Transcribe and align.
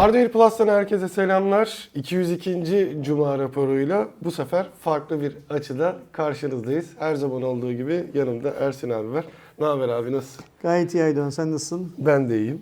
Hardware 0.00 0.28
Plus'tan 0.28 0.68
herkese 0.68 1.08
selamlar. 1.08 1.90
202. 1.94 2.98
Cuma 3.02 3.38
raporuyla 3.38 4.08
bu 4.24 4.30
sefer 4.30 4.66
farklı 4.80 5.20
bir 5.20 5.36
açıda 5.50 5.96
karşınızdayız. 6.12 6.86
Her 6.98 7.14
zaman 7.14 7.42
olduğu 7.42 7.72
gibi 7.72 8.04
yanımda 8.14 8.50
Ersin 8.50 8.90
abi 8.90 9.10
var. 9.12 9.24
Ne 9.58 9.66
haber 9.66 9.88
abi 9.88 10.12
nasılsın? 10.12 10.44
Gayet 10.62 10.94
iyi 10.94 11.02
Aydoğan 11.02 11.30
sen 11.30 11.52
nasılsın? 11.52 11.92
Ben 11.98 12.30
de 12.30 12.38
iyiyim. 12.38 12.60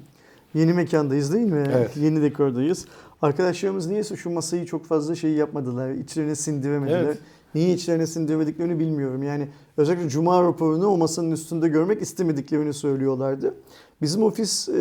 Yeni 0.55 0.73
mekandayız 0.73 1.34
değil 1.34 1.46
mi? 1.46 1.64
Evet. 1.77 1.96
Yeni 1.96 2.23
dekordayız. 2.23 2.87
Arkadaşlarımız 3.23 3.86
niyeyse 3.86 4.16
şu 4.16 4.30
masayı 4.30 4.66
çok 4.66 4.86
fazla 4.86 5.14
şey 5.14 5.30
yapmadılar. 5.30 5.91
İçlerine 5.91 6.34
sindiremediler. 6.34 7.02
Evet. 7.02 7.18
Niye 7.55 7.75
içlerine 7.75 8.07
sindiremediklerini 8.07 8.79
bilmiyorum. 8.79 9.23
Yani 9.23 9.48
özellikle 9.77 10.09
Cuma 10.09 10.43
raporunu 10.43 10.86
o 10.86 10.96
masanın 10.96 11.30
üstünde 11.30 11.68
görmek 11.68 12.02
istemediklerini 12.02 12.75
söylüyorlardı. 12.75 13.55
Bizim 14.03 14.23
ofis 14.23 14.69
e, 14.69 14.73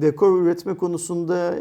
dekor 0.00 0.42
üretme 0.42 0.74
konusunda 0.74 1.54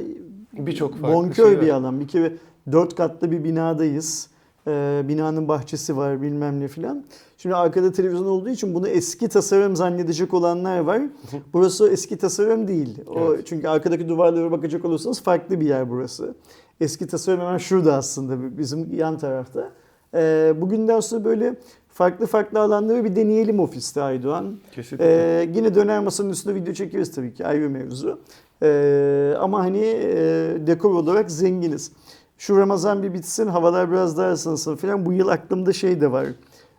Birçok 0.54 1.04
bonkör 1.04 1.52
şey 1.52 1.62
bir 1.62 1.70
alan. 1.70 2.00
Bir 2.00 2.08
kere 2.08 2.34
dört 2.72 2.96
katlı 2.96 3.32
bir 3.32 3.44
binadayız. 3.44 4.30
Ee, 4.68 5.02
binanın 5.08 5.48
bahçesi 5.48 5.98
var 5.98 6.22
bilmem 6.22 6.60
ne 6.60 6.68
filan. 6.68 7.06
Şimdi 7.38 7.56
arkada 7.56 7.92
televizyon 7.92 8.26
olduğu 8.26 8.50
için 8.50 8.74
bunu 8.74 8.88
eski 8.88 9.28
tasarım 9.28 9.76
zannedecek 9.76 10.34
olanlar 10.34 10.80
var. 10.80 11.02
Burası 11.54 11.90
eski 11.90 12.18
tasarım 12.18 12.68
değil. 12.68 12.98
O 13.08 13.34
Evet. 13.34 13.48
çünkü 13.48 13.68
arkadaki 13.68 14.10
duvarlara 14.10 14.52
bakacak 14.52 14.86
olursanız 14.86 15.22
farklı 15.22 15.60
bir 15.60 15.66
yer 15.66 15.90
burası. 15.90 16.36
Eski 16.82 17.08
tasarım 17.08 17.40
hemen 17.40 17.58
şurada 17.58 17.96
aslında 17.96 18.58
bizim 18.58 18.94
yan 18.94 19.18
tarafta. 19.18 19.70
Ee, 20.14 20.54
bugünden 20.58 21.00
sonra 21.00 21.24
böyle 21.26 21.56
farklı 21.98 22.26
farklı 22.26 22.60
alanları 22.60 23.06
bir 23.06 23.16
deneyelim 23.16 23.60
ofiste 23.60 24.02
Aydoğan. 24.02 24.58
Kesinlikle. 24.72 25.06
Ee, 25.06 25.50
yine 25.56 25.76
döner 25.76 26.00
masanın 26.00 26.30
üstünde 26.30 26.56
video 26.56 26.74
çekeriz 26.74 27.12
tabii 27.16 27.34
ki 27.34 27.46
ayrı 27.46 27.70
mevzu. 27.70 28.20
Ee, 28.64 29.34
ama 29.40 29.60
hani 29.60 29.80
e, 29.80 30.18
dekor 30.68 30.92
olarak 30.92 31.32
zenginiz. 31.32 31.92
Şu 32.38 32.58
Ramazan 32.58 33.04
bir 33.04 33.14
bitsin, 33.14 33.48
havalar 33.48 33.92
biraz 33.92 34.18
daha 34.18 34.32
ısınsın 34.32 34.76
falan. 34.76 35.06
Bu 35.06 35.14
yıl 35.14 35.28
aklımda 35.28 35.74
şey 35.74 36.02
de 36.02 36.12
var. 36.12 36.28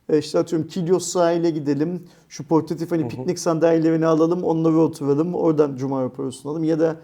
E, 0.09 0.19
işte 0.19 0.39
atıyorum 0.39 0.69
Kilyos 0.69 1.07
sahile 1.07 1.51
gidelim. 1.51 2.03
Şu 2.29 2.45
portatif 2.45 2.93
hani 2.93 3.09
piknik 3.09 3.39
sandalyelerini 3.39 4.07
alalım, 4.07 4.43
onları 4.43 4.79
oturalım. 4.79 5.35
Oradan 5.35 5.77
Cuma 5.77 6.03
raporu 6.03 6.33
sunalım. 6.33 6.65
Ya 6.65 6.81
da 6.81 6.97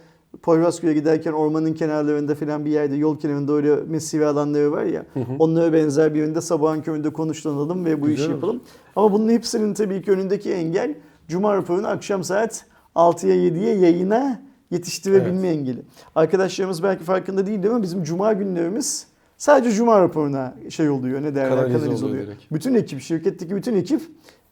Poyrazköy'e 0.43 0.95
giderken 0.95 1.33
ormanın 1.33 1.73
kenarlarında 1.73 2.35
falan 2.35 2.65
bir 2.65 2.71
yerde 2.71 2.97
yol 2.97 3.19
kenarında 3.19 3.53
öyle 3.53 3.77
mesire 3.77 4.27
alanları 4.27 4.73
var 4.73 4.85
ya. 4.85 5.07
Onlara 5.39 5.73
benzer 5.73 6.15
bir 6.15 6.19
yönde 6.19 6.41
sabahın 6.41 6.81
köründe 6.83 7.11
konuşlanalım 7.13 7.85
ve 7.85 8.01
bu 8.03 8.07
Güzel 8.07 8.19
işi 8.23 8.27
olur. 8.27 8.35
yapalım. 8.35 8.61
Ama 8.97 9.12
bunun 9.12 9.29
hepsinin 9.29 9.75
tabii 9.75 10.03
ki 10.03 10.11
önündeki 10.12 10.53
engel 10.53 10.95
Cuma 11.29 11.55
raporunu 11.57 11.87
akşam 11.89 12.25
saat 12.25 12.65
6'ya 12.97 13.35
7'ye 13.35 13.75
yayına 13.77 14.41
yetiştirebilme 14.71 15.49
engeli. 15.49 15.83
Arkadaşlarımız 16.15 16.83
belki 16.83 17.05
farkında 17.05 17.47
değil 17.47 17.67
ama 17.71 17.83
bizim 17.83 18.03
Cuma 18.05 18.33
günlerimiz 18.33 19.07
sadece 19.39 19.77
Cuma 19.77 20.01
raporuna 20.01 20.55
şey 20.71 20.89
oluyor 20.91 21.23
ne 21.23 21.35
derler 21.35 21.49
Kanalize 21.51 21.79
kanalize 21.79 22.05
oluyor 22.05 22.11
oluyor. 22.21 22.27
direkt. 22.39 22.53
Bütün 22.53 22.75
ekip 22.75 23.01
şirketteki 23.01 23.57
bütün 23.57 23.77
ekip 23.77 24.01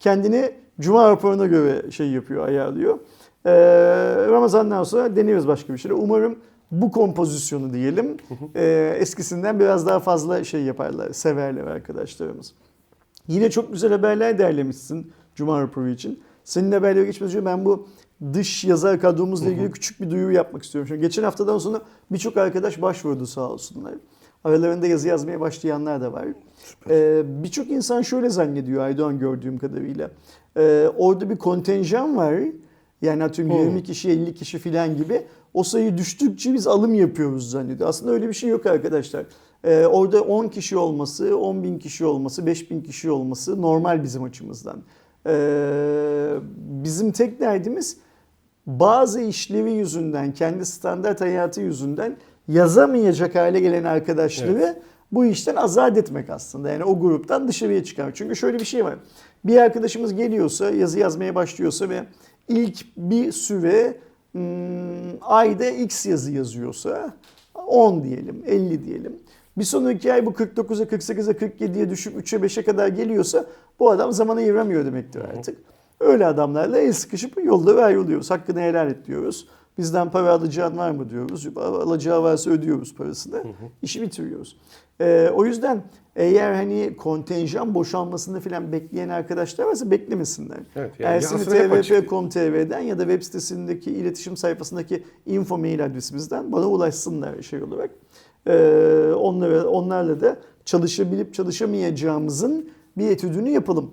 kendini 0.00 0.50
Cuma 0.80 1.10
raporuna 1.10 1.46
göre 1.46 1.90
şey 1.90 2.10
yapıyor 2.10 2.46
ayarlıyor. 2.48 2.98
Ee, 3.46 3.52
Ramazan'dan 4.28 4.84
sonra 4.84 5.16
deneriz 5.16 5.48
başka 5.48 5.72
bir 5.72 5.78
şeyler. 5.78 5.96
Umarım 5.96 6.38
bu 6.70 6.90
kompozisyonu 6.90 7.72
diyelim 7.72 8.16
e, 8.54 8.96
eskisinden 8.98 9.60
biraz 9.60 9.86
daha 9.86 10.00
fazla 10.00 10.44
şey 10.44 10.62
yaparlar, 10.62 11.12
severler 11.12 11.64
arkadaşlarımız. 11.64 12.54
Yine 13.28 13.50
çok 13.50 13.72
güzel 13.72 13.92
haberler 13.92 14.38
derlemişsin 14.38 15.12
Cuma 15.34 15.60
raporu 15.60 15.88
için. 15.88 16.20
Senin 16.44 16.72
haberlere 16.72 17.04
geçmeden 17.04 17.36
önce 17.36 17.44
ben 17.44 17.64
bu 17.64 17.88
dış 18.32 18.64
yazar 18.64 19.00
kadromuzla 19.00 19.50
ilgili 19.50 19.70
küçük 19.70 20.00
bir 20.00 20.10
duyuru 20.10 20.32
yapmak 20.32 20.62
istiyorum. 20.62 20.88
Şimdi 20.88 21.00
geçen 21.00 21.22
haftadan 21.22 21.58
sonra 21.58 21.82
birçok 22.10 22.36
arkadaş 22.36 22.82
başvurdu 22.82 23.26
sağ 23.26 23.50
olsunlar. 23.50 23.94
Aralarında 24.44 24.86
yazı 24.86 25.08
yazmaya 25.08 25.40
başlayanlar 25.40 26.00
da 26.00 26.12
var. 26.12 26.26
Ee, 26.90 27.22
birçok 27.26 27.70
insan 27.70 28.02
şöyle 28.02 28.30
zannediyor 28.30 28.82
Aydoğan 28.82 29.18
gördüğüm 29.18 29.58
kadarıyla. 29.58 30.10
Ee, 30.56 30.88
orada 30.98 31.30
bir 31.30 31.36
kontenjan 31.36 32.16
var. 32.16 32.34
Yani 33.02 33.24
atıyorum 33.24 33.54
Hmm. 33.54 33.62
20 33.62 33.82
kişi 33.82 34.10
50 34.10 34.34
kişi 34.34 34.58
falan 34.58 34.96
gibi. 34.96 35.22
O 35.54 35.62
sayı 35.62 35.98
düştükçe 35.98 36.54
biz 36.54 36.66
alım 36.66 36.94
yapıyoruz 36.94 37.50
zannediyor. 37.50 37.88
Aslında 37.88 38.12
öyle 38.12 38.28
bir 38.28 38.34
şey 38.34 38.50
yok 38.50 38.66
arkadaşlar. 38.66 39.24
Ee, 39.64 39.86
orada 39.86 40.22
10 40.22 40.48
kişi 40.48 40.76
olması, 40.76 41.36
10 41.38 41.62
bin 41.62 41.78
kişi 41.78 42.04
olması, 42.04 42.46
5 42.46 42.70
bin 42.70 42.80
kişi 42.80 43.10
olması 43.10 43.62
normal 43.62 44.02
bizim 44.02 44.22
açımızdan. 44.22 44.82
Ee, 45.26 46.34
bizim 46.56 47.12
tek 47.12 47.40
derdimiz 47.40 47.96
bazı 48.66 49.20
işlevi 49.20 49.70
yüzünden, 49.72 50.34
kendi 50.34 50.66
standart 50.66 51.20
hayatı 51.20 51.60
yüzünden 51.60 52.16
yazamayacak 52.48 53.34
hale 53.34 53.60
gelen 53.60 53.84
arkadaşları 53.84 54.82
bu 55.12 55.24
işten 55.24 55.56
azat 55.56 55.98
etmek 55.98 56.30
aslında. 56.30 56.70
Yani 56.70 56.84
o 56.84 57.00
gruptan 57.00 57.48
dışarıya 57.48 57.84
çıkarmak. 57.84 58.16
Çünkü 58.16 58.36
şöyle 58.36 58.58
bir 58.58 58.64
şey 58.64 58.84
var. 58.84 58.94
Bir 59.44 59.56
arkadaşımız 59.56 60.14
geliyorsa, 60.14 60.70
yazı 60.70 60.98
yazmaya 60.98 61.34
başlıyorsa 61.34 61.88
ve 61.88 62.04
ilk 62.48 62.96
bir 62.96 63.32
süre 63.32 63.96
hmm, 64.32 64.42
ayda 65.20 65.66
X 65.66 66.06
yazı 66.06 66.32
yazıyorsa 66.32 67.14
10 67.54 68.04
diyelim, 68.04 68.42
50 68.46 68.84
diyelim. 68.84 69.16
Bir 69.58 69.64
sonraki 69.64 70.12
ay 70.12 70.26
bu 70.26 70.30
49'a, 70.30 70.84
48'e, 70.84 71.32
47'ye 71.32 71.90
düşüp 71.90 72.16
3'e 72.16 72.38
5'e 72.38 72.64
kadar 72.64 72.88
geliyorsa 72.88 73.46
bu 73.80 73.90
adam 73.90 74.12
zamana 74.12 74.40
ayıramıyor 74.40 74.84
demektir 74.84 75.20
artık. 75.20 75.58
Öyle 76.00 76.26
adamlarla 76.26 76.78
el 76.78 76.92
sıkışıp 76.92 77.44
yolda 77.44 77.84
ayrılıyoruz. 77.84 78.30
Hakkını 78.30 78.60
helal 78.60 78.90
et 78.90 79.06
diyoruz. 79.06 79.48
Bizden 79.78 80.10
para 80.10 80.30
alacağın 80.32 80.76
var 80.76 80.90
mı 80.90 81.10
diyoruz. 81.10 81.48
Alacağı 81.56 82.22
varsa 82.22 82.50
ödüyoruz 82.50 82.94
parasını. 82.94 83.42
İşi 83.82 84.02
bitiriyoruz. 84.02 84.56
Ee, 85.00 85.30
o 85.34 85.44
yüzden 85.44 85.82
eğer 86.16 86.52
hani 86.54 86.96
kontenjan 86.96 87.74
boşalmasını 87.74 88.40
falan 88.40 88.72
bekleyen 88.72 89.08
arkadaşlar 89.08 89.64
varsa 89.64 89.90
beklemesinler. 89.90 90.58
Evet, 90.76 90.92
yani 90.98 91.14
Ersin'i 91.14 91.44
tvp.com.tr'den 91.44 92.80
ya 92.80 92.98
da 92.98 93.02
web 93.02 93.22
sitesindeki 93.22 93.90
iletişim 93.90 94.36
sayfasındaki 94.36 95.04
info 95.26 95.58
mail 95.58 95.84
adresimizden 95.84 96.52
bana 96.52 96.66
ulaşsınlar 96.66 97.42
şey 97.42 97.62
olarak. 97.62 97.90
Ee, 98.46 99.12
onlara, 99.16 99.66
onlarla 99.66 100.20
da 100.20 100.36
çalışabilip 100.64 101.34
çalışamayacağımızın 101.34 102.70
bir 102.98 103.10
etüdünü 103.10 103.48
yapalım. 103.50 103.90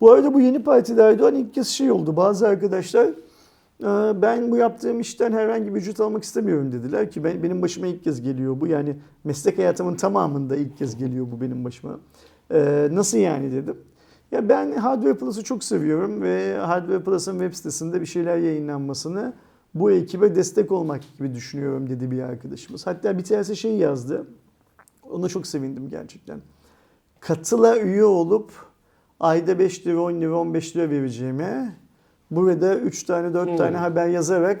Bu 0.00 0.12
arada 0.12 0.34
bu 0.34 0.40
yeni 0.40 0.62
partide 0.62 1.02
Erdoğan 1.02 1.34
ilk 1.34 1.54
kez 1.54 1.68
şey 1.68 1.90
oldu. 1.90 2.16
Bazı 2.16 2.48
arkadaşlar 2.48 3.04
"Ee, 3.06 3.14
ben 4.22 4.50
bu 4.50 4.56
yaptığım 4.56 5.00
işten 5.00 5.32
herhangi 5.32 5.74
bir 5.74 5.80
ücret 5.80 6.00
almak 6.00 6.22
istemiyorum 6.22 6.72
dediler 6.72 7.10
ki 7.10 7.24
ben, 7.24 7.42
benim 7.42 7.62
başıma 7.62 7.86
ilk 7.86 8.04
kez 8.04 8.22
geliyor 8.22 8.60
bu. 8.60 8.66
Yani 8.66 8.96
meslek 9.24 9.58
hayatımın 9.58 9.94
tamamında 9.94 10.56
ilk 10.56 10.78
kez 10.78 10.96
geliyor 10.96 11.26
bu 11.32 11.40
benim 11.40 11.64
başıma. 11.64 12.00
Ee, 12.50 12.88
nasıl 12.92 13.18
yani 13.18 13.52
dedim. 13.52 13.76
Ya 14.32 14.48
ben 14.48 14.72
Hardware 14.72 15.14
Plus'ı 15.14 15.44
çok 15.44 15.64
seviyorum 15.64 16.22
ve 16.22 16.56
Hardware 16.58 17.02
Plus'ın 17.02 17.38
web 17.38 17.54
sitesinde 17.54 18.00
bir 18.00 18.06
şeyler 18.06 18.38
yayınlanmasını 18.38 19.32
bu 19.74 19.90
ekibe 19.90 20.34
destek 20.34 20.72
olmak 20.72 21.02
gibi 21.18 21.34
düşünüyorum 21.34 21.90
dedi 21.90 22.10
bir 22.10 22.22
arkadaşımız. 22.22 22.86
Hatta 22.86 23.18
bir 23.18 23.24
tanesi 23.24 23.56
şey 23.56 23.76
yazdı. 23.76 24.26
Ona 25.10 25.28
çok 25.28 25.46
sevindim 25.46 25.88
gerçekten. 25.88 26.40
Katıla 27.20 27.78
üye 27.78 28.04
olup 28.04 28.52
ayda 29.20 29.58
5 29.58 29.86
lira, 29.86 30.02
10 30.02 30.20
lira, 30.20 30.38
15 30.38 30.76
lira 30.76 30.90
vereceğime 30.90 31.76
burada 32.30 32.76
3 32.76 33.02
tane 33.04 33.34
4 33.34 33.48
Hmm. 33.48 33.56
tane 33.56 33.76
haber 33.76 34.08
yazarak 34.08 34.60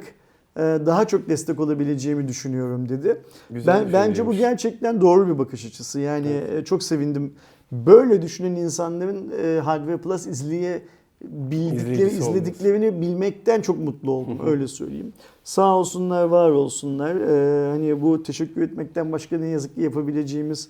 e, 0.56 0.60
daha 0.60 1.04
çok 1.04 1.28
destek 1.28 1.60
olabileceğimi 1.60 2.28
düşünüyorum 2.28 2.88
dedi. 2.88 3.22
Güzel 3.50 3.76
ben 3.82 3.88
bir 3.88 3.92
bence 3.92 4.26
bu 4.26 4.32
gerçekten 4.34 5.00
doğru 5.00 5.28
bir 5.34 5.38
bakış 5.38 5.66
açısı. 5.66 6.00
Yani 6.00 6.40
e, 6.56 6.64
çok 6.64 6.82
sevindim. 6.82 7.34
Böyle 7.72 8.22
düşünen 8.22 8.52
insanların 8.56 9.32
e, 9.44 9.60
Hardware 9.60 9.96
Plus 9.96 10.26
izleye 10.26 10.82
bildikleri, 11.24 11.92
İzleyicisi 11.92 12.30
izlediklerini 12.30 13.00
bilmekten 13.00 13.60
çok 13.60 13.78
mutlu 13.78 14.10
oldum 14.12 14.38
öyle 14.46 14.68
söyleyeyim. 14.68 15.12
Sağ 15.44 15.76
olsunlar, 15.76 16.24
var 16.24 16.50
olsunlar. 16.50 17.16
Ee, 17.16 17.70
hani 17.70 18.02
bu 18.02 18.22
teşekkür 18.22 18.62
etmekten 18.62 19.12
başka 19.12 19.38
ne 19.38 19.46
yazık 19.46 19.74
ki 19.74 19.80
yapabileceğimiz 19.82 20.68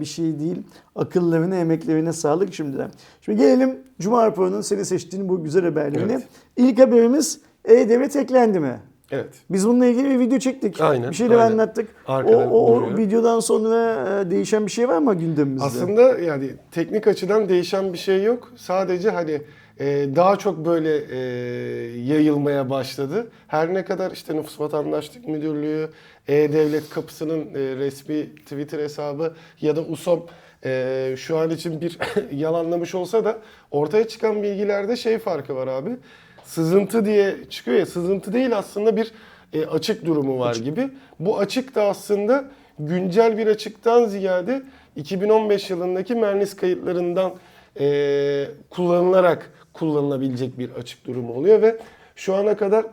bir 0.00 0.04
şey 0.04 0.38
değil. 0.38 0.62
Akıllarına, 0.96 1.56
emeklerine 1.56 2.12
sağlık 2.12 2.54
şimdiden. 2.54 2.90
Şimdi 3.20 3.38
gelelim 3.38 3.78
Cuma 4.00 4.26
raporunun 4.26 4.60
seni 4.60 4.84
seçtiğin 4.84 5.28
bu 5.28 5.44
güzel 5.44 5.64
haberlerine. 5.64 6.12
Evet. 6.12 6.24
İlk 6.56 6.78
haberimiz 6.78 7.40
E-Devlet 7.64 8.16
eklendi 8.16 8.60
mi? 8.60 8.80
Evet. 9.10 9.28
Biz 9.50 9.68
bununla 9.68 9.86
ilgili 9.86 10.10
bir 10.10 10.18
video 10.18 10.38
çektik. 10.38 10.80
Aynen, 10.80 11.10
Bir 11.10 11.14
şeyler 11.16 11.38
aynen. 11.38 11.52
anlattık. 11.52 11.88
O, 12.08 12.12
Arkada 12.12 12.36
o, 12.38 12.72
o 12.72 12.76
duruyor. 12.80 12.98
videodan 12.98 13.40
sonra 13.40 14.08
e, 14.26 14.30
değişen 14.30 14.66
bir 14.66 14.70
şey 14.70 14.88
var 14.88 14.98
mı 14.98 15.14
gündemimizde? 15.14 15.64
Aslında 15.66 16.02
yani 16.02 16.50
teknik 16.70 17.06
açıdan 17.06 17.48
değişen 17.48 17.92
bir 17.92 17.98
şey 17.98 18.22
yok. 18.22 18.52
Sadece 18.56 19.10
hani 19.10 19.42
e, 19.80 20.16
daha 20.16 20.36
çok 20.36 20.64
böyle 20.66 20.96
e, 20.98 21.18
yayılmaya 22.00 22.70
başladı. 22.70 23.26
Her 23.46 23.74
ne 23.74 23.84
kadar 23.84 24.10
işte 24.10 24.36
Nüfus 24.36 24.60
Vatandaşlık 24.60 25.28
Müdürlüğü, 25.28 25.88
E-Devlet 26.28 26.90
Kapısı'nın 26.90 27.54
e, 27.54 27.76
resmi 27.76 28.36
Twitter 28.36 28.78
hesabı 28.78 29.34
ya 29.60 29.76
da 29.76 29.80
USOM 29.80 30.26
e, 30.64 31.14
şu 31.18 31.38
an 31.38 31.50
için 31.50 31.80
bir 31.80 31.98
yalanlamış 32.32 32.94
olsa 32.94 33.24
da 33.24 33.38
ortaya 33.70 34.08
çıkan 34.08 34.42
bilgilerde 34.42 34.96
şey 34.96 35.18
farkı 35.18 35.54
var 35.54 35.66
abi. 35.66 35.90
Sızıntı 36.44 37.04
diye 37.04 37.36
çıkıyor 37.50 37.78
ya 37.78 37.86
sızıntı 37.86 38.32
değil 38.32 38.58
aslında 38.58 38.96
bir 38.96 39.12
e, 39.52 39.66
açık 39.66 40.04
durumu 40.04 40.38
var 40.38 40.56
gibi. 40.56 40.88
Bu 41.20 41.38
açık 41.38 41.74
da 41.74 41.82
aslında 41.82 42.44
güncel 42.78 43.38
bir 43.38 43.46
açıktan 43.46 44.04
ziyade 44.04 44.62
2015 44.96 45.70
yılındaki 45.70 46.14
Mernis 46.14 46.56
kayıtlarından 46.56 47.34
e, 47.80 48.44
kullanılarak 48.70 49.52
kullanılabilecek 49.72 50.58
bir 50.58 50.70
açık 50.70 51.06
durumu 51.06 51.32
oluyor 51.32 51.62
ve 51.62 51.76
şu 52.16 52.34
ana 52.34 52.56
kadar 52.56 52.86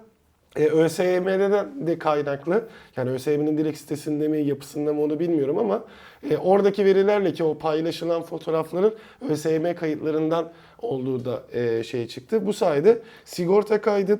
e, 0.56 0.66
ÖSYM'den 0.66 1.88
de 1.88 2.00
kaynaklı, 2.00 2.68
yani 2.98 3.10
ÖSYM'nin 3.10 3.58
direkt 3.58 3.78
sitesinde 3.78 4.28
mi, 4.28 4.42
yapısında 4.42 4.94
mı 4.94 5.02
onu 5.02 5.20
bilmiyorum 5.20 5.58
ama 5.58 5.84
e, 6.30 6.38
oradaki 6.38 6.86
verilerle 6.86 7.34
ki 7.34 7.44
o 7.44 7.58
paylaşılan 7.58 8.22
fotoğrafların 8.24 8.94
ÖSYM 9.30 9.76
kayıtlarından 9.76 10.52
olduğu 10.82 11.26
da 11.26 11.44
e, 11.54 11.84
şey 11.84 12.08
çıktı. 12.08 12.46
Bu 12.46 12.54
sayede 12.54 13.02
sigorta 13.26 13.82
kaydı, 13.82 14.20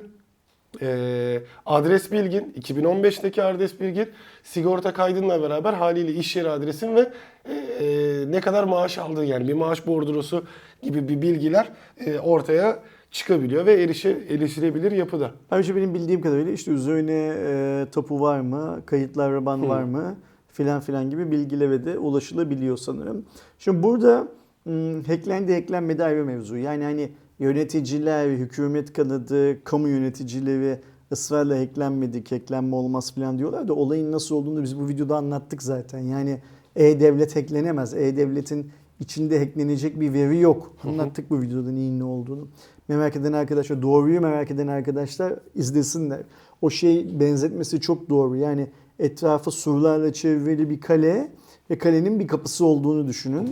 e, 0.82 1.40
adres 1.66 2.12
bilgin, 2.12 2.54
2015'teki 2.60 3.42
adres 3.42 3.80
bilgin, 3.80 4.10
sigorta 4.42 4.92
kaydınla 4.92 5.42
beraber 5.42 5.72
haliyle 5.72 6.12
iş 6.12 6.36
yeri 6.36 6.50
adresin 6.50 6.96
ve 6.96 7.12
e, 7.48 7.54
e, 7.54 8.30
ne 8.30 8.40
kadar 8.40 8.64
maaş 8.64 8.98
aldığın 8.98 9.24
yani 9.24 9.48
bir 9.48 9.52
maaş 9.52 9.86
bordrosu 9.86 10.44
gibi 10.82 11.08
bir 11.08 11.22
bilgiler 11.22 11.68
e, 12.06 12.18
ortaya 12.18 12.78
çıkabiliyor 13.10 13.66
ve 13.66 13.82
erişe, 13.82 14.10
erişilebilir 14.28 14.92
yapıda. 14.92 15.30
Ayrıca 15.50 15.76
benim 15.76 15.94
bildiğim 15.94 16.20
kadarıyla 16.20 16.52
işte 16.52 16.70
üzerine 16.70 17.34
e, 17.36 17.86
tapu 17.92 18.20
var 18.20 18.40
mı, 18.40 18.82
kayıtlar 18.86 19.32
raban 19.32 19.68
var 19.68 19.82
mı 19.82 20.16
filan 20.48 20.80
filan 20.80 21.10
gibi 21.10 21.30
bilgilere 21.30 21.84
de 21.84 21.98
ulaşılabiliyor 21.98 22.76
sanırım. 22.76 23.24
Şimdi 23.58 23.82
burada 23.82 24.28
hmm, 24.64 25.02
hacklendi 25.02 25.54
hacklenmedi 25.54 26.04
ayrı 26.04 26.24
mevzu. 26.24 26.56
Yani 26.56 26.84
hani 26.84 27.12
yöneticiler, 27.38 28.28
hükümet 28.28 28.92
kanadı, 28.92 29.64
kamu 29.64 29.88
yöneticileri 29.88 30.80
ısrarla 31.12 31.60
hacklenmedik, 31.60 32.32
hacklenme 32.32 32.76
olmaz 32.76 33.14
filan 33.14 33.38
diyorlar 33.38 33.68
da 33.68 33.74
olayın 33.74 34.12
nasıl 34.12 34.34
olduğunu 34.34 34.62
biz 34.62 34.80
bu 34.80 34.88
videoda 34.88 35.16
anlattık 35.16 35.62
zaten. 35.62 35.98
Yani 35.98 36.40
e-devlet 36.76 37.36
hacklenemez. 37.36 37.94
E-devletin 37.94 38.70
içinde 39.00 39.38
hacklenecek 39.38 40.00
bir 40.00 40.12
veri 40.12 40.38
yok. 40.38 40.76
Anlattık 40.84 41.30
bu 41.30 41.40
videoda 41.40 41.72
neyin 41.72 41.98
ne 42.00 42.04
olduğunu. 42.04 42.48
Merak 42.88 43.16
eden 43.16 43.32
arkadaşlar, 43.32 43.82
doğruyu 43.82 44.20
merak 44.20 44.50
eden 44.50 44.66
arkadaşlar 44.66 45.34
izlesinler. 45.54 46.20
O 46.62 46.70
şey 46.70 47.20
benzetmesi 47.20 47.80
çok 47.80 48.10
doğru. 48.10 48.36
Yani 48.36 48.66
etrafı 48.98 49.50
surlarla 49.50 50.12
çevrili 50.12 50.70
bir 50.70 50.80
kale 50.80 51.32
ve 51.70 51.78
kalenin 51.78 52.20
bir 52.20 52.26
kapısı 52.28 52.66
olduğunu 52.66 53.06
düşünün. 53.06 53.50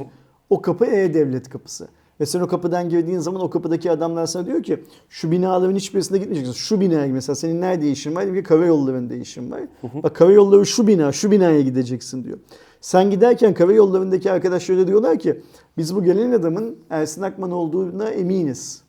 O 0.50 0.62
kapı 0.62 0.86
E-Devlet 0.86 1.48
kapısı. 1.48 1.88
Ve 2.20 2.26
sen 2.26 2.40
o 2.40 2.46
kapıdan 2.48 2.88
girdiğin 2.88 3.19
zaman 3.19 3.42
o 3.42 3.50
kapıdaki 3.50 3.90
adamlar 3.90 4.26
sana 4.26 4.46
diyor 4.46 4.62
ki 4.62 4.84
şu 5.08 5.31
binaların 5.31 5.76
hiçbirisine 5.76 6.19
gitmeyeceksin. 6.19 6.54
Şu 6.54 6.81
binaya 6.81 7.12
mesela 7.12 7.36
senin 7.36 7.60
nerede 7.60 7.90
işin 7.90 8.14
var? 8.14 8.34
Ki 8.34 8.42
karayollarında 8.42 9.14
işin 9.14 9.50
var. 9.50 9.60
Bak 10.02 10.16
karayolları 10.16 10.66
şu 10.66 10.86
bina, 10.86 11.12
şu 11.12 11.31
binaya 11.31 11.60
gideceksin 11.60 12.25
diyor. 12.25 12.38
Sen 12.81 13.10
giderken 13.10 13.54
karayollarındaki 13.54 14.32
arkadaşlar 14.32 14.75
öyle 14.76 14.86
diyorlar 14.86 15.19
ki 15.19 15.40
biz 15.76 15.96
bu 15.96 16.04
gelen 16.04 16.32
adamın 16.32 16.76
Ersin 16.90 17.22
Akman 17.22 17.50
olduğuna 17.50 18.08
eminiz. 18.10 18.83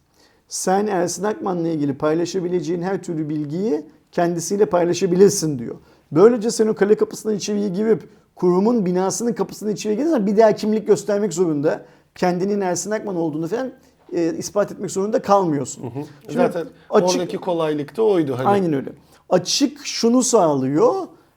Sen 0.48 0.88
Ersin 0.88 1.24
Akman'la 1.24 1.68
ilgili 1.68 1.98
paylaşabileceğin 1.98 2.82
her 2.82 3.04
türlü 3.04 3.30
bilgiyi 3.30 3.86
kendisiyle 4.12 4.66
paylaşabilirsin 4.66 5.60
diyor. 5.60 5.76
Böylece 6.12 6.52
sen 6.52 6.68
o 6.68 6.76
kale 6.76 6.96
kapısından 6.96 7.36
içeriye 7.36 7.70
girip 7.70 8.10
kurumun 8.36 8.86
binasının 8.86 9.34
kapısından 9.34 9.74
içeriye 9.74 10.00
girersen 10.00 10.28
bir 10.28 10.38
daha 10.38 10.52
kimlik 10.52 10.88
göstermek 10.88 11.34
zorunda. 11.34 11.86
Kendinin 12.16 12.62
Ersin 12.62 12.92
Akman 12.92 13.16
olduğunu 13.16 13.48
falan 13.48 13.72
e, 14.14 14.34
ispat 14.38 14.72
etmek 14.72 14.92
zorunda 14.92 15.22
kalmıyorsun. 15.22 15.84
Şimdi 16.24 16.38
Zaten 16.38 16.68
açık- 16.90 17.16
oradaki 17.16 17.38
kolaylık 17.38 17.98
da 17.98 18.04
oydu. 18.04 18.36
Hani 18.38 18.48
Aynen 18.48 18.74
öyle. 18.74 18.90
Açık 19.30 19.86
şunu 19.86 20.24
sağlıyor. 20.24 20.94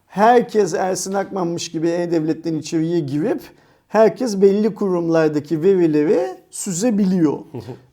Herkes 0.07 0.75
Ersin 0.75 1.13
Akman'mış 1.13 1.71
gibi 1.71 1.89
E-Devlet'ten 1.89 2.55
içeriye 2.55 3.01
girip 3.01 3.41
herkes 3.89 4.41
belli 4.41 4.75
kurumlardaki 4.75 5.63
verileri 5.63 6.37
süzebiliyor. 6.51 7.39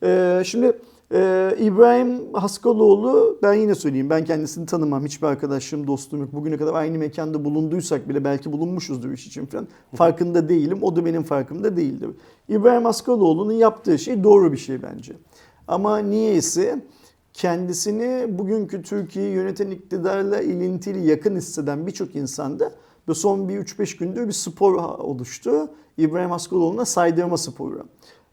Ee, 0.03 0.41
şimdi 0.45 0.77
e, 1.13 1.55
İbrahim 1.59 2.33
Haskaloğlu 2.33 3.39
ben 3.43 3.53
yine 3.53 3.75
söyleyeyim 3.75 4.09
ben 4.09 4.25
kendisini 4.25 4.65
tanımam. 4.65 5.05
Hiçbir 5.05 5.27
arkadaşım, 5.27 5.87
dostum 5.87 6.19
yok. 6.19 6.33
Bugüne 6.33 6.57
kadar 6.57 6.73
aynı 6.73 6.97
mekanda 6.97 7.45
bulunduysak 7.45 8.09
bile 8.09 8.23
belki 8.23 8.51
bulunmuşuzdur 8.51 9.11
iş 9.11 9.27
için 9.27 9.45
falan. 9.45 9.67
Farkında 9.95 10.49
değilim. 10.49 10.79
O 10.81 10.95
da 10.95 11.05
benim 11.05 11.23
farkımda 11.23 11.77
değildir. 11.77 12.09
İbrahim 12.49 12.85
Haskaloğlu'nun 12.85 13.53
yaptığı 13.53 13.99
şey 13.99 14.23
doğru 14.23 14.51
bir 14.51 14.57
şey 14.57 14.83
bence. 14.83 15.13
Ama 15.67 15.97
niyeyse 15.97 16.81
kendisini 17.33 18.37
bugünkü 18.37 18.81
Türkiye'yi 18.81 19.33
yöneten 19.33 19.71
iktidarla 19.71 20.41
ilintili 20.41 21.07
yakın 21.07 21.35
hisseden 21.35 21.87
birçok 21.87 22.15
insanda 22.15 22.71
ve 23.09 23.13
son 23.13 23.49
bir 23.49 23.59
3-5 23.59 23.97
gündür 23.97 24.27
bir 24.27 24.33
spor 24.33 24.73
oluştu. 24.99 25.69
İbrahim 25.97 26.31
Haskaloğlu'na 26.31 26.85
saydırma 26.85 27.37
sporu. 27.37 27.83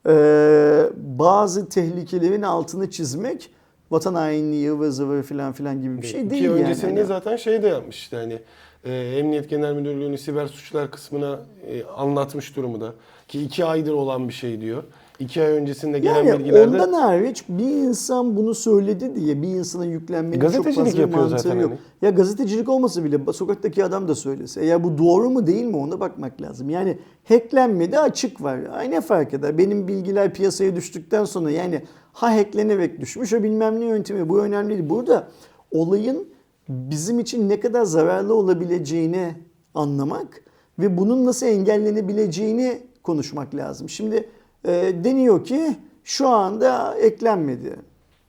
Ee, 0.06 0.82
bazı 0.96 1.68
tehlikelerin 1.68 2.42
altını 2.42 2.90
çizmek 2.90 3.50
vatan 3.90 4.14
hainliği, 4.14 4.70
ıvır 4.72 4.88
zıvır 4.88 5.22
filan 5.22 5.52
filan 5.52 5.80
gibi 5.82 6.02
bir 6.02 6.06
şey 6.06 6.30
değil 6.30 6.42
Ki 6.42 6.48
yani. 6.48 6.60
öncesinde 6.60 6.90
Hani- 6.94 7.04
zaten 7.04 7.36
şey 7.36 7.62
de 7.62 7.68
yapmıştı 7.68 8.16
hani 8.16 8.38
e, 8.84 8.94
Emniyet 8.94 9.50
Genel 9.50 9.72
Müdürlüğü'nün 9.74 10.16
siber 10.16 10.46
suçlar 10.46 10.90
kısmına 10.90 11.40
e, 11.66 11.84
anlatmış 11.84 12.56
durumda. 12.56 12.92
Ki 13.28 13.42
iki 13.42 13.64
aydır 13.64 13.92
olan 13.92 14.28
bir 14.28 14.34
şey 14.34 14.60
diyor. 14.60 14.82
İki 15.22 15.42
ay 15.42 15.52
öncesinde 15.52 15.98
gelen 15.98 16.24
Yani 16.24 16.38
bilgilerde 16.38 16.68
ondan 16.68 16.92
hariç 16.92 17.44
bir 17.48 17.64
insan 17.64 18.36
bunu 18.36 18.54
söyledi 18.54 19.16
diye 19.16 19.42
bir 19.42 19.48
insana 19.48 19.84
yüklenmenin 19.84 20.50
çok 20.50 20.64
fazla 20.64 20.84
bir 20.84 20.98
yapıyor 20.98 21.18
mantığı 21.18 21.38
zaten 21.38 21.60
yok. 21.60 21.70
hani. 21.70 21.78
Ya 22.02 22.10
gazetecilik 22.10 22.68
olmasa 22.68 23.04
bile 23.04 23.32
sokaktaki 23.32 23.84
adam 23.84 24.08
da 24.08 24.14
söylese. 24.14 24.60
Eğer 24.60 24.84
bu 24.84 24.98
doğru 24.98 25.30
mu 25.30 25.46
değil 25.46 25.64
mi 25.64 25.76
ona 25.76 26.00
bakmak 26.00 26.42
lazım. 26.42 26.70
Yani 26.70 26.98
hacklenmedi 27.28 27.98
açık 27.98 28.42
var. 28.42 28.60
Ay 28.72 28.90
ne 28.90 29.00
fark 29.00 29.34
eder? 29.34 29.58
Benim 29.58 29.88
bilgiler 29.88 30.34
piyasaya 30.34 30.76
düştükten 30.76 31.24
sonra 31.24 31.50
yani 31.50 31.82
ha 32.12 32.36
hacklenerek 32.36 33.00
düşmüş 33.00 33.32
o 33.32 33.42
bilmem 33.42 33.80
ne 33.80 33.84
yöntemi 33.84 34.28
bu 34.28 34.40
önemli 34.40 34.68
değil. 34.68 34.90
Burada 34.90 35.28
olayın 35.70 36.28
bizim 36.68 37.18
için 37.18 37.48
ne 37.48 37.60
kadar 37.60 37.84
zararlı 37.84 38.34
olabileceğini 38.34 39.34
anlamak 39.74 40.42
ve 40.78 40.98
bunun 40.98 41.26
nasıl 41.26 41.46
engellenebileceğini 41.46 42.82
konuşmak 43.02 43.54
lazım. 43.54 43.88
Şimdi 43.88 44.28
e, 44.64 44.70
deniyor 45.04 45.44
ki 45.44 45.76
şu 46.04 46.28
anda 46.28 46.94
eklenmedi. 46.94 47.76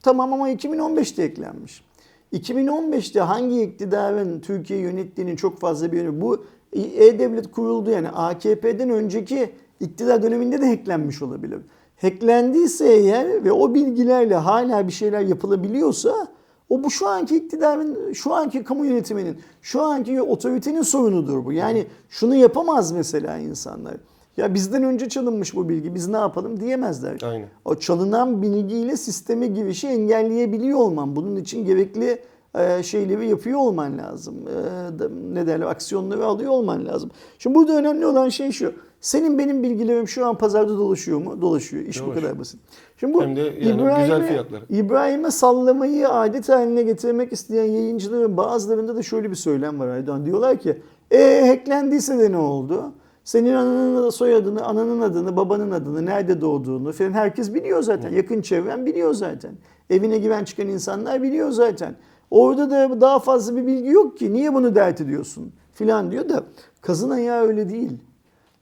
Tamam 0.02 0.32
ama 0.32 0.50
2015'te 0.50 1.22
eklenmiş. 1.22 1.84
2015'te 2.32 3.20
hangi 3.20 3.62
iktidarın 3.62 4.40
Türkiye 4.40 4.78
yönettiğinin 4.78 5.36
çok 5.36 5.60
fazla 5.60 5.92
bir. 5.92 6.20
Bu 6.20 6.44
E-Devlet 6.72 7.50
kuruldu 7.52 7.90
yani 7.90 8.08
AKP'den 8.08 8.90
önceki 8.90 9.52
iktidar 9.80 10.22
döneminde 10.22 10.60
de 10.60 10.68
hacklenmiş 10.68 11.22
olabilir. 11.22 11.58
Hacklendiyse 12.00 12.92
eğer 12.92 13.44
ve 13.44 13.52
o 13.52 13.74
bilgilerle 13.74 14.34
hala 14.34 14.86
bir 14.86 14.92
şeyler 14.92 15.20
yapılabiliyorsa 15.20 16.28
o 16.68 16.84
bu 16.84 16.90
şu 16.90 17.08
anki 17.08 17.36
iktidarın, 17.36 18.12
şu 18.12 18.34
anki 18.34 18.64
kamu 18.64 18.86
yönetiminin, 18.86 19.38
şu 19.62 19.82
anki 19.82 20.22
otoritenin 20.22 20.82
sorunudur 20.82 21.44
bu. 21.44 21.52
Yani 21.52 21.86
şunu 22.08 22.34
yapamaz 22.34 22.92
mesela 22.92 23.38
insanlar. 23.38 23.94
Ya 24.36 24.54
bizden 24.54 24.82
önce 24.82 25.08
çalınmış 25.08 25.56
bu 25.56 25.68
bilgi 25.68 25.94
biz 25.94 26.08
ne 26.08 26.16
yapalım 26.16 26.60
diyemezler. 26.60 27.20
Aynen. 27.24 27.48
O 27.64 27.74
çalınan 27.74 28.42
bilgiyle 28.42 28.96
sisteme 28.96 29.46
girişi 29.46 29.88
engelleyebiliyor 29.88 30.78
olman. 30.78 31.16
Bunun 31.16 31.36
için 31.36 31.64
gerekli 31.64 32.18
e, 32.58 32.82
şeyleri 32.82 33.28
yapıyor 33.28 33.58
olman 33.58 33.98
lazım. 33.98 34.34
E, 34.48 35.34
ne 35.34 35.46
derler 35.46 35.66
aksiyonları 35.66 36.24
alıyor 36.26 36.50
olman 36.50 36.86
lazım. 36.86 37.10
Şimdi 37.38 37.54
burada 37.56 37.76
önemli 37.76 38.06
olan 38.06 38.28
şey 38.28 38.52
şu. 38.52 38.72
Senin 39.00 39.38
benim 39.38 39.62
bilgilerim 39.62 40.08
şu 40.08 40.26
an 40.26 40.38
pazarda 40.38 40.76
dolaşıyor 40.78 41.18
mu? 41.18 41.40
Dolaşıyor. 41.40 41.82
İş 41.84 42.00
bu 42.02 42.06
Dolaşıyor. 42.06 42.26
kadar 42.26 42.38
basit. 42.38 42.60
Şimdi 42.96 43.14
bu 43.14 43.22
Hem 43.22 43.36
de 43.36 43.40
yani 43.40 43.54
İbrahim'e- 43.82 44.00
güzel 44.02 44.26
fiyatları. 44.28 44.62
İbrahim'e 44.70 45.30
sallamayı 45.30 46.08
adet 46.08 46.48
haline 46.48 46.82
getirmek 46.82 47.32
isteyen 47.32 47.64
yayıncıların 47.64 48.36
bazılarında 48.36 48.96
da 48.96 49.02
şöyle 49.02 49.30
bir 49.30 49.36
söylem 49.36 49.78
var 49.80 49.88
Aydoğan. 49.88 50.26
Diyorlar 50.26 50.56
ki 50.58 50.82
e 51.10 51.46
hacklendiyse 51.48 52.18
de 52.18 52.32
ne 52.32 52.36
oldu? 52.36 52.92
Senin 53.24 53.52
ananın 53.54 54.10
soyadını, 54.10 54.64
ananın 54.64 55.00
adını, 55.00 55.36
babanın 55.36 55.70
adını, 55.70 56.06
nerede 56.06 56.40
doğduğunu 56.40 56.92
falan 56.92 57.12
herkes 57.12 57.54
biliyor 57.54 57.82
zaten. 57.82 58.12
Yakın 58.12 58.40
çevren 58.42 58.86
biliyor 58.86 59.14
zaten. 59.14 59.54
Evine 59.90 60.18
giren 60.18 60.44
çıkan 60.44 60.68
insanlar 60.68 61.22
biliyor 61.22 61.50
zaten. 61.50 61.96
Orada 62.30 62.70
da 62.70 63.00
daha 63.00 63.18
fazla 63.18 63.56
bir 63.56 63.66
bilgi 63.66 63.88
yok 63.88 64.18
ki. 64.18 64.32
Niye 64.32 64.54
bunu 64.54 64.74
dert 64.74 65.00
ediyorsun? 65.00 65.52
Filan 65.72 66.10
diyor 66.10 66.28
da 66.28 66.44
kazın 66.80 67.10
ayağı 67.10 67.42
öyle 67.46 67.68
değil. 67.70 67.92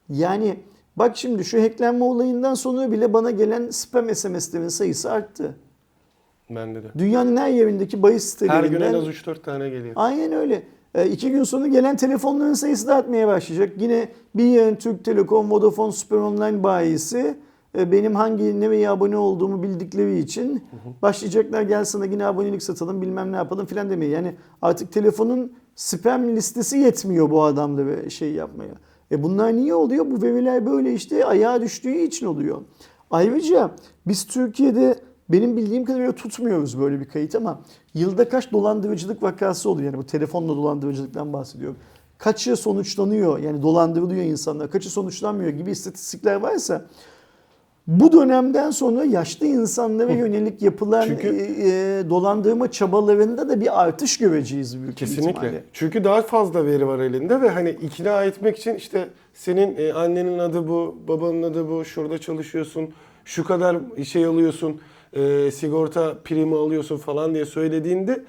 Yani 0.08 0.56
bak 0.96 1.16
şimdi 1.16 1.44
şu 1.44 1.62
hacklenme 1.62 2.04
olayından 2.04 2.54
sonra 2.54 2.92
bile 2.92 3.12
bana 3.12 3.30
gelen 3.30 3.70
spam 3.70 4.14
SMS'lerin 4.14 4.68
sayısı 4.68 5.10
arttı. 5.12 5.54
bende 6.50 6.82
de. 6.82 6.86
Dünyanın 6.98 7.36
her 7.36 7.48
yerindeki 7.48 8.02
bahis 8.02 8.40
Her 8.40 8.46
gün 8.46 8.52
en 8.54 8.62
sitelerinden 8.64 8.94
az 8.94 9.06
3-4 9.08 9.42
tane 9.42 9.68
geliyor. 9.70 9.92
aynen 9.96 10.32
öyle. 10.32 10.62
E, 10.94 11.10
iki 11.10 11.30
gün 11.30 11.44
sonra 11.44 11.66
gelen 11.66 11.96
telefonların 11.96 12.54
sayısı 12.54 12.86
da 12.86 12.94
artmaya 12.94 13.28
başlayacak. 13.28 13.72
Yine 13.78 14.08
bir 14.34 14.44
yığın 14.44 14.74
Türk 14.74 15.04
Telekom, 15.04 15.50
Vodafone, 15.50 15.92
Süper 15.92 16.16
Online 16.16 16.62
bayisi 16.62 17.36
e, 17.78 17.92
benim 17.92 18.14
hangi 18.14 18.60
nereye 18.60 18.90
abone 18.90 19.16
olduğumu 19.16 19.62
bildikleri 19.62 20.18
için 20.18 20.64
başlayacaklar 21.02 21.62
gel 21.62 21.84
sana 21.84 22.04
yine 22.04 22.26
abonelik 22.26 22.62
satalım 22.62 23.02
bilmem 23.02 23.32
ne 23.32 23.36
yapalım 23.36 23.66
filan 23.66 23.90
demeye. 23.90 24.10
Yani 24.10 24.34
artık 24.62 24.92
telefonun 24.92 25.52
spam 25.74 26.36
listesi 26.36 26.78
yetmiyor 26.78 27.30
bu 27.30 27.42
adamda 27.42 28.10
şey 28.10 28.32
yapmaya. 28.32 28.74
E 29.12 29.22
bunlar 29.22 29.56
niye 29.56 29.74
oluyor? 29.74 30.10
Bu 30.10 30.22
veriler 30.22 30.66
böyle 30.66 30.94
işte 30.94 31.24
ayağa 31.24 31.60
düştüğü 31.60 31.94
için 31.94 32.26
oluyor. 32.26 32.62
Ayrıca 33.10 33.70
biz 34.06 34.26
Türkiye'de 34.26 34.96
benim 35.32 35.56
bildiğim 35.56 35.84
kadarıyla 35.84 36.12
tutmuyoruz 36.12 36.80
böyle 36.80 37.00
bir 37.00 37.04
kayıt 37.04 37.34
ama 37.34 37.60
yılda 37.94 38.28
kaç 38.28 38.52
dolandırıcılık 38.52 39.22
vakası 39.22 39.70
oluyor? 39.70 39.86
Yani 39.92 39.98
bu 39.98 40.06
telefonla 40.06 40.56
dolandırıcılıktan 40.56 41.32
bahsediyorum. 41.32 41.76
Kaçı 42.18 42.56
sonuçlanıyor 42.56 43.38
yani 43.38 43.62
dolandırılıyor 43.62 44.24
insanlar, 44.24 44.70
kaçı 44.70 44.90
sonuçlanmıyor 44.90 45.50
gibi 45.50 45.70
istatistikler 45.70 46.34
varsa 46.34 46.86
bu 47.86 48.12
dönemden 48.12 48.70
sonra 48.70 49.04
yaşlı 49.04 49.46
insanlara 49.46 50.12
yönelik 50.12 50.62
yapılan 50.62 51.06
Çünkü- 51.06 51.28
e, 51.28 51.68
e, 51.68 52.10
dolandırma 52.10 52.70
çabalarında 52.70 53.48
da 53.48 53.60
bir 53.60 53.82
artış 53.82 54.18
göreceğiz 54.18 54.82
büyük 54.82 54.96
Kesinlikle. 54.96 55.30
ihtimalle. 55.30 55.64
Çünkü 55.72 56.04
daha 56.04 56.22
fazla 56.22 56.66
veri 56.66 56.86
var 56.86 56.98
elinde 56.98 57.40
ve 57.40 57.48
hani 57.48 57.70
ikna 57.70 58.24
etmek 58.24 58.58
için 58.58 58.74
işte 58.74 59.08
senin 59.34 59.76
e, 59.76 59.92
annenin 59.92 60.38
adı 60.38 60.68
bu, 60.68 60.96
babanın 61.08 61.42
adı 61.42 61.68
bu, 61.68 61.84
şurada 61.84 62.18
çalışıyorsun, 62.18 62.90
şu 63.24 63.44
kadar 63.44 63.76
şey 64.04 64.24
alıyorsun, 64.24 64.80
e, 65.12 65.50
sigorta 65.50 66.18
primi 66.24 66.56
alıyorsun 66.56 66.96
falan 66.96 67.34
diye 67.34 67.44
söylediğinde 67.44 68.24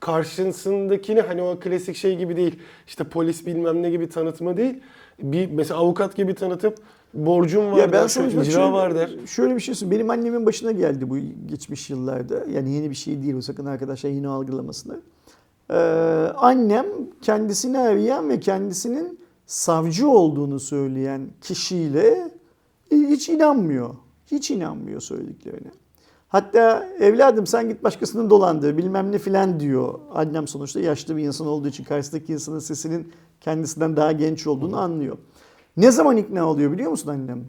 karşısındakini 0.00 1.20
hani 1.20 1.42
o 1.42 1.58
klasik 1.60 1.96
şey 1.96 2.16
gibi 2.16 2.36
değil. 2.36 2.58
İşte 2.86 3.04
polis 3.04 3.46
bilmem 3.46 3.82
ne 3.82 3.90
gibi 3.90 4.08
tanıtma 4.08 4.56
değil. 4.56 4.74
Bir 5.22 5.50
mesela 5.50 5.80
avukat 5.80 6.16
gibi 6.16 6.34
tanıtıp 6.34 6.78
borcum 7.14 7.72
var 7.72 7.78
Ya 7.78 7.92
ben 7.92 8.08
der, 8.08 8.16
bak 8.16 8.32
icra 8.32 8.44
şöyle, 8.44 8.72
var 8.72 8.94
der. 8.94 9.10
şöyle 9.26 9.54
bir 9.54 9.60
şey 9.60 9.74
söyleyeyim. 9.74 10.00
Benim 10.00 10.10
annemin 10.10 10.46
başına 10.46 10.72
geldi 10.72 11.10
bu 11.10 11.18
geçmiş 11.46 11.90
yıllarda. 11.90 12.44
Yani 12.52 12.74
yeni 12.74 12.90
bir 12.90 12.94
şey 12.94 13.22
değil. 13.22 13.34
O 13.34 13.40
sakın 13.40 13.66
arkadaşlar 13.66 14.10
yine 14.10 14.28
algılamasınlar. 14.28 14.98
Ee, 15.70 15.74
annem 16.36 16.86
kendisini 17.22 17.78
arayan 17.78 18.28
ve 18.28 18.40
kendisinin 18.40 19.18
savcı 19.46 20.08
olduğunu 20.08 20.60
söyleyen 20.60 21.20
kişiyle 21.40 22.30
hiç 22.90 23.28
inanmıyor. 23.28 23.94
Hiç 24.30 24.50
inanmıyor 24.50 25.00
söylediklerine. 25.00 25.70
Hatta 26.28 26.88
evladım 27.00 27.46
sen 27.46 27.68
git 27.68 27.84
başkasını 27.84 28.30
dolandır 28.30 28.76
bilmem 28.76 29.12
ne 29.12 29.18
filan 29.18 29.60
diyor. 29.60 30.00
Annem 30.14 30.48
sonuçta 30.48 30.80
yaşlı 30.80 31.16
bir 31.16 31.22
insan 31.22 31.46
olduğu 31.46 31.68
için 31.68 31.84
karşısındaki 31.84 32.32
insanın 32.32 32.58
sesinin 32.58 33.12
kendisinden 33.40 33.96
daha 33.96 34.12
genç 34.12 34.46
olduğunu 34.46 34.78
anlıyor. 34.78 35.18
Ne 35.76 35.90
zaman 35.90 36.16
ikna 36.16 36.46
oluyor 36.46 36.72
biliyor 36.72 36.90
musun 36.90 37.08
annem? 37.08 37.44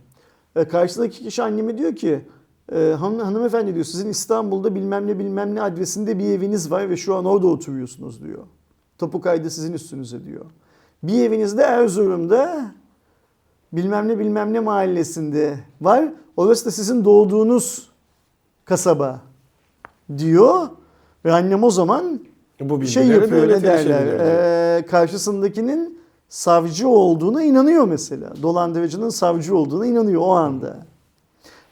E, 0.56 0.68
karşısındaki 0.68 1.24
kişi 1.24 1.44
anneme 1.44 1.78
diyor 1.78 1.96
ki 1.96 2.26
e, 2.72 2.96
hanım, 3.00 3.20
hanımefendi 3.20 3.74
diyor 3.74 3.86
sizin 3.86 4.10
İstanbul'da 4.10 4.76
bilmem 4.76 5.08
ne 5.08 5.20
bilmem 5.20 5.56
ne 5.56 5.62
adresinde 5.62 6.20
bir 6.20 6.26
eviniz 6.26 6.72
var 6.72 6.90
ve 6.90 6.98
şu 6.98 7.16
an 7.16 7.26
orada 7.26 7.48
oturuyorsunuz 7.48 8.24
diyor. 8.24 8.44
Tapu 8.98 9.22
kaydı 9.22 9.50
sizin 9.50 9.74
üstünüze 9.74 10.26
diyor. 10.26 10.46
Bir 11.04 11.24
eviniz 11.24 11.58
de 11.58 11.62
Erzurum'da 11.62 12.72
bilmem 13.74 14.08
ne 14.08 14.20
bilmem 14.20 14.54
ne 14.54 14.60
mahallesinde 14.60 15.60
var. 15.82 16.14
Orası 16.38 16.66
da 16.66 16.72
sizin 16.72 17.06
doğduğunuz 17.06 17.89
kasaba 18.70 19.22
diyor. 20.18 20.68
Ve 21.26 21.34
annem 21.34 21.64
o 21.64 21.70
zaman 21.70 22.20
Bu 22.60 22.86
şey 22.86 23.08
yapıyor 23.08 23.42
devlete 23.42 23.68
derler. 23.68 24.20
Ee, 24.78 24.86
karşısındakinin 24.86 26.00
savcı 26.30 26.88
olduğuna 26.88 27.44
inanıyor 27.44 27.88
mesela. 27.88 28.34
Dolandırıcının 28.42 29.10
savcı 29.10 29.58
olduğuna 29.58 29.86
inanıyor 29.86 30.22
o 30.22 30.32
anda. 30.32 30.78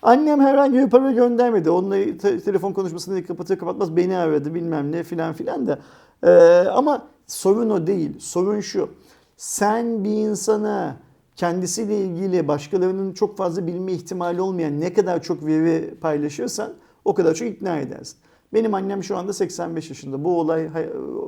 Annem 0.02 0.40
herhangi 0.40 0.78
bir 0.78 0.90
para 0.90 1.12
göndermedi. 1.12 1.70
Onunla 1.70 1.96
te- 1.96 2.40
telefon 2.40 2.74
konuşmasını 2.74 3.26
kapatır 3.26 3.58
kapatmaz 3.58 3.96
beni 3.96 4.18
aradı 4.18 4.54
bilmem 4.54 4.92
ne 4.92 5.04
filan 5.04 5.34
filan 5.34 5.68
da. 5.68 5.80
Ee, 6.24 6.30
ama 6.70 7.02
sorun 7.28 7.70
o 7.70 7.88
değil. 7.88 8.20
Sorun 8.20 8.60
şu. 8.60 8.90
Sen 9.38 10.04
bir 10.04 10.10
insana 10.14 10.96
kendisiyle 11.36 11.98
ilgili 11.98 12.48
başkalarının 12.48 13.14
çok 13.14 13.38
fazla 13.38 13.68
bilme 13.68 13.92
ihtimali 13.92 14.42
olmayan 14.42 14.80
ne 14.82 14.94
kadar 14.94 15.24
çok 15.24 15.46
veri 15.46 15.96
paylaşırsan 16.02 16.74
o 17.08 17.14
kadar 17.14 17.34
çok 17.34 17.48
ikna 17.48 17.80
edersin. 17.80 18.18
Benim 18.54 18.74
annem 18.74 19.04
şu 19.04 19.18
anda 19.18 19.34
85 19.34 19.90
yaşında. 19.90 20.24
Bu 20.24 20.40
olay 20.40 20.70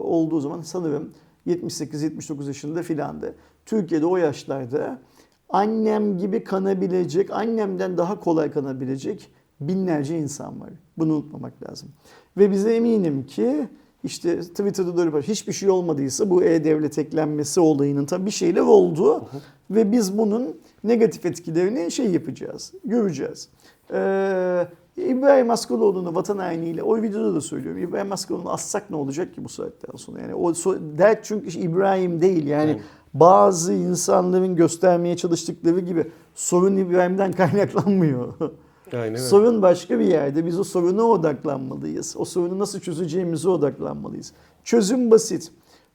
olduğu 0.04 0.40
zaman 0.40 0.62
sanırım 0.62 1.10
78-79 1.48 2.48
yaşında 2.48 2.84
filandı. 2.84 3.36
Türkiye'de 3.66 4.06
o 4.06 4.18
yaşlarda 4.18 5.00
annem 5.50 6.18
gibi 6.18 6.44
kanabilecek, 6.44 7.32
annemden 7.32 7.98
daha 7.98 8.20
kolay 8.20 8.52
kanabilecek 8.52 9.30
binlerce 9.62 10.18
insan 10.18 10.62
var. 10.62 10.70
Bunu 10.98 11.14
unutmamak 11.14 11.70
lazım. 11.70 11.90
Ve 12.38 12.52
bize 12.52 12.76
eminim 12.76 13.26
ki 13.26 13.68
işte 14.04 14.40
Twitter'da 14.40 14.98
da 14.98 15.02
öyle. 15.02 15.22
Hiçbir 15.22 15.54
şey 15.54 15.70
olmadıysa 15.70 16.30
bu 16.30 16.44
e-devlet 16.44 16.98
eklenmesi 16.98 17.60
olayının 17.60 18.06
tabii 18.06 18.26
bir 18.26 18.32
şeyler 18.32 18.62
oldu. 18.62 19.30
Ve 19.72 19.92
biz 19.92 20.18
bunun 20.18 20.58
negatif 20.84 21.26
etkilerini 21.26 21.92
şey 21.92 22.12
yapacağız, 22.12 22.74
göreceğiz. 22.86 23.50
Ee, 23.94 24.68
İbrahim 25.08 25.50
Askaloğlu'nu 25.50 26.16
vatan 26.16 26.38
hainiyle 26.38 26.84
o 26.84 27.02
videoda 27.02 27.36
da 27.36 27.42
söylüyorum. 27.42 27.82
İbrahim 27.82 28.12
Askaloğlu'nu 28.12 28.52
assak 28.52 28.90
ne 28.90 28.96
olacak 28.96 29.36
ki 29.36 29.44
bu 29.44 29.50
saatten 29.50 29.98
sonra? 29.98 30.22
Yani 30.22 30.36
o 30.36 30.54
dert 30.98 31.26
çünkü 31.26 31.60
İbrahim 31.60 32.22
değil. 32.22 32.48
Yani 32.48 32.72
Evet. 32.72 32.82
bazı 33.14 33.74
insanların 33.74 34.56
göstermeye 34.56 35.18
çalıştıkları 35.18 35.80
gibi 35.80 36.12
sorun 36.36 36.78
İbrahim'den 36.78 37.32
kaynaklanmıyor. 37.42 38.34
Aynen. 38.94 39.16
Sorun 39.16 39.62
başka 39.62 40.00
bir 40.00 40.06
yerde. 40.06 40.46
Biz 40.46 40.60
o 40.60 40.64
soruna 40.64 41.04
odaklanmalıyız. 41.04 42.16
O 42.18 42.26
sorunu 42.26 42.60
nasıl 42.60 42.80
çözeceğimize 42.80 43.50
odaklanmalıyız. 43.50 44.34
Çözüm 44.64 45.12
basit. 45.12 45.52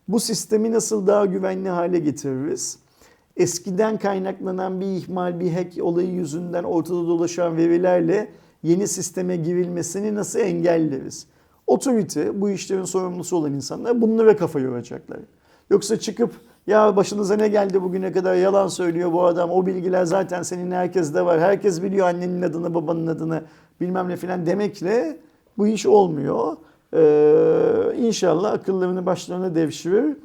Bu 0.08 0.20
sistemi 0.20 0.72
nasıl 0.72 1.06
daha 1.06 1.26
güvenli 1.26 1.68
hale 1.68 1.98
getiririz? 1.98 2.78
Eskiden 3.36 3.98
kaynaklanan 3.98 4.80
bir 4.80 4.86
ihmal, 4.86 5.40
bir 5.40 5.52
hack 5.52 5.82
olayı 5.82 6.08
yüzünden 6.08 6.64
ortada 6.64 6.96
dolaşan 6.96 7.56
verilerle 7.56 8.32
yeni 8.64 8.88
sisteme 8.88 9.36
girilmesini 9.36 10.14
nasıl 10.14 10.38
engelleriz? 10.38 11.26
Otorite, 11.66 12.40
bu 12.40 12.50
işlerin 12.50 12.84
sorumlusu 12.84 13.36
olan 13.36 13.52
insanlar 13.52 14.00
bunlara 14.00 14.36
kafa 14.36 14.60
yoracaklar. 14.60 15.18
Yoksa 15.70 15.98
çıkıp 15.98 16.32
ya 16.66 16.96
başınıza 16.96 17.36
ne 17.36 17.48
geldi 17.48 17.82
bugüne 17.82 18.12
kadar 18.12 18.34
yalan 18.34 18.68
söylüyor 18.68 19.12
bu 19.12 19.24
adam. 19.24 19.50
O 19.50 19.66
bilgiler 19.66 20.04
zaten 20.04 20.42
senin 20.42 20.70
herkeste 20.70 21.24
var. 21.24 21.40
Herkes 21.40 21.82
biliyor 21.82 22.06
annenin 22.06 22.42
adını, 22.42 22.74
babanın 22.74 23.06
adını 23.06 23.42
bilmem 23.80 24.08
ne 24.08 24.16
filan 24.16 24.46
demekle 24.46 25.16
bu 25.58 25.66
iş 25.66 25.86
olmuyor. 25.86 26.56
Ee, 26.94 27.96
inşallah 27.96 28.52
akıllarını 28.52 29.06
başlarına 29.06 29.54
devşirir. 29.54 30.16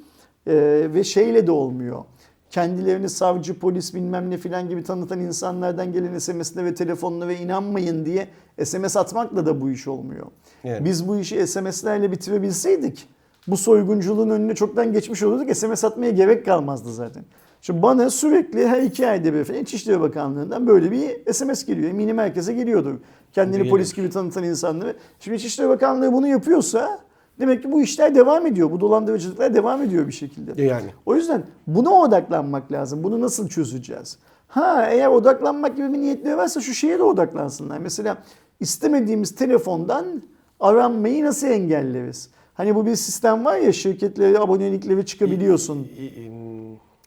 Ee, 0.48 0.88
ve 0.94 1.04
şeyle 1.04 1.48
de 1.48 1.52
olmuyor. 1.52 2.04
Kendilerini 2.50 3.10
savcı, 3.10 3.60
polis 3.60 3.94
bilmem 3.94 4.30
ne 4.30 4.38
filan 4.38 4.70
gibi 4.70 4.84
tanıtan 4.84 5.20
insanlardan 5.20 5.94
gelen 5.94 6.20
SMS'ine 6.20 6.66
ve 6.66 6.76
telefonuna 6.76 7.28
ve 7.28 7.38
inanmayın 7.38 8.06
diye 8.06 8.28
SMS 8.64 8.98
atmakla 8.98 9.46
da 9.46 9.62
bu 9.62 9.72
iş 9.72 9.88
olmuyor. 9.88 10.28
Yani. 10.64 10.86
Biz 10.86 11.08
bu 11.08 11.18
işi 11.18 11.48
SMS'lerle 11.48 12.12
bitirebilseydik 12.12 13.08
bu 13.48 13.58
soygunculuğun 13.58 14.30
önüne 14.30 14.56
çoktan 14.56 14.94
geçmiş 14.94 15.24
olurduk. 15.24 15.56
SMS 15.56 15.84
atmaya 15.84 16.12
gerek 16.12 16.46
kalmazdı 16.46 16.94
zaten. 16.94 17.24
Şimdi 17.62 17.82
bana 17.82 18.10
sürekli 18.10 18.68
her 18.68 18.82
iki 18.82 19.08
ayda 19.08 19.34
bir 19.34 19.44
falan 19.44 19.60
İçişleri 19.60 20.02
Bakanlığı'ndan 20.02 20.68
böyle 20.68 20.92
bir 20.92 21.34
SMS 21.34 21.66
geliyor. 21.66 21.90
Eminim 21.90 22.18
herkese 22.18 22.54
geliyordur. 22.54 22.96
Kendini 23.34 23.58
Gelir. 23.58 23.70
polis 23.70 23.94
gibi 23.94 24.10
tanıtan 24.10 24.44
insanları. 24.44 24.96
Şimdi 25.20 25.38
İçişleri 25.38 25.70
Bakanlığı 25.70 26.14
bunu 26.14 26.28
yapıyorsa 26.28 27.00
demek 27.40 27.64
ki 27.64 27.72
bu 27.72 27.82
işler 27.82 28.16
devam 28.16 28.46
ediyor. 28.46 28.72
Bu 28.72 28.80
dolandırıcılıklar 28.80 29.54
devam 29.54 29.82
ediyor 29.82 30.08
bir 30.08 30.14
şekilde. 30.14 30.62
Yani. 30.62 30.88
O 31.06 31.16
yüzden 31.16 31.44
buna 31.68 31.90
odaklanmak 31.90 32.72
lazım. 32.72 33.04
Bunu 33.04 33.22
nasıl 33.22 33.50
çözeceğiz? 33.50 34.18
Ha 34.48 34.86
eğer 34.92 35.08
odaklanmak 35.08 35.78
gibi 35.78 35.94
bir 35.94 35.98
niyetleri 35.98 36.38
varsa 36.38 36.62
şu 36.62 36.74
şeye 36.74 37.00
de 37.00 37.04
odaklansınlar. 37.04 37.78
Mesela 37.78 38.18
istemediğimiz 38.60 39.36
telefondan 39.36 40.22
aranmayı 40.60 41.26
nasıl 41.26 41.48
engelleriz? 41.48 42.30
Hani 42.54 42.76
bu 42.76 42.86
bir 42.86 42.96
sistem 42.96 43.46
var 43.46 43.58
ya 43.58 43.74
şirketlere 43.74 44.40
abonelikleri 44.40 45.06
çıkabiliyorsun. 45.06 45.88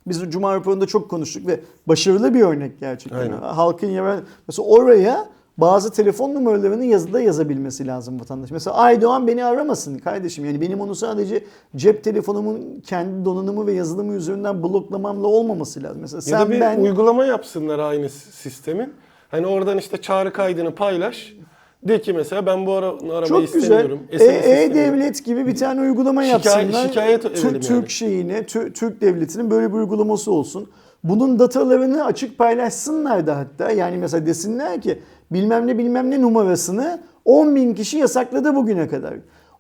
Biz 0.07 0.23
Cuma 0.31 0.55
raporunda 0.55 0.87
çok 0.87 1.11
konuştuk 1.11 1.47
ve 1.47 1.61
başarılı 1.89 2.35
bir 2.35 2.41
örnek 2.41 2.81
gerçekten. 2.81 3.19
Aynen. 3.19 3.39
Halkın 3.39 3.87
yarar... 3.87 4.21
Mesela 4.49 4.69
oraya 4.69 5.29
bazı 5.59 5.91
telefon 5.93 6.35
numaralarını 6.35 6.85
yazıda 6.85 7.21
yazabilmesi 7.21 7.87
lazım 7.87 8.21
vatandaş. 8.21 8.51
Mesela 8.51 8.77
Aydoğan 8.77 9.27
beni 9.27 9.45
aramasın 9.45 9.99
kardeşim. 9.99 10.45
Yani 10.45 10.61
benim 10.61 10.81
onu 10.81 10.95
sadece 10.95 11.45
cep 11.77 12.05
telefonumun 12.05 12.81
kendi 12.87 13.25
donanımı 13.25 13.67
ve 13.67 13.73
yazılımı 13.73 14.15
üzerinden 14.15 14.63
bloklamamla 14.63 15.27
olmaması 15.27 15.83
lazım. 15.83 15.99
Mesela 16.01 16.17
Ya 16.17 16.23
sen 16.23 16.41
da 16.41 16.51
bir 16.51 16.61
ben 16.61 16.81
uygulama 16.81 17.25
yapsınlar 17.25 17.79
aynı 17.79 18.09
sistemin. 18.09 18.93
Hani 19.31 19.47
oradan 19.47 19.79
işte 19.79 19.97
çağrı 20.01 20.33
kaydını 20.33 20.75
paylaş. 20.75 21.35
De 21.83 22.01
ki 22.01 22.13
mesela 22.13 22.47
ben 22.47 22.67
bu 22.67 22.73
ara 22.73 22.87
aramayı 22.87 23.29
çok 23.29 23.41
güzel 23.43 23.61
istemiyorum. 23.63 24.01
E- 24.11 24.19
SMS 24.19 24.37
istemiyorum. 24.37 24.73
E-Devlet 24.73 25.25
gibi 25.25 25.47
bir 25.47 25.57
tane 25.57 25.81
uygulama 25.81 26.25
yapsınlar. 26.25 26.89
şikayet 26.89 27.25
edelim 27.25 27.61
Türk 27.61 27.71
yani. 27.71 27.91
şeyine, 27.91 28.39
Tü- 28.39 28.73
Türk 28.73 29.01
devletinin 29.01 29.51
böyle 29.51 29.69
bir 29.69 29.79
uygulaması 29.79 30.33
olsun. 30.33 30.71
Bunun 31.05 31.39
datalarını 31.39 32.05
açık 32.05 32.39
paylaşsınlar 32.39 33.27
da 33.27 33.37
hatta. 33.37 33.71
Yani 33.71 33.97
mesela 33.97 34.27
desinler 34.27 34.81
ki 34.81 34.99
bilmem 35.35 35.67
ne 35.67 35.79
bilmem 35.79 36.11
ne 36.11 36.23
numarasını 36.23 37.01
10 37.25 37.57
bin 37.57 37.75
kişi 37.75 37.99
yasakladı 37.99 38.55
bugüne 38.55 38.89
kadar. 38.89 39.15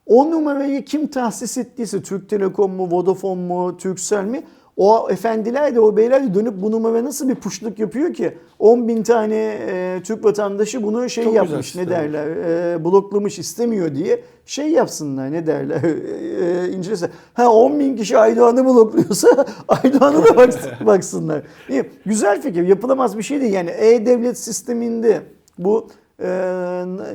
O 0.07 0.31
numarayı 0.31 0.85
kim 0.85 1.07
tahsis 1.07 1.59
ettiyse 1.59 2.03
Türk 2.03 2.29
Telekom 2.29 2.73
mu, 2.73 2.89
Vodafone 2.91 3.41
mu, 3.41 3.77
Turkcell 3.77 4.25
mi? 4.25 4.43
O 4.77 5.11
efendiler 5.11 5.75
de 5.75 5.81
o 5.81 5.97
beyler 5.97 6.25
de 6.25 6.35
dönüp 6.35 6.63
bu 6.63 6.71
numara 6.71 7.05
nasıl 7.05 7.29
bir 7.29 7.35
puşluk 7.35 7.79
yapıyor 7.79 8.15
ki 8.15 8.39
10 8.59 8.89
bin 8.89 9.03
tane 9.03 9.59
e, 9.69 10.01
Türk 10.05 10.25
vatandaşı 10.25 10.83
bunu 10.83 11.09
şey 11.11 11.25
Çok 11.25 11.35
yapmış 11.35 11.77
ne 11.77 11.89
derler 11.89 12.27
e, 12.27 12.85
bloklamış 12.85 13.39
istemiyor 13.39 13.95
diye 13.95 14.25
şey 14.47 14.69
yapsınlar 14.69 15.33
ne 15.33 15.47
derler 15.47 15.83
e, 16.65 16.73
incelese. 16.73 17.11
Ha 17.35 17.53
10 17.53 17.79
bin 17.79 17.97
kişi 17.97 18.19
Aydoğan'ı 18.19 18.65
blokluyorsa 18.65 19.47
Aydoğan'a 19.69 20.25
da 20.25 20.29
baks- 20.29 20.87
baksınlar. 20.87 21.43
Güzel 22.07 22.43
fikir 22.43 22.63
yapılamaz 22.67 23.19
bir 23.19 23.23
şey 23.23 23.41
değil 23.41 23.53
yani 23.53 23.71
e-devlet 23.71 24.39
sisteminde 24.39 25.23
bu 25.59 25.89
e, 26.21 26.29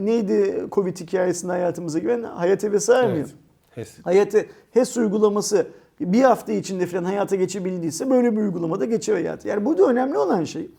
neydi 0.01 0.67
Covid 0.72 0.98
hikayesinde 0.98 1.51
hayatımıza 1.51 2.00
giren 2.00 2.24
hayat 2.24 2.63
hevesi 2.63 2.91
mı? 2.91 2.98
Evet. 3.03 3.27
HES. 3.75 4.00
Hayatı 4.03 4.46
HES 4.72 4.98
uygulaması 4.98 5.67
bir 6.00 6.22
hafta 6.22 6.51
içinde 6.51 6.86
falan 6.86 7.03
hayata 7.03 7.36
geçebildiyse 7.36 8.10
böyle 8.10 8.32
bir 8.32 8.41
uygulamada 8.41 8.86
geçer 8.86 9.13
hayatı. 9.13 9.48
Yani 9.48 9.65
burada 9.65 9.88
önemli 9.88 10.17
olan 10.17 10.44
şey 10.44 10.70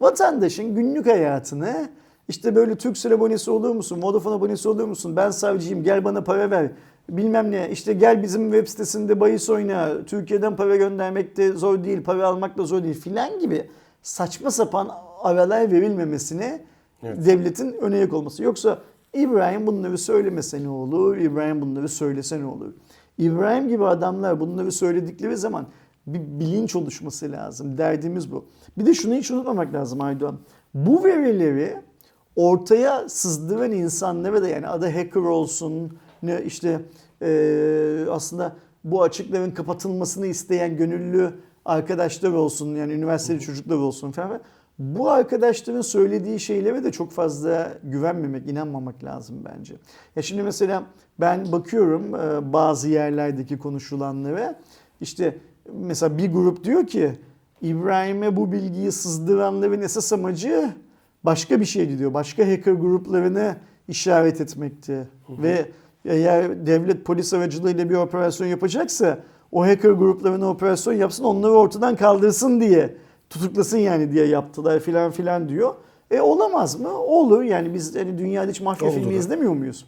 vatandaşın 0.00 0.74
günlük 0.74 1.06
hayatını 1.06 1.88
işte 2.28 2.54
böyle 2.54 2.74
Turkcell 2.74 3.14
abonesi 3.14 3.50
olur 3.50 3.74
musun, 3.74 4.02
Vodafone 4.02 4.34
abonesi 4.34 4.68
olur 4.68 4.84
musun, 4.84 5.16
ben 5.16 5.30
savcıyım 5.30 5.82
gel 5.82 6.04
bana 6.04 6.24
para 6.24 6.50
ver, 6.50 6.70
bilmem 7.08 7.50
ne 7.50 7.70
işte 7.70 7.92
gel 7.92 8.22
bizim 8.22 8.52
web 8.52 8.68
sitesinde 8.68 9.20
bahis 9.20 9.50
oyna, 9.50 10.04
Türkiye'den 10.06 10.56
para 10.56 10.76
göndermek 10.76 11.36
de 11.36 11.52
zor 11.52 11.84
değil, 11.84 12.02
para 12.02 12.26
almak 12.26 12.58
da 12.58 12.64
zor 12.64 12.82
değil 12.82 13.00
filan 13.00 13.38
gibi 13.38 13.70
saçma 14.02 14.50
sapan 14.50 14.90
aralar 15.22 15.72
verilmemesine 15.72 16.60
Evet. 17.02 17.26
devletin 17.26 17.72
öne 17.72 17.98
yak 17.98 18.12
olması. 18.12 18.42
Yoksa 18.42 18.78
İbrahim 19.14 19.66
bunları 19.66 19.98
söylemese 19.98 20.62
ne 20.62 20.68
olur? 20.68 21.16
İbrahim 21.16 21.60
bunları 21.60 21.88
söylese 21.88 22.40
ne 22.40 22.46
olur? 22.46 22.72
İbrahim 23.18 23.68
gibi 23.68 23.84
adamlar 23.84 24.40
bunları 24.40 24.72
söyledikleri 24.72 25.36
zaman 25.36 25.66
bir 26.06 26.20
bilinç 26.20 26.76
oluşması 26.76 27.32
lazım. 27.32 27.78
Derdimiz 27.78 28.32
bu. 28.32 28.44
Bir 28.78 28.86
de 28.86 28.94
şunu 28.94 29.14
hiç 29.14 29.30
unutmamak 29.30 29.74
lazım 29.74 30.00
Aydoğan. 30.00 30.38
Bu 30.74 31.04
verileri 31.04 31.76
ortaya 32.36 33.08
sızdıran 33.08 33.72
insanlara 33.72 34.42
da 34.42 34.48
yani 34.48 34.68
adı 34.68 34.86
hacker 34.90 35.20
olsun 35.20 35.98
ne 36.22 36.42
işte 36.44 36.80
eee, 37.22 38.06
aslında 38.10 38.56
bu 38.84 39.02
açıkların 39.02 39.50
kapatılmasını 39.50 40.26
isteyen 40.26 40.76
gönüllü 40.76 41.30
arkadaşlar 41.64 42.32
olsun 42.32 42.76
yani 42.76 42.92
üniversiteli 42.92 43.40
çocuklar 43.40 43.76
olsun 43.76 44.10
falan. 44.10 44.40
Bu 44.78 45.10
arkadaşların 45.10 45.80
söylediği 45.80 46.40
şeylere 46.40 46.84
de 46.84 46.92
çok 46.92 47.12
fazla 47.12 47.78
güvenmemek, 47.82 48.50
inanmamak 48.50 49.04
lazım 49.04 49.36
bence. 49.44 49.74
Ya 50.16 50.22
şimdi 50.22 50.42
mesela 50.42 50.82
ben 51.20 51.52
bakıyorum 51.52 52.14
e, 52.14 52.52
bazı 52.52 52.88
yerlerdeki 52.88 53.58
konuşulanlara 53.58 54.60
işte 55.00 55.38
mesela 55.72 56.18
bir 56.18 56.32
grup 56.32 56.64
diyor 56.64 56.86
ki 56.86 57.12
İbrahim'e 57.62 58.36
bu 58.36 58.52
bilgiyi 58.52 58.92
sızdıranların 58.92 59.80
esas 59.80 60.12
amacı 60.12 60.72
başka 61.24 61.60
bir 61.60 61.64
şeydi 61.64 61.98
diyor. 61.98 62.14
Başka 62.14 62.42
hacker 62.42 62.72
gruplarını 62.72 63.56
işaret 63.88 64.40
etmekti. 64.40 65.08
Ve 65.28 65.66
eğer 66.04 66.66
devlet 66.66 67.04
polis 67.04 67.34
aracılığıyla 67.34 67.90
bir 67.90 67.94
operasyon 67.94 68.46
yapacaksa 68.46 69.18
o 69.52 69.62
hacker 69.62 69.90
gruplarına 69.90 70.50
operasyon 70.50 70.94
yapsın 70.94 71.24
onları 71.24 71.52
ortadan 71.52 71.96
kaldırsın 71.96 72.60
diye 72.60 72.96
tutuklasın 73.30 73.78
yani 73.78 74.12
diye 74.12 74.26
yaptılar 74.26 74.80
filan 74.80 75.10
filan 75.10 75.48
diyor. 75.48 75.74
E 76.10 76.20
olamaz 76.20 76.80
mı? 76.80 76.98
Olur. 76.98 77.42
Yani 77.42 77.74
biz 77.74 77.96
hani 77.96 78.18
dünyada 78.18 78.50
hiç 78.50 78.60
mafya 78.60 78.88
Oldu 78.88 78.96
filmi 78.96 79.12
da. 79.12 79.18
izlemiyor 79.18 79.52
muyuz? 79.52 79.86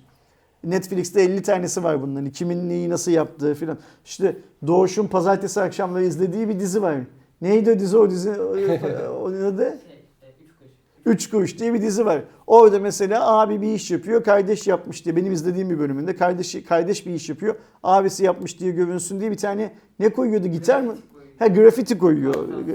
Netflix'te 0.65 1.23
50 1.23 1.43
tanesi 1.43 1.85
var 1.85 2.03
bunların. 2.03 2.31
Kimin 2.31 2.69
neyi 2.69 2.91
nasıl 2.91 3.11
yaptığı 3.11 3.55
filan. 3.55 3.79
İşte 4.05 4.37
Doğuş'un 4.67 5.07
pazartesi 5.07 5.61
akşamları 5.61 6.05
izlediği 6.05 6.49
bir 6.49 6.61
dizi 6.61 6.83
var. 6.83 6.97
Neydi 7.43 7.71
o 7.71 7.79
dizi? 7.79 7.99
O 7.99 8.11
dizi 8.11 8.31
o 8.31 9.27
adı? 9.29 9.79
Şey, 9.87 10.29
e, 10.29 10.33
üç 11.07 11.31
kuruş. 11.31 11.59
Diye 11.59 11.75
bir 11.75 11.83
dizi 11.83 12.07
var. 12.07 12.23
Orada 12.47 12.79
mesela 12.79 13.39
abi 13.39 13.61
bir 13.63 13.75
iş 13.75 13.91
yapıyor, 13.91 14.25
kardeş 14.25 14.67
yapmış 14.67 15.05
diye 15.05 15.17
benim 15.17 15.33
izlediğim 15.33 15.71
bir 15.71 15.79
bölümünde 15.79 16.17
kardeş 16.17 16.65
kardeş 16.69 17.07
bir 17.07 17.15
iş 17.15 17.29
yapıyor, 17.29 17.55
abisi 17.83 18.25
yapmış 18.25 18.61
diye 18.61 18.71
görünsün 18.71 19.21
diye 19.21 19.31
bir 19.31 19.37
tane 19.37 19.73
ne 19.99 20.09
koyuyordu 20.09 20.47
gitar 20.49 20.81
mı? 20.81 20.97
Ha 21.41 21.47
grafiti 21.47 21.99
koyuyor. 21.99 22.35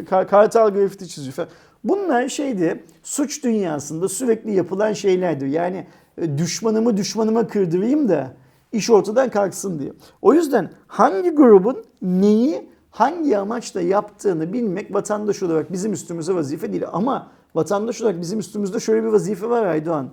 Kar- 0.10 0.28
Kartal 0.28 0.70
grafiti 0.70 1.08
çiziyor 1.08 1.34
falan. 1.34 1.50
Bunlar 1.84 2.30
şeydi 2.30 2.84
suç 3.04 3.44
dünyasında 3.44 4.10
sürekli 4.10 4.52
yapılan 4.56 4.94
şeylerdir. 4.94 5.48
Yani 5.48 5.88
e, 6.22 6.38
düşmanımı 6.38 6.98
düşmanıma 6.98 7.48
kırdırayım 7.48 8.10
da 8.10 8.34
iş 8.72 8.90
ortadan 8.90 9.30
kalksın 9.30 9.80
diye. 9.80 9.94
O 10.22 10.34
yüzden 10.34 10.72
hangi 10.88 11.30
grubun 11.30 11.84
neyi 12.02 12.70
hangi 12.92 13.38
amaçla 13.38 13.82
yaptığını 13.82 14.54
bilmek 14.54 14.94
vatandaş 14.94 15.44
olarak 15.44 15.72
bizim 15.74 15.94
üstümüze 15.94 16.34
vazife 16.36 16.72
değil. 16.72 16.84
Ama 16.92 17.32
vatandaş 17.56 18.02
olarak 18.02 18.22
bizim 18.22 18.40
üstümüzde 18.40 18.80
şöyle 18.80 19.04
bir 19.04 19.10
vazife 19.10 19.50
var 19.50 19.66
Aydoğan. 19.66 20.10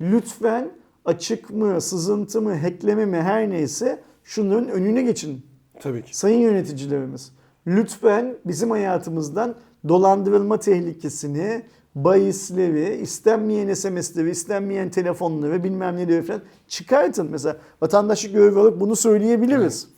Lütfen 0.00 0.70
açık 1.04 1.50
mı, 1.50 1.80
sızıntı 1.80 2.42
mı, 2.42 2.58
hackleme 2.58 3.06
mi 3.06 3.16
her 3.16 3.50
neyse 3.50 4.02
şunların 4.24 4.68
önüne 4.68 5.02
geçin. 5.02 5.46
Tabii 5.80 6.02
ki. 6.04 6.16
Sayın 6.16 6.40
yöneticilerimiz 6.40 7.32
lütfen 7.66 8.36
bizim 8.44 8.70
hayatımızdan 8.70 9.54
dolandırılma 9.88 10.60
tehlikesini, 10.60 11.62
bahisleri, 11.94 12.94
istenmeyen 13.02 13.74
SMS'leri, 13.74 14.30
istenmeyen 14.30 14.90
telefonları 14.90 15.64
bilmem 15.64 15.96
neleri 15.96 16.22
falan 16.22 16.40
çıkartın. 16.68 17.28
Mesela 17.30 17.56
vatandaşlık 17.82 18.32
görevi 18.32 18.58
olarak 18.58 18.80
bunu 18.80 18.96
söyleyebiliriz. 18.96 19.88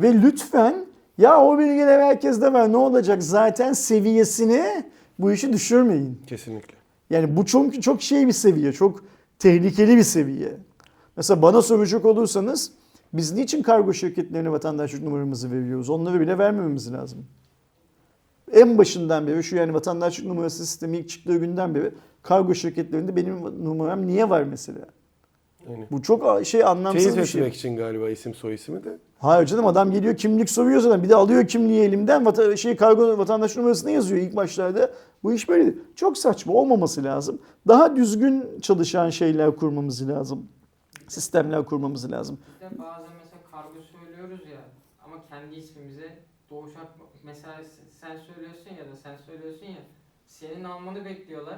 Ve 0.00 0.22
lütfen 0.22 0.86
ya 1.18 1.40
o 1.44 1.58
bilgiler 1.58 2.00
herkeste 2.00 2.52
var 2.52 2.72
ne 2.72 2.76
olacak 2.76 3.22
zaten 3.22 3.72
seviyesini 3.72 4.84
bu 5.18 5.32
işi 5.32 5.52
düşürmeyin. 5.52 6.20
Kesinlikle. 6.26 6.74
Yani 7.10 7.36
bu 7.36 7.46
çok 7.46 7.82
çok 7.82 8.02
şey 8.02 8.26
bir 8.26 8.32
seviye, 8.32 8.72
çok 8.72 9.04
tehlikeli 9.38 9.96
bir 9.96 10.02
seviye. 10.02 10.56
Mesela 11.16 11.42
bana 11.42 11.62
soracak 11.62 12.04
olursanız 12.04 12.72
biz 13.14 13.32
niçin 13.32 13.62
kargo 13.62 13.92
şirketlerine 13.92 14.52
vatandaşlık 14.52 15.02
numaramızı 15.02 15.50
veriyoruz? 15.50 15.90
Onları 15.90 16.20
bile 16.20 16.38
vermememiz 16.38 16.92
lazım. 16.92 17.26
En 18.52 18.78
başından 18.78 19.26
beri 19.26 19.44
şu 19.44 19.56
yani 19.56 19.74
vatandaşlık 19.74 20.26
numarası 20.26 20.66
sistemi 20.66 20.98
ilk 20.98 21.08
çıktığı 21.08 21.36
günden 21.36 21.74
beri 21.74 21.90
kargo 22.22 22.54
şirketlerinde 22.54 23.16
benim 23.16 23.64
numaram 23.64 24.06
niye 24.06 24.30
var 24.30 24.42
mesela? 24.42 24.86
Yani. 25.70 25.86
Bu 25.90 26.02
çok 26.02 26.46
şey 26.46 26.64
anlamsız 26.64 27.04
Teyit 27.04 27.18
bir 27.18 27.26
şey. 27.26 27.40
etmek 27.40 27.54
için 27.54 27.76
galiba 27.76 28.10
isim 28.10 28.34
soy 28.34 28.54
ismi 28.54 28.84
de. 28.84 28.98
Hayır 29.18 29.46
canım 29.46 29.66
adam 29.66 29.90
geliyor 29.90 30.16
kimlik 30.16 30.50
soruyor 30.50 30.80
zaten. 30.80 31.02
Bir 31.02 31.08
de 31.08 31.14
alıyor 31.14 31.46
kimliği 31.46 31.80
elimden 31.82 32.26
vata, 32.26 32.56
şey 32.56 32.76
kargo 32.76 33.18
vatandaş 33.18 33.56
numarasını 33.56 33.90
yazıyor 33.90 34.20
ilk 34.20 34.36
başlarda. 34.36 34.90
Bu 35.22 35.32
iş 35.32 35.48
böyle 35.48 35.64
değil. 35.64 35.76
Çok 35.96 36.18
saçma 36.18 36.52
olmaması 36.52 37.04
lazım. 37.04 37.38
Daha 37.68 37.96
düzgün 37.96 38.44
çalışan 38.62 39.10
şeyler 39.10 39.56
kurmamız 39.56 40.08
lazım. 40.08 40.48
Sistemler 41.08 41.64
kurmamız 41.66 42.12
lazım. 42.12 42.38
Biz 42.70 42.78
de 42.78 42.78
bazen 42.78 43.14
mesela 43.16 43.42
kargo 43.50 43.82
söylüyoruz 43.82 44.46
ya 44.46 44.60
ama 45.04 45.16
kendi 45.30 45.54
ismimize 45.54 46.24
Doğuş 46.50 46.72
mesela 47.24 47.62
sen 48.02 48.16
söylüyorsun 48.16 48.70
ya 48.70 48.84
da 48.90 48.96
sen 48.96 49.16
söylüyorsun 49.16 49.66
ya 49.66 49.82
senin 50.26 50.64
almanı 50.64 51.04
bekliyorlar. 51.04 51.52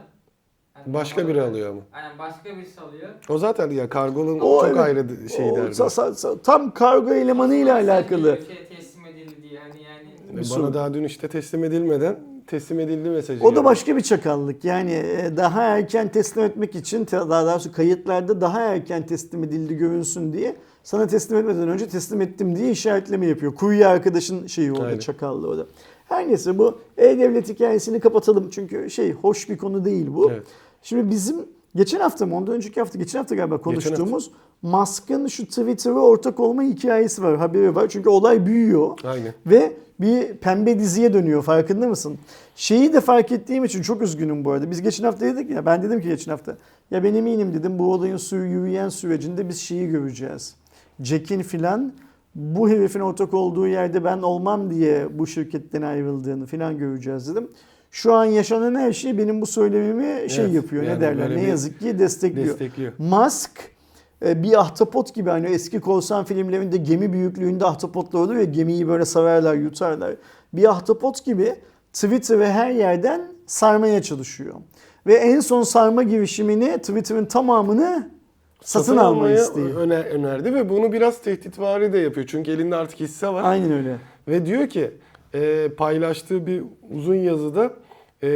Yani 0.85 0.95
Başka 0.95 1.29
biri 1.29 1.43
alıyor 1.43 1.71
ama. 1.71 1.83
Aynen 1.93 2.19
başka 2.19 2.57
birisi 2.57 2.85
alıyor. 2.85 3.11
O 3.29 3.39
zaten 3.39 3.71
ya 3.71 3.89
kargonun 3.89 4.41
O 4.41 4.61
çok 4.61 4.77
evet. 4.77 4.79
ayrı 4.79 5.29
şey 5.29 5.55
derdi. 5.55 5.71
sa- 5.75 5.91
sa- 5.91 6.15
sa- 6.15 6.43
tam 6.43 6.75
kargo 6.75 7.13
elemanıyla 7.15 7.75
Sonra 7.77 7.85
sen 7.87 7.97
alakalı. 7.97 8.41
Şey 8.43 8.57
teslim 8.79 9.07
edildi 9.07 9.43
diye 9.43 9.61
hani 9.61 9.83
yani. 9.83 10.39
bir 10.41 10.45
Bana 10.51 10.73
sorun. 10.73 10.75
daha 10.75 10.95
dün 10.95 11.05
işte 11.05 11.29
teslim 11.29 11.65
edilmeden 11.65 12.36
teslim 12.47 12.81
edildi 12.81 13.11
mesajı. 13.11 13.45
O 13.45 13.57
da 13.57 13.65
başka 13.65 13.97
bir 13.97 14.01
çakallık. 14.01 14.65
Yani 14.65 14.93
e, 14.93 15.37
daha 15.37 15.63
erken 15.63 16.09
teslim 16.09 16.45
etmek 16.45 16.75
için 16.75 17.07
daha 17.07 17.47
doğrusu 17.47 17.73
kayıtlarda 17.73 18.41
daha 18.41 18.61
erken 18.61 19.07
teslim 19.07 19.45
edildi 19.45 19.77
görünsün 19.77 20.33
diye 20.33 20.57
sana 20.83 21.07
teslim 21.07 21.39
etmeden 21.39 21.69
önce 21.69 21.89
teslim 21.89 22.21
ettim 22.21 22.57
diye 22.57 22.71
işaretleme 22.71 23.27
yapıyor. 23.27 23.55
Kurye 23.55 23.87
arkadaşın 23.87 24.47
şeyi 24.47 24.73
orada 24.73 24.87
Aynen. 24.87 24.99
çakallığı 24.99 25.49
orada. 25.49 25.67
Her 26.09 26.29
neyse 26.29 26.59
bu 26.59 26.79
e-devlet 26.99 27.49
hikayesini 27.49 28.01
kapatalım. 28.01 28.51
Çünkü 28.51 28.91
şey 28.91 29.13
hoş 29.13 29.51
bir 29.51 29.59
konu 29.59 29.85
değil 29.85 30.07
bu. 30.15 30.31
Evet. 30.31 30.47
Şimdi 30.83 31.11
bizim 31.11 31.37
geçen 31.77 32.01
hafta 32.01 32.27
mı 32.27 32.37
ondan 32.37 32.55
önceki 32.55 32.81
hafta 32.81 32.99
geçen 32.99 33.19
hafta 33.19 33.35
galiba 33.35 33.59
konuştuğumuz 33.59 34.31
Musk'ın 34.63 35.27
şu 35.27 35.47
Twitter'a 35.47 36.01
ortak 36.01 36.41
olma 36.41 36.63
hikayesi 36.63 37.23
var 37.23 37.37
haberi 37.37 37.75
var. 37.75 37.89
Çünkü 37.89 38.09
olay 38.09 38.47
büyüyor. 38.47 38.99
Aynen. 39.05 39.35
Ve 39.47 39.73
bir 40.01 40.35
pembe 40.35 40.79
diziye 40.79 41.13
dönüyor 41.13 41.43
farkında 41.43 41.89
mısın? 41.89 42.19
Şeyi 42.57 42.93
de 42.93 43.01
fark 43.01 43.33
ettiğim 43.33 43.65
için 43.65 43.83
çok 43.83 44.03
üzgünüm 44.03 44.45
bu 44.45 44.53
arada. 44.53 44.71
Biz 44.71 44.83
geçen 44.83 45.05
hafta 45.05 45.27
dedik 45.27 45.51
ya 45.51 45.67
ben 45.67 45.83
dedim 45.83 46.01
ki 46.01 46.09
geçen 46.09 46.31
hafta 46.31 46.57
ya 46.91 47.05
ben 47.05 47.15
eminim 47.15 47.55
dedim 47.55 47.79
bu 47.79 47.93
olayın 47.93 48.17
su 48.17 48.37
yürüyen 48.37 48.89
sürecinde 48.89 49.49
biz 49.49 49.61
şeyi 49.61 49.89
göreceğiz. 49.89 50.55
Jack'in 51.03 51.43
filan 51.43 51.93
bu 52.35 52.69
herifin 52.69 53.01
ortak 53.01 53.35
olduğu 53.35 53.67
yerde 53.67 54.05
ben 54.05 54.19
olmam 54.19 54.71
diye 54.71 55.19
bu 55.19 55.27
şirketten 55.27 55.83
ayrıldığını 55.83 56.47
falan 56.47 56.79
göreceğiz 56.79 57.29
dedim. 57.31 57.49
Şu 57.91 58.15
an 58.15 58.25
yaşanan 58.25 58.75
her 58.75 58.93
şey 58.93 59.19
benim 59.19 59.41
bu 59.41 59.47
söylemimi 59.47 60.31
şey 60.31 60.45
Evet, 60.45 60.55
yapıyor. 60.55 60.83
yani 60.83 60.97
ne 60.97 61.01
derler? 61.01 61.37
Ne 61.37 61.43
yazık 61.43 61.81
ki 61.81 61.99
destekliyor. 61.99 62.47
Destekliyor. 62.47 62.93
Musk 62.99 63.51
bir 64.23 64.61
ahtapot 64.61 65.15
gibi 65.15 65.31
hani 65.31 65.47
eski 65.47 65.81
korsan 65.81 66.25
filmlerinde 66.25 66.77
gemi 66.77 67.13
büyüklüğünde 67.13 67.65
ahtapotlar 67.65 68.21
olur 68.21 68.35
ya 68.37 68.45
gemiyi 68.45 68.89
böyle 68.89 69.05
sararlar 69.05 69.55
yutarlar. 69.55 70.15
Bir 70.53 70.71
ahtapot 70.71 71.25
gibi 71.25 71.55
Twitter 71.93 72.39
ve 72.39 72.53
her 72.53 72.71
yerden 72.71 73.33
sarmaya 73.47 74.03
çalışıyor. 74.03 74.55
Ve 75.07 75.15
en 75.15 75.41
son 75.41 75.63
sarma 75.63 76.03
girişimini 76.03 76.79
Twitter'ın 76.79 77.25
tamamını 77.25 78.11
satın, 78.63 78.97
almayı 78.97 79.37
istiyor. 79.37 79.75
öner- 79.81 80.05
önerdi 80.11 80.55
ve 80.55 80.69
bunu 80.69 80.93
biraz 80.93 81.23
tehditvari 81.23 81.93
de 81.93 81.99
yapıyor. 81.99 82.27
Çünkü 82.27 82.51
elinde 82.51 82.77
artık 82.77 83.01
hisse 83.01 83.29
var. 83.29 83.43
Aynen 83.45 83.73
öyle. 83.73 83.97
Ve 84.29 84.47
diyor 84.47 84.69
ki 84.69 84.91
e, 85.35 85.69
paylaştığı 85.69 86.47
bir 86.47 86.63
uzun 86.91 87.15
yazıda 87.15 87.73
e, 88.23 88.29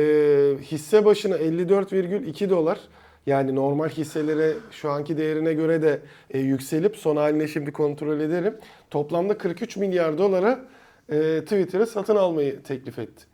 hisse 0.63 1.05
başına 1.05 1.37
54,2 1.37 2.51
dolar 2.51 2.79
yani 3.27 3.55
normal 3.55 3.89
hisselere 3.89 4.53
şu 4.71 4.91
anki 4.91 5.17
değerine 5.19 5.53
göre 5.53 5.83
de 5.83 6.01
e, 6.31 6.39
yükselip 6.39 6.97
son 6.97 7.17
haline 7.17 7.49
şimdi 7.49 7.73
kontrol 7.73 8.21
ederim. 8.21 8.55
Toplamda 8.91 9.39
43 9.39 9.77
milyar 9.77 10.19
dolara 10.19 10.61
e, 11.09 11.41
Twitter'ı 11.41 11.87
satın 11.87 12.17
almayı 12.17 12.63
teklif 12.63 12.99
etti. 12.99 13.25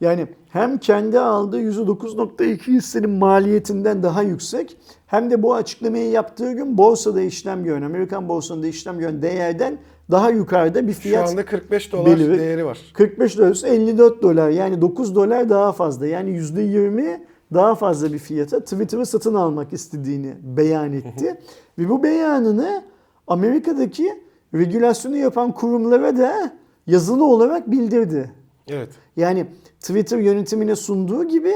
Yani 0.00 0.26
hem 0.48 0.78
kendi 0.78 1.18
aldığı 1.20 1.60
%9.2 1.60 2.66
hissenin 2.66 3.10
maliyetinden 3.10 4.02
daha 4.02 4.22
yüksek 4.22 4.76
hem 5.06 5.30
de 5.30 5.42
bu 5.42 5.54
açıklamayı 5.54 6.10
yaptığı 6.10 6.52
gün 6.52 6.78
borsada 6.78 7.20
işlem 7.20 7.64
gören, 7.64 7.82
Amerikan 7.82 8.28
borsasında 8.28 8.66
işlem 8.66 8.98
gören 8.98 9.22
değerden 9.22 9.78
daha 10.10 10.30
yukarıda 10.30 10.86
bir 10.86 10.92
Şu 10.92 11.00
fiyat 11.00 11.28
anda 11.30 11.44
45 11.44 11.92
dolar 11.92 12.06
belirli. 12.06 12.38
değeri 12.38 12.64
var. 12.64 12.78
45 12.92 13.38
dolar 13.38 13.60
54 13.66 14.22
dolar 14.22 14.50
yani 14.50 14.80
9 14.80 15.14
dolar 15.14 15.48
daha 15.48 15.72
fazla 15.72 16.06
yani 16.06 16.30
%20 16.30 17.20
daha 17.54 17.74
fazla 17.74 18.12
bir 18.12 18.18
fiyata 18.18 18.60
Twitter'ı 18.60 19.06
satın 19.06 19.34
almak 19.34 19.72
istediğini 19.72 20.34
beyan 20.42 20.92
etti. 20.92 21.40
Ve 21.78 21.88
bu 21.88 22.02
beyanını 22.02 22.82
Amerika'daki 23.26 24.22
regülasyonu 24.54 25.16
yapan 25.16 25.52
kurumlara 25.52 26.18
da 26.18 26.52
yazılı 26.86 27.24
olarak 27.24 27.70
bildirdi. 27.70 28.30
Evet. 28.68 28.88
Yani 29.16 29.46
Twitter 29.80 30.18
yönetimine 30.18 30.76
sunduğu 30.76 31.24
gibi 31.24 31.54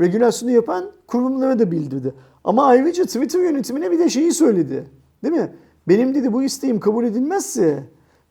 regülasyonu 0.00 0.52
yapan 0.52 0.90
kurumlara 1.06 1.58
da 1.58 1.70
bildirdi. 1.70 2.14
Ama 2.44 2.66
ayrıca 2.66 3.04
Twitter 3.04 3.40
yönetimine 3.40 3.90
bir 3.90 3.98
de 3.98 4.08
şeyi 4.08 4.32
söyledi. 4.32 4.84
Değil 5.24 5.34
mi? 5.34 5.52
Benim 5.88 6.14
dedi 6.14 6.32
bu 6.32 6.42
isteğim 6.42 6.80
kabul 6.80 7.04
edilmezse 7.04 7.82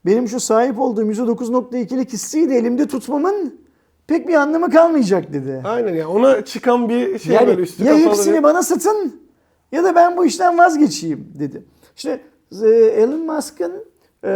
benim 0.06 0.28
şu 0.28 0.40
sahip 0.40 0.80
olduğum 0.80 1.12
%9.2'lik 1.12 2.14
hisseyi 2.14 2.50
de 2.50 2.58
elimde 2.58 2.88
tutmamın 2.88 3.65
pek 4.08 4.28
bir 4.28 4.34
anlamı 4.34 4.70
kalmayacak 4.70 5.34
dedi. 5.34 5.62
Aynen 5.64 5.94
ya 5.94 6.10
ona 6.10 6.46
çıkan 6.46 6.90
bir 6.90 7.20
şey 7.20 7.36
yani 7.36 7.48
böyle 7.48 7.62
üstü 7.62 7.84
ya 7.84 7.98
hepsini 7.98 8.44
bana 8.44 8.64
satın 8.64 9.22
ya 9.72 9.84
da 9.84 9.96
ben 9.96 10.18
bu 10.18 10.26
işten 10.26 10.58
vazgeçeyim 10.58 11.28
dedi. 11.40 11.66
İşte 11.96 12.22
e, 12.64 12.68
Elon 12.70 13.20
Musk'ın 13.20 13.86
e, 14.24 14.32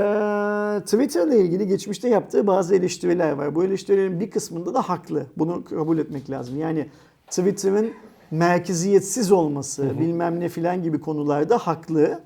Twitter 0.85 1.27
ile 1.27 1.39
ilgili 1.39 1.67
geçmişte 1.67 2.09
yaptığı 2.09 2.47
bazı 2.47 2.75
eleştiriler 2.75 3.31
var. 3.31 3.55
Bu 3.55 3.63
eleştirilerin 3.63 4.19
bir 4.19 4.31
kısmında 4.31 4.73
da 4.73 4.81
haklı. 4.81 5.25
Bunu 5.37 5.63
kabul 5.65 5.97
etmek 5.97 6.29
lazım. 6.29 6.59
Yani 6.59 6.89
Twitter'ın 7.27 7.89
merkeziyetsiz 8.31 9.31
olması, 9.31 9.99
bilmem 9.99 10.39
ne 10.39 10.49
filan 10.49 10.83
gibi 10.83 11.01
konularda 11.01 11.57
haklı. 11.57 12.19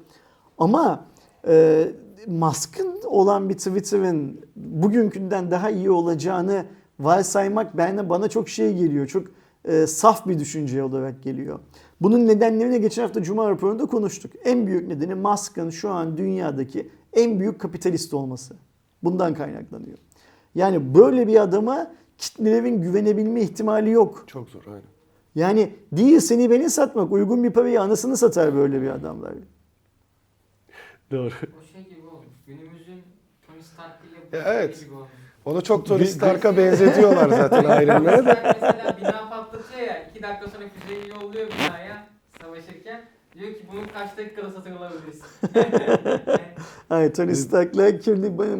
Ama 0.58 1.06
e, 1.48 1.88
Musk'ın 2.28 3.02
olan 3.06 3.50
bir 3.50 3.58
Twitter'ın 3.58 4.42
bugünkünden 4.56 5.52
daha 5.52 5.70
iyi 5.70 5.92
olacağını 5.92 6.66
varsaymak 7.00 7.78
bana, 7.78 8.10
bana 8.10 8.30
çok 8.30 8.50
şey 8.50 8.78
geliyor. 8.78 9.08
Çok 9.08 9.28
e, 9.66 9.88
saf 9.88 10.28
bir 10.28 10.40
düşünce 10.40 10.84
olarak 10.84 11.24
geliyor. 11.24 11.60
Bunun 12.02 12.28
nedenlerini 12.28 12.82
geçen 12.82 13.02
hafta 13.02 13.24
Cuma 13.24 13.50
raporunda 13.50 13.86
konuştuk. 13.86 14.32
En 14.44 14.68
büyük 14.68 14.88
nedeni 14.88 15.16
Musk'ın 15.16 15.70
şu 15.70 15.90
an 15.90 16.18
dünyadaki 16.18 16.90
en 17.14 17.40
büyük 17.40 17.60
kapitalist 17.60 18.14
olması. 18.14 18.56
Bundan 19.04 19.34
kaynaklanıyor. 19.34 19.98
Yani 20.56 20.96
böyle 20.96 21.28
bir 21.28 21.42
adama 21.42 21.94
kitlelerin 22.18 22.82
güvenebilme 22.82 23.42
ihtimali 23.42 23.90
yok. 23.90 24.24
Çok 24.28 24.50
zor 24.50 24.64
aynen. 24.68 24.94
Yani 25.36 25.76
değil 25.92 26.20
seni 26.20 26.50
beni 26.50 26.70
satmak 26.70 27.12
uygun 27.12 27.44
bir 27.44 27.50
parayı 27.50 27.82
anasını 27.82 28.18
satar 28.18 28.56
böyle 28.56 28.82
bir 28.82 28.90
adamlar. 28.90 29.34
Doğru. 31.12 31.34
O 31.60 31.74
şey 31.74 31.84
gibi 31.84 32.08
olmuş. 32.08 32.28
Günümüzün 32.48 33.02
Tony 33.48 33.62
Stark 33.62 34.00
ile 34.32 34.38
Ya 34.38 34.54
evet. 34.54 34.80
gibi 34.80 34.94
olmuş. 34.94 35.10
Onu 35.46 35.62
çok 35.64 35.86
Tony 35.86 36.06
Stark'a 36.06 36.58
benzetiyorlar 36.58 37.30
zaten. 37.30 37.62
Stark 37.64 38.04
mesela 38.06 38.98
bina 39.02 39.30
patlatıyor 39.30 39.88
ya. 39.88 40.08
iki 40.12 40.24
dakika 40.24 40.48
sonra 40.50 40.64
füzeyi 40.80 41.10
yolluyor 41.10 41.48
binaya 41.48 42.08
savaşırken. 42.42 43.02
Diyor 43.40 43.50
ki 43.54 43.62
bunu 43.72 43.82
kaç 43.94 44.18
dakikada 44.18 44.52
satın 44.52 44.72
alabiliriz? 44.76 45.22
Ay 46.90 47.14
Tony 47.14 47.36
Stark'la 47.36 47.98
kimlik 48.00 48.38
Bruce 48.40 48.52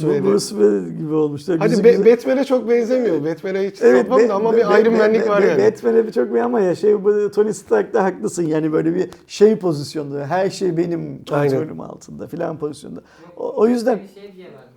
Wayne. 0.00 0.24
Bruce 0.24 0.46
Wayne 0.48 0.98
gibi 0.98 1.14
olmuşlar. 1.14 1.58
Hadi 1.58 1.84
Be- 1.84 2.12
Batman'e 2.12 2.44
çok 2.44 2.68
benzemiyor. 2.70 3.24
Batman'e 3.24 3.68
hiç 3.70 3.82
Evet, 3.82 4.00
satmam 4.06 4.28
da 4.28 4.34
ama 4.34 4.52
bir 4.52 4.58
Iron 4.80 4.94
Man'lik 4.96 5.28
var 5.28 5.42
yani. 5.42 5.62
Batman'e 5.64 6.06
bir 6.06 6.12
çok 6.12 6.34
bir 6.34 6.40
ama 6.40 6.60
ya 6.60 6.74
şey 6.74 6.96
Tony 7.34 7.52
Stark'ta 7.52 8.04
haklısın 8.04 8.46
yani 8.46 8.72
böyle 8.72 8.94
bir 8.94 9.10
şey 9.26 9.56
pozisyonda 9.56 10.26
her 10.26 10.50
şey 10.50 10.76
benim 10.76 11.24
kontrolüm 11.24 11.80
altında 11.80 12.26
filan 12.26 12.58
pozisyonda. 12.58 13.00
O- 13.36 13.60
o 13.60 13.66
yüzden- 13.68 13.98
Bir 14.16 14.20
şey 14.20 14.32
diye 14.34 14.46
verdim. 14.46 14.71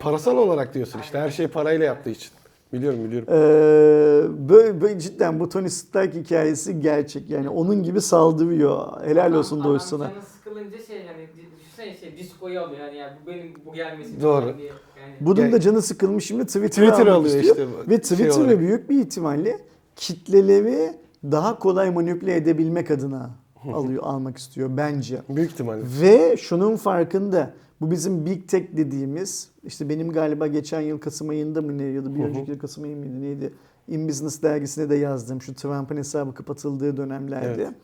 Parasal 0.00 0.36
olarak 0.36 0.74
diyorsun 0.74 1.00
işte 1.00 1.18
her 1.18 1.30
şey 1.30 1.46
parayla 1.46 1.86
yaptığı 1.86 2.10
için. 2.10 2.30
Biliyorum 2.72 3.04
biliyorum. 3.04 3.28
Ee, 3.30 4.48
böyle, 4.48 4.80
böyle 4.80 5.00
cidden 5.00 5.40
bu 5.40 5.48
Tony 5.48 5.68
Stark 5.68 6.14
hikayesi 6.14 6.80
gerçek 6.80 7.30
yani 7.30 7.48
onun 7.48 7.82
gibi 7.82 8.00
saldırıyor. 8.00 9.04
Helal 9.04 9.26
adam- 9.26 9.38
olsun. 9.38 9.60
Adam 9.60 9.78
canı 9.78 10.22
sıkılınca 10.22 10.78
şey 10.86 10.96
yani 10.96 11.28
düşünsene 11.60 11.96
şey 11.96 12.18
diskoyu 12.18 12.60
alıyor 12.60 12.80
yani, 12.80 12.96
yani 12.96 13.12
bu 13.22 13.26
benim 13.30 13.52
bu 13.66 13.72
gelmesin 13.74 14.20
Doğru. 14.22 14.40
falan 14.40 14.58
diye. 14.58 14.68
Yani. 14.68 15.14
Bunun 15.20 15.40
Yani- 15.40 15.52
da 15.52 15.60
canı 15.60 15.82
sıkılmış 15.82 16.24
şimdi 16.26 16.46
Twitter'ı 16.46 16.68
Twitter 16.70 17.06
almak 17.06 17.14
alıyor 17.16 17.36
istiyor. 17.36 17.56
işte 17.56 17.68
bu 17.86 17.90
Ve 17.90 17.94
şey 17.94 17.98
Twitter'ı 18.02 18.44
olarak. 18.44 18.58
büyük 18.58 18.90
bir 18.90 18.98
ihtimalle 19.00 19.58
kitleleri 19.96 20.92
daha 21.24 21.58
kolay 21.58 21.90
manipüle 21.90 22.36
edebilmek 22.36 22.90
adına 22.90 23.30
alıyor 23.74 24.02
almak 24.06 24.36
istiyor 24.38 24.70
bence. 24.76 25.18
Büyük 25.28 25.50
ihtimalle. 25.50 25.82
Ve 26.02 26.36
şunun 26.36 26.76
farkında 26.76 27.50
bu 27.80 27.90
bizim 27.90 28.26
Big 28.26 28.48
Tech 28.48 28.66
dediğimiz 28.76 29.48
işte 29.64 29.88
benim 29.88 30.12
galiba 30.12 30.46
geçen 30.46 30.80
yıl 30.80 30.98
Kasım 30.98 31.28
ayında 31.28 31.62
mı 31.62 31.78
ne 31.78 31.82
ya 31.82 32.04
da 32.04 32.14
bir 32.14 32.20
Hı 32.20 32.24
hı. 32.24 32.28
önceki 32.28 32.50
yıl 32.50 32.58
Kasım 32.58 32.84
ayı 32.84 32.96
mıydı 32.96 33.22
neydi? 33.22 33.52
In 33.88 34.08
Business 34.08 34.42
dergisine 34.42 34.90
de 34.90 34.94
yazdım 34.94 35.42
şu 35.42 35.54
Trump'ın 35.54 35.96
hesabı 35.96 36.34
kapatıldığı 36.34 36.96
dönemlerde. 36.96 37.74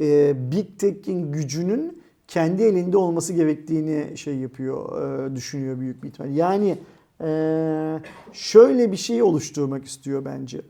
Ee, 0.00 0.34
Big 0.52 0.78
Tech'in 0.78 1.32
gücünün 1.32 2.02
kendi 2.28 2.62
elinde 2.62 2.96
olması 2.96 3.32
gerektiğini 3.32 4.18
şey 4.18 4.36
yapıyor, 4.36 5.02
e, 5.30 5.36
düşünüyor 5.36 5.80
büyük 5.80 6.02
bir 6.02 6.08
ihtimal. 6.08 6.34
Yani 6.34 6.78
e, 7.20 7.28
şöyle 8.32 8.92
bir 8.92 8.96
şey 8.96 9.22
oluşturmak 9.22 9.84
istiyor 9.84 10.24
bence. 10.24 10.60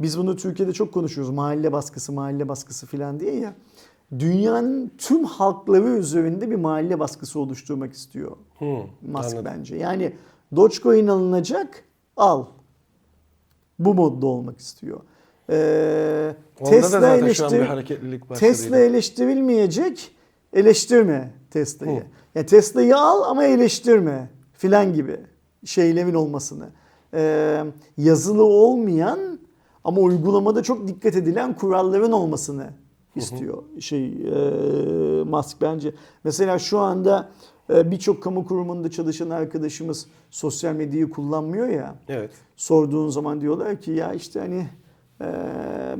Biz 0.00 0.18
bunu 0.18 0.36
Türkiye'de 0.36 0.72
çok 0.72 0.92
konuşuyoruz. 0.92 1.34
Mahalle 1.34 1.72
baskısı, 1.72 2.12
mahalle 2.12 2.48
baskısı 2.48 2.86
falan 2.86 3.20
diye 3.20 3.34
ya. 3.34 3.54
Dünyanın 4.18 4.90
tüm 4.98 5.24
halkları 5.24 5.88
üzerinde 5.88 6.50
bir 6.50 6.56
mahalle 6.56 6.98
baskısı 6.98 7.40
oluşturmak 7.40 7.92
istiyor 7.92 8.36
Hı, 8.58 8.64
Musk 9.02 9.34
anladım. 9.34 9.44
bence. 9.44 9.76
Yani 9.76 10.12
Dogecoin 10.56 11.06
alınacak, 11.06 11.84
al. 12.16 12.44
Bu 13.78 13.94
modda 13.94 14.26
olmak 14.26 14.58
istiyor. 14.58 15.00
Ee, 15.50 16.34
Onda 16.60 16.70
Tesla 16.70 17.02
da 17.02 17.16
eleştir-. 17.16 18.38
Tesla 18.38 18.78
eleştirilmeyecek, 18.78 20.10
eleştirme 20.52 21.34
Tesla'yı. 21.50 22.00
Hı. 22.00 22.04
Yani 22.34 22.46
Tesla'yı 22.46 22.96
al 22.96 23.22
ama 23.22 23.44
eleştirme 23.44 24.30
filan 24.52 24.94
gibi 24.94 25.16
şeylerin 25.64 26.14
olmasını. 26.14 26.68
Ee, 27.14 27.64
yazılı 27.96 28.44
olmayan 28.44 29.38
ama 29.84 30.00
uygulamada 30.00 30.62
çok 30.62 30.88
dikkat 30.88 31.16
edilen 31.16 31.56
kuralların 31.56 32.12
olmasını 32.12 32.66
istiyor 33.16 33.62
şey 33.80 34.06
e, 34.06 35.24
Musk 35.24 35.56
bence. 35.60 35.94
Mesela 36.24 36.58
şu 36.58 36.78
anda 36.78 37.28
e, 37.70 37.90
birçok 37.90 38.22
kamu 38.22 38.46
kurumunda 38.46 38.90
çalışan 38.90 39.30
arkadaşımız 39.30 40.06
sosyal 40.30 40.74
medyayı 40.74 41.10
kullanmıyor 41.10 41.68
ya 41.68 41.94
Evet. 42.08 42.30
sorduğun 42.56 43.08
zaman 43.08 43.40
diyorlar 43.40 43.80
ki 43.80 43.90
ya 43.90 44.12
işte 44.12 44.40
hani 44.40 44.66
e, 45.20 45.26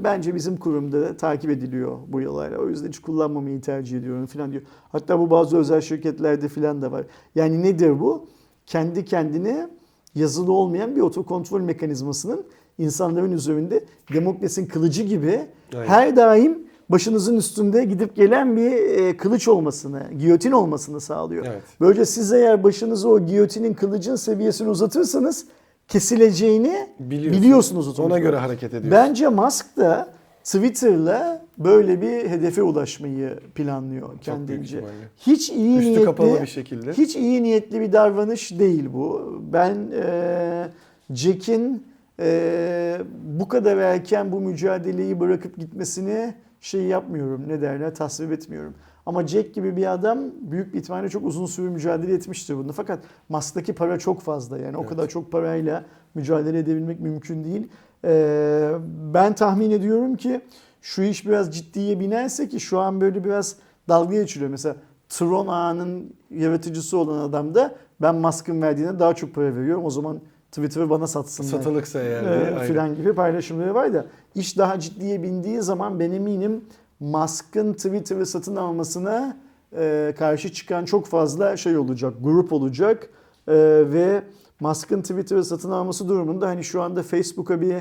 bence 0.05 0.35
bizim 0.35 0.57
kurumda 0.57 1.01
da 1.01 1.17
takip 1.17 1.51
ediliyor 1.51 1.99
bu 2.09 2.21
yollar. 2.21 2.53
O 2.53 2.69
yüzden 2.69 2.89
hiç 2.89 2.99
kullanmamayı 2.99 3.61
tercih 3.61 3.99
ediyorum 3.99 4.27
falan 4.27 4.53
diyor. 4.53 4.63
Hatta 4.93 5.19
bu 5.19 5.31
bazı 5.31 5.57
özel 5.57 5.81
şirketlerde 5.81 6.49
falan 6.49 6.83
da 6.83 6.93
var. 6.93 7.05
Yani 7.35 7.63
nedir 7.63 8.01
bu? 8.01 8.27
Kendi 8.67 9.05
kendine 9.05 9.69
yazılı 10.15 10.53
olmayan 10.53 10.97
bir 10.97 11.01
otokontrol 11.01 11.61
mekanizmasının 11.61 12.45
insanların 12.79 13.33
üzerinde 13.33 13.85
demokrasinin 14.13 14.67
kılıcı 14.67 15.03
gibi 15.03 15.41
Aynen. 15.75 15.87
her 15.87 16.17
daim 16.17 16.59
başınızın 16.93 17.37
üstünde 17.37 17.85
gidip 17.85 18.17
gelen 18.17 18.57
bir 18.57 18.73
e, 18.73 19.17
kılıç 19.17 19.49
olmasını, 19.49 20.03
giyotin 20.19 20.53
olmasını 20.53 21.01
sağlıyor. 21.01 21.47
Evet. 21.49 21.63
Böylece 21.81 22.05
siz 22.05 22.33
eğer 22.33 22.63
başınızı 22.65 23.09
o 23.09 23.27
giyotinin 23.27 23.75
kılıcın 23.75 24.17
seviyesine 24.17 24.69
uzatırsanız 24.69 25.47
kesileceğini 25.89 26.87
Biliyorsun. 27.01 27.43
biliyorsunuz 27.43 27.87
Ona 27.87 27.93
otomatik 27.93 28.23
göre 28.23 28.33
olarak. 28.33 28.49
hareket 28.49 28.69
ediyorsun. 28.75 28.91
Bence 28.91 29.29
Musk 29.29 29.77
da 29.77 30.09
Twitter'la 30.45 31.43
böyle 31.59 32.01
bir 32.01 32.29
hedefe 32.31 32.63
ulaşmayı 32.63 33.39
planlıyor 33.55 34.09
büyük 34.09 34.23
kendince. 34.23 34.85
Hiç 35.19 35.51
iyi 35.51 35.77
Üstü 35.77 35.89
niyetli 35.91 36.05
kapalı 36.05 36.41
bir 36.43 36.47
şekilde. 36.47 36.93
hiç 36.93 37.17
iyi 37.17 37.43
niyetli 37.43 37.81
bir 37.81 37.93
davranış 37.93 38.59
değil 38.59 38.85
bu. 38.95 39.39
Ben 39.53 39.77
e, 40.03 40.69
Jack'in 41.15 41.87
e, 42.21 42.99
bu 43.41 43.49
kadar 43.49 43.77
erken 43.77 44.33
bu 44.33 44.41
mücadeleyi 44.41 45.21
bırakıp 45.21 45.57
gitmesini 45.57 46.35
şey 46.63 46.83
yapmıyorum. 46.83 47.49
Ne 47.49 47.61
derler? 47.61 47.95
Tasvip 47.95 48.33
etmiyorum. 48.33 48.75
Ama 49.07 49.27
Jack 49.27 49.55
gibi 49.55 49.77
bir 49.77 49.93
adam 49.93 50.19
büyük 50.41 50.75
bir 50.75 50.79
ihtimalle 50.79 51.09
çok 51.09 51.25
uzun 51.25 51.47
süre 51.47 51.69
mücadele 51.69 52.15
etmiştir 52.15 52.57
bunu. 52.57 52.73
Fakat 52.73 53.05
Musk'taki 53.29 53.73
para 53.73 53.99
çok 53.99 54.21
fazla. 54.21 54.59
Yani 54.59 54.77
o 54.77 54.81
Evet. 54.81 54.91
kadar 54.91 55.09
çok 55.09 55.33
parayla 55.33 55.85
mücadele 56.15 56.59
edebilmek 56.59 57.01
mümkün 57.01 57.45
değil. 57.45 57.69
E, 58.05 58.71
ben 59.15 59.35
tahmin 59.35 59.71
ediyorum 59.71 60.17
ki 60.17 60.41
şu 60.83 61.03
iş 61.03 61.27
biraz 61.27 61.51
ciddiye 61.57 62.01
binerse 62.01 62.49
ki 62.49 62.61
şu 62.61 62.79
an 62.79 63.01
böyle 63.01 63.25
biraz 63.25 63.57
dalga 63.89 64.15
geçiliyor. 64.15 64.51
Mesela 64.51 64.77
Tron 65.09 65.47
ağının 65.47 66.15
yaratıcısı 66.31 66.99
olan 66.99 67.19
adam 67.19 67.55
da 67.55 67.75
ben 68.03 68.15
Musk'ın 68.15 68.63
verdiğine 68.63 68.99
daha 68.99 69.15
çok 69.15 69.35
para 69.35 69.57
veriyorum. 69.57 69.85
O 69.85 69.91
zaman 69.91 70.21
Twitter'ı 70.53 70.91
bana 70.91 71.07
satsınlar. 71.07 71.49
Satılıksa 71.51 72.03
yani. 72.03 72.29
Aynen. 72.29 72.59
filan 72.59 72.97
gibi 72.97 73.13
paylaşımları 73.15 73.75
var 73.75 73.95
da 73.95 74.07
iş 74.35 74.59
daha 74.59 74.81
ciddiye 74.81 75.23
bindiği 75.23 75.63
zaman 75.63 76.01
ben 76.01 76.11
eminim 76.13 76.65
Musk'ın 77.01 77.73
Twitter'ı 77.73 78.27
satın 78.27 78.57
almasına 78.57 79.37
e, 79.77 80.15
karşı 80.19 80.53
çıkan 80.53 80.85
çok 80.85 81.07
fazla 81.07 81.57
şey 81.57 81.77
olacak, 81.79 82.15
grup 82.23 82.53
olacak 82.53 83.09
E, 83.49 83.55
ve 83.93 84.23
Musk'ın 84.61 85.01
Twitter'ı 85.03 85.45
satın 85.45 85.71
alması 85.71 86.09
durumunda 86.09 86.49
hani 86.49 86.65
şu 86.65 86.83
anda 86.83 87.03
Facebook'a 87.03 87.61
bir 87.61 87.77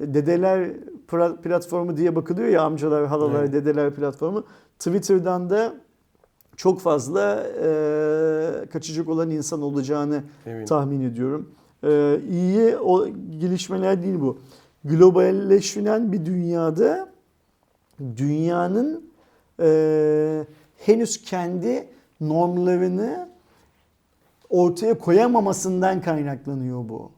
dedeler 0.00 0.68
platformu 1.42 1.96
diye 1.96 2.16
bakılıyor 2.16 2.48
ya 2.48 2.62
amcalar, 2.62 3.06
halalar, 3.06 3.40
Evet. 3.42 3.52
dedeler 3.52 3.94
platformu. 3.94 4.44
Twitter'dan 4.78 5.50
da 5.50 5.74
çok 6.56 6.80
fazla 6.80 7.46
e, 7.62 8.66
kaçacak 8.72 9.08
olan 9.08 9.30
insan 9.30 9.62
olacağını 9.62 10.22
Eminim. 10.46 10.66
tahmin 10.66 11.00
ediyorum. 11.00 11.50
Ee, 11.84 12.20
iyi 12.30 12.76
o 12.76 13.08
gelişmeler 13.40 14.02
değil 14.02 14.20
bu. 14.20 14.38
Globalleşen 14.84 16.12
bir 16.12 16.26
dünyada 16.26 17.08
dünyanın 18.16 19.10
e, 19.60 20.44
henüz 20.78 21.22
kendi 21.22 21.88
normlarını 22.20 23.28
ortaya 24.50 24.98
koyamamasından 24.98 26.00
kaynaklanıyor 26.00 26.88
bu. 26.88 27.10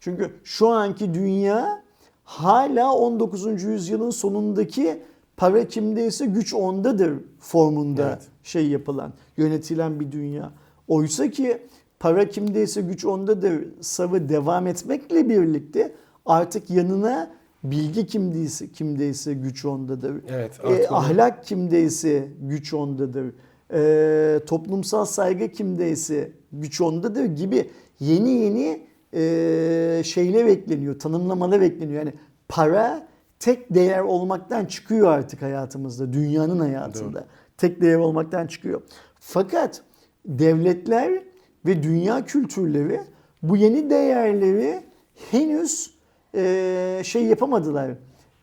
Çünkü 0.00 0.30
şu 0.44 0.68
anki 0.68 1.14
dünya 1.14 1.82
hala 2.24 2.92
19. 2.92 3.62
yüzyılın 3.62 4.10
sonundaki 4.10 5.02
para 5.36 5.68
kimdeyse 5.68 6.26
güç 6.26 6.54
ondadır 6.54 7.12
formunda 7.40 8.08
Evet. 8.08 8.28
şey 8.42 8.68
yapılan, 8.68 9.12
yönetilen 9.36 10.00
bir 10.00 10.12
dünya. 10.12 10.52
Oysa 10.88 11.30
ki 11.30 11.62
para 12.06 12.28
kimdeyse 12.28 12.80
güç 12.80 13.04
ondadır 13.04 13.64
savı 13.80 14.28
devam 14.28 14.66
etmekle 14.66 15.28
birlikte 15.28 15.92
artık 16.26 16.70
yanına 16.70 17.30
bilgi 17.64 18.06
kimdeyse, 18.06 18.72
kimdeyse 18.72 19.34
güç 19.34 19.64
ondadır. 19.64 20.14
Evet. 20.28 20.60
E, 20.64 20.88
ahlak 20.88 21.44
kimdeyse 21.44 22.28
güç 22.40 22.74
ondadır. 22.74 23.34
E, 23.72 24.40
toplumsal 24.46 25.04
saygı 25.04 25.48
kimdeyse 25.48 26.32
güç 26.52 26.80
ondadır 26.80 27.24
gibi 27.24 27.70
yeni 28.00 28.30
yeni 28.30 28.86
e, 29.14 30.02
şeyler 30.04 30.46
bekleniyor, 30.46 30.98
tanımlamalar 30.98 31.60
bekleniyor. 31.60 31.98
Yani 31.98 32.14
para 32.48 33.06
tek 33.38 33.74
değer 33.74 34.00
olmaktan 34.00 34.64
çıkıyor 34.64 35.08
artık 35.08 35.42
hayatımızda, 35.42 36.12
dünyanın 36.12 36.58
hayatında. 36.58 37.24
Tek 37.56 37.80
değer 37.80 37.98
olmaktan 37.98 38.46
çıkıyor. 38.46 38.82
Fakat 39.20 39.82
devletler 40.26 41.26
ve 41.66 41.82
dünya 41.82 42.24
kültürleri 42.24 43.00
bu 43.42 43.56
yeni 43.56 43.90
değerleri 43.90 44.82
henüz 45.30 45.90
e, 46.34 47.02
şey 47.04 47.24
yapamadılar. 47.24 47.90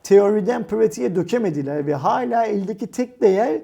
Teoriden 0.03 0.67
pratiğe 0.67 1.15
dökemediler 1.15 1.87
ve 1.87 1.95
hala 1.95 2.45
eldeki 2.45 2.87
tek 2.87 3.21
değer 3.21 3.61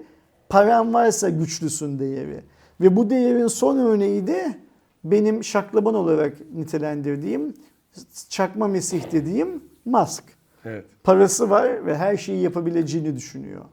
paran 0.50 0.94
varsa 0.94 1.30
güçlüsün 1.30 2.00
değeri. 2.00 2.42
Ve 2.82 2.96
bu 2.96 3.10
değerin 3.10 3.48
son 3.48 3.78
örneği 3.78 4.28
de 4.28 4.56
benim 5.04 5.44
şaklaban 5.44 5.96
olarak 5.96 6.34
nitelendirdiğim 6.56 7.54
çakma 8.30 8.68
mesih 8.68 9.12
dediğim 9.12 9.64
Musk. 9.86 10.24
Evet. 10.66 10.86
Parası 11.04 11.50
var 11.50 11.86
ve 11.86 11.98
her 11.98 12.18
şeyi 12.18 12.42
yapabileceğini 12.42 13.16
düşünüyor. 13.16 13.66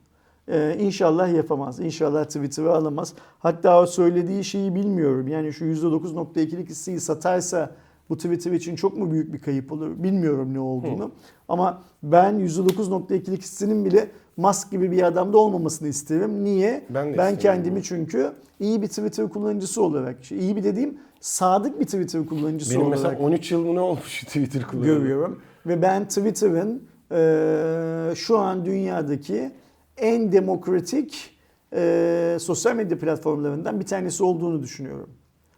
Ee, 0.49 0.77
inşallah 0.81 1.35
yapamaz. 1.35 1.81
İnşallah 1.81 2.25
Twitter'ı 2.25 2.73
alamaz. 2.73 3.15
Hatta 3.39 3.83
o 3.83 3.87
söylediği 3.87 4.45
şeyi 4.45 4.75
bilmiyorum. 4.75 5.29
Yani 5.29 5.53
şu 5.53 5.65
%9.2'lik 5.65 6.69
hisseyi 6.69 7.01
satarsa 7.01 7.71
bu 8.09 8.17
Twitter 8.17 8.53
için 8.53 8.77
çok 8.77 8.97
mu 8.97 9.11
büyük 9.11 9.33
bir 9.33 9.39
kayıp 9.39 9.73
olur? 9.73 10.03
Bilmiyorum 10.03 10.55
ne 10.55 10.61
olduğunu. 10.61 11.11
Ama 11.49 11.83
ben 12.03 12.35
%9.2'lik 12.35 13.43
hissenin 13.43 13.85
bile 13.85 14.11
Musk 14.37 14.71
gibi 14.71 14.91
bir 14.91 15.03
adamda 15.03 15.39
olmamasını 15.39 15.89
isterim. 15.89 16.45
Niye? 16.45 16.85
Ben 16.91 17.19
ben 17.19 17.39
kendimi 17.39 17.83
çünkü 17.83 18.33
iyi 18.61 18.83
bir 18.83 18.89
Twitter 18.89 19.29
kullanıcısı 19.29 19.83
olarak, 19.83 20.23
işte 20.23 20.37
iyi 20.37 20.57
bir 20.57 20.65
dediğim 20.65 20.99
sadık 21.21 21.81
bir 21.81 21.85
Twitter 21.85 22.27
kullanıcısı 22.27 22.75
Benim 22.75 22.87
olarak 22.87 23.03
mesela 23.03 23.19
13 23.27 23.53
yıl 23.53 23.67
mı 23.67 23.75
ne 23.75 23.81
olmuş 23.81 24.25
Twitter 24.27 24.63
kullanıyorum. 24.67 25.03
görüyorum. 25.03 25.41
Ve 25.67 25.83
ben 25.83 26.09
Twitter'ın 26.09 26.83
e, 27.13 28.15
şu 28.15 28.39
an 28.39 28.65
dünyadaki 28.65 29.53
en 29.97 30.33
demokratik 30.33 31.37
e, 31.73 32.37
sosyal 32.41 32.77
medya 32.77 32.99
platformlarından 32.99 33.81
bir 33.81 33.87
tanesi 33.87 34.25
olduğunu 34.25 34.63
düşünüyorum. 34.63 35.11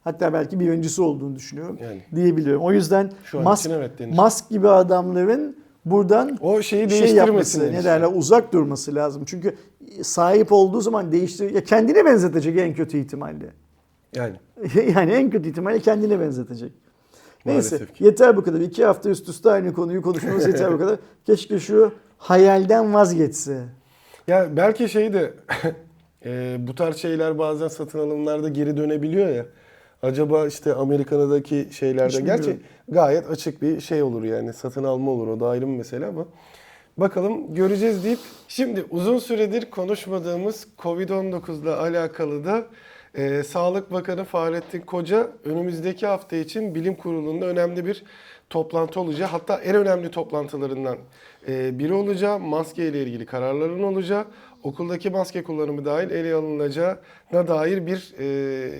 Hatta 0.04 0.32
belki 0.32 0.60
birincisi 0.60 1.02
olduğunu 1.02 1.36
düşünüyorum 1.36 1.78
Yani. 1.82 2.02
diyebiliyorum. 2.14 2.62
O 2.62 2.72
yüzden 2.72 3.12
Şu 3.24 3.40
Musk, 3.40 3.70
evet. 3.70 3.92
Musk 4.00 4.48
gibi 4.48 4.68
adamların 4.68 5.56
buradan 5.84 6.38
O 6.40 6.62
şeyi 6.62 6.90
şey 6.90 7.14
yapması, 7.14 7.60
ne 7.60 7.70
işte. 7.70 7.84
derler 7.84 8.08
uzak 8.14 8.52
durması 8.52 8.94
lazım. 8.94 9.22
Çünkü 9.26 9.56
sahip 10.02 10.52
olduğu 10.52 10.80
zaman 10.80 11.12
değiştir 11.12 11.54
ya 11.54 11.64
kendine 11.64 12.04
benzetecek 12.04 12.58
en 12.58 12.74
kötü 12.74 12.98
ihtimalle. 12.98 13.52
Yani. 14.14 14.36
yani 14.94 15.12
en 15.12 15.30
kötü 15.30 15.48
ihtimalle 15.48 15.78
kendine 15.78 16.20
benzetecek. 16.20 16.72
Neyse 17.46 17.78
ki. 17.78 18.04
yeter 18.04 18.36
bu 18.36 18.44
kadar. 18.44 18.60
İki 18.60 18.84
hafta 18.84 19.10
üst 19.10 19.28
üste 19.28 19.50
aynı 19.50 19.72
konuyu 19.72 20.02
konuşmamız 20.02 20.46
yeter 20.46 20.72
bu 20.72 20.78
kadar. 20.78 20.98
Keşke 21.26 21.58
şu 21.58 21.92
hayalden 22.18 22.94
vazgeçse. 22.94 23.64
Ya 24.28 24.56
belki 24.56 24.88
şey 24.88 25.12
de 25.12 25.32
e, 26.24 26.56
bu 26.58 26.74
tarz 26.74 26.96
şeyler 26.96 27.38
bazen 27.38 27.68
satın 27.68 27.98
alımlarda 27.98 28.48
geri 28.48 28.76
dönebiliyor 28.76 29.28
ya. 29.28 29.46
Acaba 30.02 30.46
işte 30.46 30.74
Amerika'daki 30.74 31.68
şeylerde 31.72 32.18
Hiç 32.18 32.24
gerçi 32.24 32.42
bilmiyorum. 32.42 32.66
gayet 32.88 33.30
açık 33.30 33.62
bir 33.62 33.80
şey 33.80 34.02
olur 34.02 34.24
yani 34.24 34.52
satın 34.52 34.84
alma 34.84 35.10
olur 35.10 35.28
o 35.28 35.40
da 35.40 35.48
ayrı 35.48 35.66
bir 35.66 35.76
mesele 35.76 36.06
ama 36.06 36.26
bakalım 36.96 37.54
göreceğiz 37.54 38.04
deyip 38.04 38.18
şimdi 38.48 38.84
uzun 38.90 39.18
süredir 39.18 39.70
konuşmadığımız 39.70 40.68
Covid-19 40.78 41.62
ile 41.62 41.70
alakalı 41.70 42.44
da 42.44 42.66
e, 43.14 43.42
Sağlık 43.42 43.92
Bakanı 43.92 44.24
Fahrettin 44.24 44.80
Koca 44.80 45.28
önümüzdeki 45.44 46.06
hafta 46.06 46.36
için 46.36 46.74
bilim 46.74 46.94
kurulunda 46.94 47.46
önemli 47.46 47.86
bir 47.86 48.04
toplantı 48.50 49.00
olacak. 49.00 49.28
Hatta 49.32 49.56
en 49.58 49.76
önemli 49.76 50.10
toplantılarından 50.10 50.96
e, 51.48 51.78
biri 51.78 51.92
olacağı, 51.94 52.38
maske 52.38 52.88
ile 52.88 53.02
ilgili 53.02 53.26
kararların 53.26 53.82
olacağı, 53.82 54.24
okuldaki 54.62 55.10
maske 55.10 55.42
kullanımı 55.42 55.84
dahil 55.84 56.10
ele 56.10 56.34
alınacağına 56.34 57.48
dair 57.48 57.86
bir 57.86 58.14
e, 58.18 58.70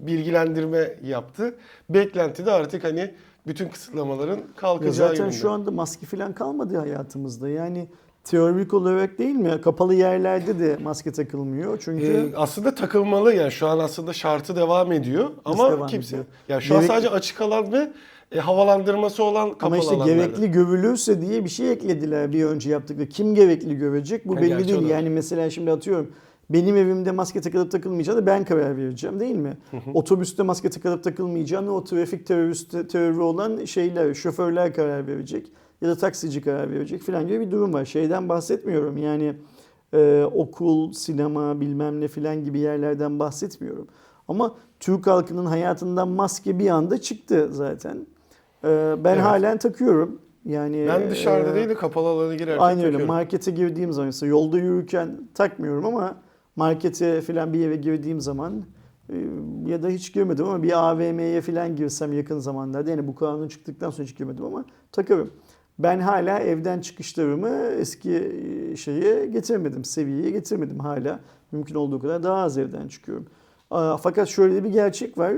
bilgilendirme 0.00 0.94
yaptı. 1.04 1.54
Beklenti 1.90 2.46
de 2.46 2.50
artık 2.52 2.84
hani 2.84 3.14
bütün 3.46 3.68
kısıtlamaların 3.68 4.40
kalkacağı 4.56 4.92
zaten 4.92 5.16
yönünde. 5.24 5.36
şu 5.36 5.50
anda 5.50 5.70
maske 5.70 6.06
falan 6.06 6.32
kalmadı 6.32 6.76
hayatımızda. 6.78 7.48
Yani 7.48 7.88
teorik 8.24 8.74
olarak 8.74 9.18
değil 9.18 9.34
mi? 9.34 9.60
Kapalı 9.60 9.94
yerlerde 9.94 10.58
de 10.58 10.76
maske 10.82 11.12
takılmıyor. 11.12 11.78
Çünkü 11.84 12.30
Ee, 12.32 12.36
aslında 12.36 12.74
takılmalı 12.74 13.34
yani 13.34 13.52
şu 13.52 13.66
an 13.66 13.78
aslında 13.78 14.12
şartı 14.12 14.56
devam 14.56 14.92
ediyor 14.92 15.30
ama 15.44 15.70
devam 15.72 15.86
kimse 15.86 16.16
ediyor? 16.16 16.26
ya 16.48 16.60
şu 16.60 16.74
an 16.74 16.80
Gerek- 16.80 16.88
sadece 16.92 17.10
açık 17.10 17.40
alan 17.40 17.72
ve 17.72 17.92
e, 18.32 18.38
havalandırması 18.38 19.24
olan 19.24 19.50
kapalı 19.50 19.66
ama 19.66 19.78
işte 19.78 19.94
alanlarda. 19.94 20.12
gerekli 20.12 20.50
görülürse 20.50 21.20
diye 21.20 21.44
bir 21.44 21.50
şey 21.50 21.72
eklediler 21.72 22.32
bir 22.32 22.44
önce 22.44 22.70
yaptıkları. 22.70 23.08
Kim 23.08 23.34
gerekli 23.34 23.78
görecek 23.78 24.28
bu 24.28 24.36
Ha, 24.36 24.40
belli 24.40 24.68
değil. 24.68 24.88
Yani 24.88 25.10
mesela 25.10 25.50
şimdi 25.50 25.70
atıyorum 25.70 26.12
benim 26.50 26.76
evimde 26.76 27.10
maske 27.10 27.40
takılıp 27.40 27.70
takılmayacağını 27.72 28.26
ben 28.26 28.44
karar 28.44 28.76
vereceğim 28.76 29.20
değil 29.20 29.36
mi? 29.36 29.56
Otobüste 29.94 30.42
maske 30.42 30.70
takılıp 30.70 31.04
takılmayacağını 31.04 31.74
o 31.74 31.84
trafik 31.84 32.26
terörist 32.26 32.70
terörü 32.70 33.20
olan 33.20 33.64
şeyler, 33.64 34.14
şoförler 34.14 34.74
karar 34.74 35.06
verecek 35.06 35.46
ya 35.80 35.88
da 35.88 35.96
taksici 35.96 36.42
karar 36.42 36.70
verecek 36.70 37.02
falan 37.02 37.26
gibi 37.26 37.40
bir 37.40 37.50
durum 37.50 37.72
var. 37.72 37.84
Şeyden 37.84 38.28
bahsetmiyorum 38.28 38.96
yani 38.96 39.34
e, 39.94 40.24
okul, 40.34 40.92
sinema 40.92 41.60
bilmem 41.60 42.00
ne 42.00 42.08
filan 42.08 42.44
gibi 42.44 42.58
yerlerden 42.58 43.18
bahsetmiyorum. 43.18 43.88
Ama 44.28 44.54
Türk 44.80 45.06
halkının 45.06 45.46
hayatından 45.46 46.08
maske 46.08 46.58
bir 46.58 46.68
anda 46.70 47.00
çıktı 47.00 47.48
zaten. 47.52 48.06
E, 48.64 48.94
ben 49.04 49.14
Evet. 49.14 49.24
halen 49.24 49.58
takıyorum. 49.58 50.18
Yani 50.44 50.86
Ben 50.88 51.10
dışarıda 51.10 51.50
e, 51.50 51.54
değil 51.54 51.68
de 51.68 51.74
kapalı 51.74 52.08
alana 52.08 52.34
girerken 52.34 52.64
Aynen 52.64 52.78
öyle. 52.80 52.90
takıyorum. 52.92 53.14
Markete 53.14 53.50
girdiğim 53.50 53.92
zaman 53.92 54.06
mesela 54.06 54.30
yolda 54.30 54.58
yürürken 54.58 55.28
takmıyorum 55.34 55.84
ama 55.86 56.16
markete 56.56 57.20
falan 57.20 57.52
bir 57.52 57.58
yere 57.58 57.76
girdiğim 57.76 58.20
zaman 58.20 58.64
e, 59.08 59.14
ya 59.66 59.82
da 59.82 59.88
hiç 59.88 60.12
girmedim 60.14 60.44
ama 60.46 60.62
bir 60.62 60.78
AVM'ye 60.90 61.40
falan 61.40 61.76
girsem 61.76 62.12
yakın 62.12 62.38
zamanlarda 62.38 62.90
yani 62.90 63.06
bu 63.06 63.14
kanun 63.14 63.48
çıktıktan 63.48 63.90
sonra 63.90 64.08
hiç 64.08 64.16
girmedim 64.18 64.44
ama 64.44 64.64
takarım. 64.92 65.30
Ben 65.78 66.00
hala 66.00 66.38
evden 66.38 66.80
çıkışlarımı 66.80 67.48
eski 67.78 68.10
e, 68.72 68.76
şeye 68.76 69.26
getirmedim, 69.26 69.84
seviyeye 69.84 70.30
getirmedim 70.30 70.78
hala. 70.78 71.20
Mümkün 71.52 71.74
olduğu 71.74 72.00
kadar 72.00 72.22
daha 72.22 72.36
az 72.42 72.58
evden 72.58 72.88
çıkıyorum. 72.88 73.26
Fakat 74.02 74.28
şöyle 74.28 74.64
bir 74.64 74.68
gerçek 74.68 75.18
var. 75.18 75.32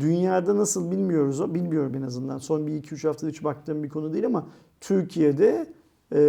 Dünyada 0.00 0.56
nasıl 0.56 0.90
bilmiyoruz 0.90 1.40
o, 1.40 1.54
bilmiyorum 1.54 1.94
en 1.94 2.02
azından. 2.02 2.38
Son 2.38 2.66
bir 2.66 2.74
iki 2.74 2.94
üç 2.94 3.04
haftada 3.04 3.30
hiç 3.30 3.44
baktığım 3.44 3.82
bir 3.82 3.88
konu 3.88 4.12
değil 4.12 4.26
ama 4.26 4.46
Türkiye'de 4.80 5.66
e, 6.12 6.20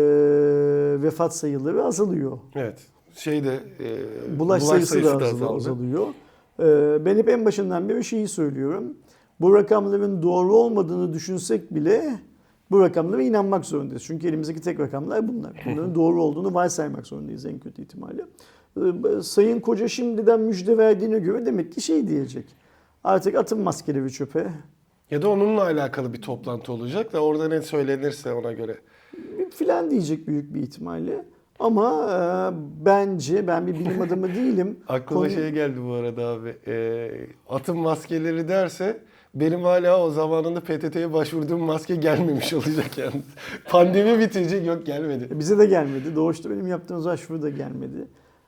vefat 1.04 1.36
sayıları 1.36 1.84
azalıyor. 1.86 2.38
Evet. 2.56 2.80
Şeyde 3.16 3.60
e, 3.80 4.40
Bulaş, 4.40 4.64
sayısı, 4.64 5.04
da 5.04 5.12
azal- 5.16 5.22
azaldı. 5.22 5.54
azalıyor. 5.56 6.08
E, 6.60 7.06
ben 7.06 7.18
hep 7.18 7.30
en 7.30 7.46
başından 7.46 7.90
beri 7.90 8.04
şeyi 8.04 8.28
söylüyorum. 8.28 8.94
Bu 9.42 9.56
rakamların 9.56 10.22
doğru 10.22 10.56
olmadığını 10.56 11.14
düşünsek 11.14 11.76
bile 11.76 12.20
bu 12.72 12.80
rakamlara 12.82 13.22
inanmak 13.22 13.66
zorundayız. 13.66 14.04
Çünkü 14.04 14.28
elimizdeki 14.28 14.62
tek 14.62 14.80
rakamlar 14.80 15.28
bunlar. 15.28 15.64
Bunların 15.66 15.96
doğru 15.96 16.24
olduğunu 16.24 16.54
varsaymak 16.54 17.08
zorundayız 17.08 17.46
en 17.46 17.60
kötü 17.60 17.82
ihtimalle. 17.82 18.26
Sayın 19.22 19.60
Koca 19.60 19.88
şimdiden 19.88 20.40
müjde 20.40 20.78
verdiğine 20.78 21.20
göre 21.20 21.46
demek 21.46 21.74
ki 21.74 21.82
şey 21.82 22.08
diyecek. 22.08 22.46
Artık 23.04 23.36
atın 23.36 23.60
maskeleri 23.60 24.12
çöpe. 24.12 24.48
Ya 25.12 25.22
da 25.22 25.30
onunla 25.30 25.64
alakalı 25.64 26.14
bir 26.14 26.22
toplantı 26.22 26.74
olacak 26.74 27.14
da 27.14 27.24
orada 27.24 27.48
ne 27.48 27.62
söylenirse 27.62 28.34
ona 28.34 28.52
göre. 28.52 28.78
filan 29.56 29.92
diyecek 29.92 30.28
büyük 30.28 30.54
bir 30.54 30.62
ihtimalle. 30.62 31.26
Ama 31.60 32.10
e, 32.14 32.18
bence 32.86 33.48
ben 33.48 33.68
bir 33.68 33.74
bilim 33.80 34.02
adamı 34.02 34.28
değilim. 34.36 34.78
Aklıma 34.88 35.22
Konu- 35.22 35.30
şey 35.32 35.52
geldi 35.52 35.80
bu 35.88 35.94
arada 35.94 36.28
abi. 36.28 36.56
E, 36.68 37.12
atın 37.50 37.78
maskeleri 37.78 38.48
derse 38.48 39.00
benim 39.36 39.64
hala 39.64 40.04
o 40.04 40.10
zamanında 40.10 40.60
PTT'ye 40.60 41.14
başvurduğum 41.14 41.62
maske 41.62 41.96
gelmemiş 41.96 42.54
olacak 42.54 42.98
yani. 42.98 43.22
Pandemi 43.70 44.20
bitecek 44.20 44.68
yok 44.68 44.86
gelmedi. 44.86 45.40
Bize 45.40 45.58
de 45.58 45.66
gelmedi. 45.66 46.16
Doğuşta 46.16 46.50
benim 46.50 46.68
yaptığım 46.68 47.06
başvuru 47.06 47.42
da 47.42 47.50
gelmedi. 47.50 48.08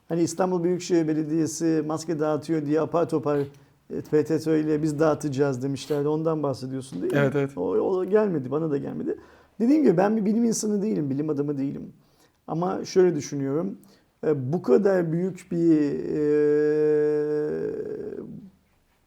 Hani 0.09 0.21
İstanbul 0.21 0.63
Büyükşehir 0.63 1.07
Belediyesi 1.07 1.83
maske 1.87 2.19
dağıtıyor 2.19 2.65
diye 2.65 2.81
apar 2.81 3.09
topar 3.09 3.37
e, 3.37 3.45
PTT 4.01 4.47
ile 4.47 4.83
biz 4.83 4.99
dağıtacağız 4.99 5.63
demişlerdi. 5.63 6.07
Ondan 6.07 6.43
bahsediyorsun 6.43 7.01
değil 7.01 7.13
mi? 7.13 7.19
Evet, 7.19 7.35
evet. 7.35 7.57
O, 7.57 7.61
o 7.61 8.05
gelmedi. 8.05 8.51
Bana 8.51 8.71
da 8.71 8.77
gelmedi. 8.77 9.17
Dediğim 9.59 9.83
gibi 9.83 9.97
ben 9.97 10.17
bir 10.17 10.25
bilim 10.25 10.45
insanı 10.45 10.81
değilim. 10.81 11.09
Bilim 11.09 11.29
adamı 11.29 11.57
değilim. 11.57 11.93
Ama 12.47 12.85
şöyle 12.85 13.15
düşünüyorum. 13.15 13.77
e, 14.25 14.53
Bu 14.53 14.61
kadar 14.61 15.11
büyük 15.11 15.47
bir 15.51 15.81
e, 16.15 16.21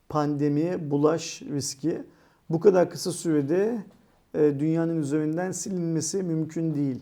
pandemi, 0.08 0.90
bulaş 0.90 1.42
riski 1.42 2.02
bu 2.50 2.60
kadar 2.60 2.90
kısa 2.90 3.12
sürede 3.12 3.84
e, 4.34 4.54
dünyanın 4.58 4.96
üzerinden 4.96 5.52
silinmesi 5.52 6.22
mümkün 6.22 6.74
değil. 6.74 7.00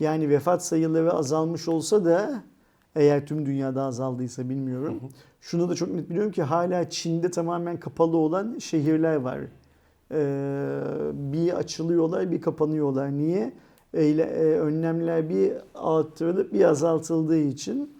Yani 0.00 0.28
vefat 0.28 0.64
sayıları 0.64 1.12
azalmış 1.12 1.68
olsa 1.68 2.04
da 2.04 2.42
eğer 2.96 3.26
tüm 3.26 3.46
dünyada 3.46 3.82
azaldıysa 3.82 4.48
bilmiyorum. 4.48 5.00
Şunu 5.40 5.68
da 5.68 5.74
çok 5.74 5.90
net 5.90 6.10
biliyorum 6.10 6.32
ki 6.32 6.42
hala 6.42 6.90
Çin'de 6.90 7.30
tamamen 7.30 7.80
kapalı 7.80 8.16
olan 8.16 8.58
şehirler 8.58 9.16
var. 9.16 9.38
Ee, 10.12 10.80
bir 11.12 11.52
açılıyorlar 11.52 12.30
bir 12.30 12.40
kapanıyorlar. 12.40 13.10
Niye? 13.10 13.52
Eyle, 13.94 14.22
e, 14.22 14.42
önlemler 14.42 15.28
bir 15.28 15.52
arttırılıp 15.74 16.52
bir 16.52 16.64
azaltıldığı 16.64 17.38
için. 17.38 17.90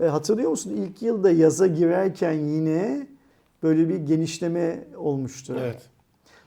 E, 0.00 0.04
hatırlıyor 0.04 0.50
musun? 0.50 0.72
İlk 0.76 1.02
yılda 1.02 1.30
yaza 1.30 1.66
girerken 1.66 2.32
yine 2.32 3.06
böyle 3.62 3.88
bir 3.88 3.96
genişleme 3.96 4.84
olmuştu. 4.96 5.56
Evet. 5.60 5.82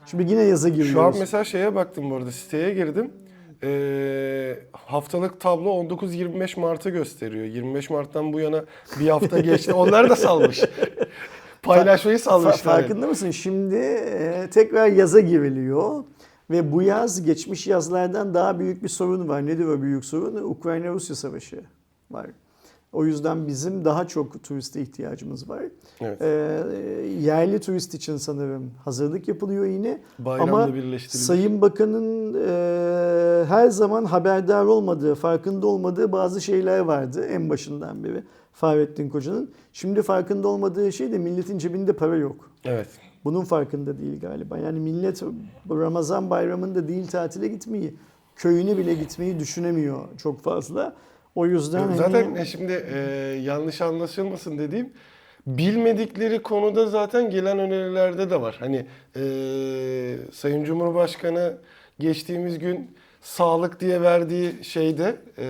Şimdi 0.06 0.30
yine 0.32 0.42
yaza 0.42 0.68
giriyoruz. 0.68 0.92
Şu 0.92 1.02
an 1.02 1.14
mesela 1.18 1.44
şeye 1.44 1.74
baktım 1.74 2.10
bu 2.10 2.16
arada 2.16 2.32
siteye 2.32 2.74
girdim. 2.74 3.12
E, 3.62 4.58
haftalık 4.72 5.40
tablo 5.40 5.70
19-25 5.70 6.60
Mart'ı 6.60 6.90
gösteriyor. 6.90 7.44
25 7.44 7.90
Mart'tan 7.90 8.32
bu 8.32 8.40
yana 8.40 8.64
bir 9.00 9.08
hafta 9.08 9.40
geçti. 9.40 9.72
Onlar 9.72 10.10
da 10.10 10.16
salmış. 10.16 10.64
Paylaşmayı 11.62 12.18
salmışlar. 12.18 12.58
farkında 12.58 13.06
mısın? 13.06 13.30
Şimdi 13.30 13.76
e, 13.76 14.48
tekrar 14.50 14.86
yaza 14.86 15.20
giriliyor. 15.20 16.04
Ve 16.50 16.72
bu 16.72 16.82
yaz 16.82 17.22
geçmiş 17.22 17.66
yazlardan 17.66 18.34
daha 18.34 18.58
büyük 18.58 18.82
bir 18.82 18.88
sorun 18.88 19.28
var. 19.28 19.46
Nedir 19.46 19.64
o 19.64 19.82
büyük 19.82 20.04
sorun? 20.04 20.34
Ukrayna-Rusya 20.50 21.16
savaşı 21.16 21.60
var. 22.10 22.26
O 22.92 23.04
yüzden 23.04 23.46
bizim 23.46 23.84
daha 23.84 24.08
çok 24.08 24.42
turiste 24.44 24.80
ihtiyacımız 24.80 25.48
var. 25.48 25.62
Evet. 26.00 26.22
E, 26.22 26.26
yerli 27.20 27.60
turist 27.60 27.94
için 27.94 28.16
sanırım 28.16 28.70
hazırlık 28.84 29.28
yapılıyor 29.28 29.64
yine. 29.64 30.00
Bayramla 30.18 30.62
Ama 30.62 30.74
birleştirilmiş. 30.74 31.26
Sayın 31.26 31.60
Bakan'ın 31.60 32.34
e, 32.34 33.44
her 33.44 33.68
zaman 33.68 34.04
haberdar 34.04 34.64
olmadığı, 34.64 35.14
farkında 35.14 35.66
olmadığı 35.66 36.12
bazı 36.12 36.40
şeyler 36.40 36.78
vardı 36.78 37.24
en 37.24 37.50
başından 37.50 38.04
beri. 38.04 38.24
Fahrettin 38.52 39.08
Koca'nın. 39.08 39.50
Şimdi 39.72 40.02
farkında 40.02 40.48
olmadığı 40.48 40.92
şey 40.92 41.12
de 41.12 41.18
milletin 41.18 41.58
cebinde 41.58 41.92
para 41.92 42.16
yok. 42.16 42.50
Evet. 42.64 42.88
Bunun 43.24 43.44
farkında 43.44 43.98
değil 43.98 44.20
galiba. 44.20 44.58
Yani 44.58 44.80
millet 44.80 45.22
Ramazan 45.70 46.30
bayramında 46.30 46.88
değil 46.88 47.06
tatile 47.06 47.48
gitmeyi, 47.48 47.94
köyüne 48.36 48.78
bile 48.78 48.94
gitmeyi 48.94 49.40
düşünemiyor 49.40 49.98
çok 50.16 50.40
fazla. 50.40 50.94
O 51.38 51.46
yüzden 51.46 51.78
hani- 51.78 51.96
Zaten 51.96 52.34
e, 52.34 52.44
şimdi 52.44 52.84
e, 52.94 52.98
yanlış 53.42 53.80
anlaşılmasın 53.80 54.58
dediğim 54.58 54.92
bilmedikleri 55.46 56.42
konuda 56.42 56.86
zaten 56.86 57.30
gelen 57.30 57.58
önerilerde 57.58 58.30
de 58.30 58.40
var. 58.40 58.56
Hani 58.60 58.86
e, 59.16 59.22
Sayın 60.32 60.64
Cumhurbaşkanı 60.64 61.56
geçtiğimiz 61.98 62.58
gün 62.58 62.96
sağlık 63.20 63.80
diye 63.80 64.02
verdiği 64.02 64.64
şeyde 64.64 65.16
e, 65.38 65.46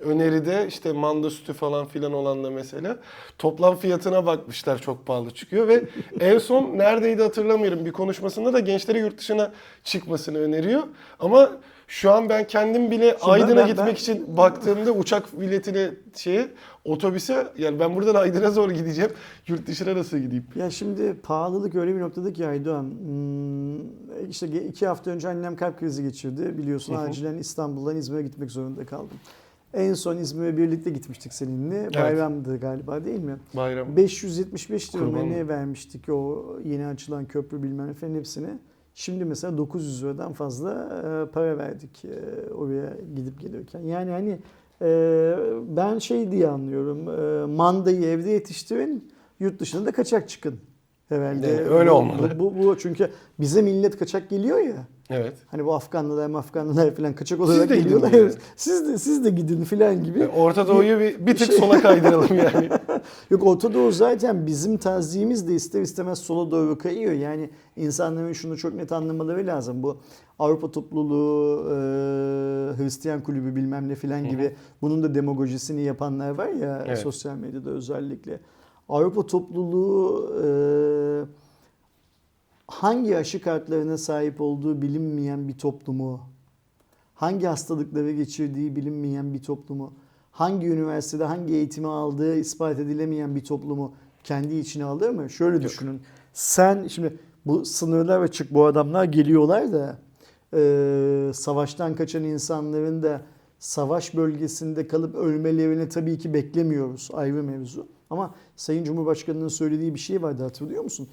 öneride 0.00 0.64
işte 0.68 0.92
manda 0.92 1.30
sütü 1.30 1.52
falan 1.52 1.86
filan 1.86 2.12
olan 2.12 2.44
da 2.44 2.50
mesela 2.50 2.96
toplam 3.38 3.76
fiyatına 3.76 4.26
bakmışlar 4.26 4.78
çok 4.78 5.06
pahalı 5.06 5.30
çıkıyor 5.30 5.68
ve 5.68 5.82
en 6.20 6.38
son 6.38 6.78
neredeydi 6.78 7.22
hatırlamıyorum 7.22 7.84
bir 7.84 7.92
konuşmasında 7.92 8.52
da 8.52 8.60
gençlere 8.60 8.98
yurt 8.98 9.18
dışına 9.18 9.52
çıkmasını 9.84 10.38
öneriyor. 10.38 10.82
Ama 11.20 11.50
şu 11.86 12.10
an 12.12 12.28
ben 12.28 12.46
kendim 12.46 12.90
bile 12.90 13.10
Şimdi 13.10 13.32
Aydın'a 13.32 13.56
ben- 13.56 13.66
gitmek 13.66 13.86
ben- 13.86 13.94
için 13.94 14.36
baktığımda 14.36 14.92
uçak 14.92 15.40
biletine 15.40 15.90
şeye 16.14 16.48
otobüse 16.84 17.46
yani 17.58 17.80
ben 17.80 17.96
buradan 17.96 18.14
Aydın'a 18.14 18.50
zor 18.50 18.70
gideceğim. 18.70 19.10
Yurt 19.46 19.66
dışına 19.66 19.96
nasıl 19.96 20.18
gideyim? 20.18 20.44
Ya 20.56 20.70
şimdi 20.70 21.14
pahalılık 21.22 21.74
öyle 21.74 21.94
bir 21.94 22.00
noktada 22.00 22.32
ki 22.32 22.46
Aydoğan. 22.46 22.82
Hmm, 22.82 24.30
işte 24.30 24.46
iki 24.68 24.86
hafta 24.86 25.10
önce 25.10 25.28
annem 25.28 25.56
kalp 25.56 25.80
krizi 25.80 26.02
geçirdi. 26.02 26.58
Biliyorsun 26.58 26.94
Hı 26.94 26.98
hı. 26.98 27.02
acilen 27.02 27.34
İstanbul'dan 27.38 27.96
İzmir'e 27.96 28.22
gitmek 28.22 28.50
zorunda 28.50 28.86
kaldım. 28.86 29.18
En 29.74 29.94
son 29.94 30.16
İzmir'e 30.16 30.56
birlikte 30.56 30.90
gitmiştik 30.90 31.32
seninle. 31.32 31.94
Bayramdı 31.94 32.60
galiba 32.60 33.04
değil 33.04 33.20
mi? 33.20 33.36
Bayram. 33.54 33.96
575 33.96 34.94
lira 34.94 35.04
ne 35.22 35.48
vermiştik 35.48 36.08
o 36.08 36.46
yeni 36.64 36.86
açılan 36.86 37.24
köprü 37.24 37.62
bilmem 37.62 37.88
ne 37.88 37.94
falan 37.94 38.14
hepsine. 38.14 38.58
Şimdi 38.98 39.24
mesela 39.24 39.58
900 39.58 40.02
liradan 40.02 40.32
fazla 40.32 40.72
e, 40.72 41.32
para 41.32 41.58
verdik 41.58 42.04
e, 42.04 42.50
oraya 42.50 42.92
gidip 43.16 43.40
gelirken. 43.40 43.80
Yani 43.80 44.10
hani 44.10 44.38
e, 44.82 45.36
ben 45.76 45.98
şey 45.98 46.30
diye 46.30 46.48
anlıyorum. 46.48 47.08
E, 47.08 47.46
mandayı 47.56 48.02
evde 48.02 48.30
yetiştirin, 48.30 49.12
yurt 49.40 49.60
dışına 49.60 49.86
da 49.86 49.92
kaçak 49.92 50.28
çıkın. 50.28 50.60
Herhalde. 51.08 51.46
Yani 51.46 51.60
öyle 51.60 51.90
olmalı. 51.90 52.38
Bu, 52.38 52.54
bu, 52.54 52.58
bu 52.58 52.78
çünkü 52.78 53.10
bize 53.40 53.62
millet 53.62 53.98
kaçak 53.98 54.30
geliyor 54.30 54.58
ya. 54.58 54.86
Evet. 55.10 55.36
Hani 55.46 55.64
bu 55.64 55.74
Afganlılar, 55.74 56.30
Afganlılar 56.30 56.94
falan 56.94 57.12
kaçak 57.14 57.38
Siz 57.38 57.48
olarak 57.50 57.68
de 57.68 57.76
geliyorlar. 57.76 58.12
diyor. 58.12 58.22
Evet, 58.24 58.38
Siz 58.56 58.88
de 58.88 58.98
siz 58.98 59.24
de 59.24 59.30
gidin 59.30 59.64
falan 59.64 60.04
gibi. 60.04 60.20
E, 60.20 60.28
Orta 60.28 60.68
Doğu'yu 60.68 60.98
bir, 61.00 61.26
bir 61.26 61.36
tık 61.36 61.46
şey- 61.46 61.58
sola 61.58 61.80
kaydıralım 61.80 62.36
yani. 62.36 62.68
Yok 63.30 63.46
Orta 63.46 63.74
Doğu 63.74 63.92
zaten 63.92 64.46
bizim 64.46 64.76
tercihimiz 64.76 65.48
de 65.48 65.54
ister 65.54 65.80
istemez 65.82 66.18
sola 66.18 66.50
doğru 66.50 66.78
kayıyor. 66.78 67.12
Yani 67.12 67.50
insanların 67.76 68.32
şunu 68.32 68.56
çok 68.56 68.74
net 68.74 68.92
anlamaları 68.92 69.46
lazım. 69.46 69.82
Bu 69.82 69.96
Avrupa 70.38 70.70
topluluğu, 70.70 71.60
e, 71.64 71.72
Hristiyan 72.82 73.22
kulübü 73.22 73.56
bilmem 73.56 73.88
ne 73.88 73.94
filan 73.94 74.28
gibi 74.28 74.56
bunun 74.82 75.02
da 75.02 75.14
demagojisini 75.14 75.82
yapanlar 75.82 76.30
var 76.30 76.48
ya 76.48 76.82
Evet. 76.86 76.98
sosyal 76.98 77.36
medyada 77.36 77.70
özellikle. 77.70 78.40
Avrupa 78.88 79.26
topluluğu 79.26 80.32
e, 80.44 80.46
hangi 82.76 83.16
aşı 83.16 83.40
kartlarına 83.40 83.98
sahip 83.98 84.40
olduğu 84.40 84.82
bilinmeyen 84.82 85.48
bir 85.48 85.58
toplumu, 85.58 86.20
hangi 87.14 87.46
hastalıkları 87.46 88.12
geçirdiği 88.12 88.76
bilinmeyen 88.76 89.34
bir 89.34 89.42
toplumu, 89.42 89.92
hangi 90.32 90.66
üniversitede 90.66 91.24
hangi 91.24 91.54
eğitimi 91.54 91.88
aldığı 91.88 92.36
ispat 92.36 92.78
edilemeyen 92.78 93.36
bir 93.36 93.44
toplumu 93.44 93.94
kendi 94.24 94.54
içine 94.54 94.84
alır 94.84 95.10
mı? 95.10 95.30
Şöyle 95.30 95.62
düşünün. 95.62 96.00
Sen 96.32 96.86
şimdi 96.86 97.18
bu 97.46 97.64
sınırlar 97.64 98.20
açık 98.20 98.54
bu 98.54 98.66
adamlar 98.66 99.04
geliyorlar 99.04 99.72
da 99.72 99.98
e, 100.54 101.30
savaştan 101.34 101.94
kaçan 101.94 102.24
insanların 102.24 103.02
da 103.02 103.22
savaş 103.58 104.16
bölgesinde 104.16 104.86
kalıp 104.86 105.14
ölmelerini 105.14 105.88
tabii 105.88 106.18
ki 106.18 106.34
beklemiyoruz 106.34 107.08
ayrı 107.12 107.42
mevzu. 107.42 107.86
Ama 108.10 108.34
Sayın 108.56 108.84
Cumhurbaşkanı'nın 108.84 109.48
söylediği 109.48 109.94
bir 109.94 110.00
şey 110.00 110.22
vardı 110.22 110.42
hatırlıyor 110.42 110.84
musun? 110.84 111.08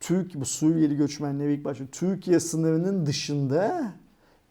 Türk 0.00 0.34
bu 0.34 0.44
Suriyeli 0.44 0.96
göçmenleri 0.96 1.54
ilk 1.54 1.64
başta 1.64 1.84
Türkiye 1.92 2.40
sınırının 2.40 3.06
dışında 3.06 3.92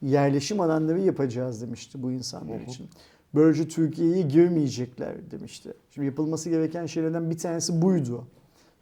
yerleşim 0.02 0.60
alanları 0.60 1.00
yapacağız 1.02 1.62
demişti 1.62 2.04
bu 2.04 2.12
insanlar 2.12 2.60
için. 2.60 2.88
Böylece 3.36 3.68
Türkiye'ye 3.68 4.22
girmeyecekler 4.22 5.32
demişti. 5.32 5.74
Şimdi 5.92 6.06
yapılması 6.06 6.50
gereken 6.50 6.86
şeylerden 6.86 7.30
bir 7.30 7.38
tanesi 7.38 7.82
buydu. 7.82 8.24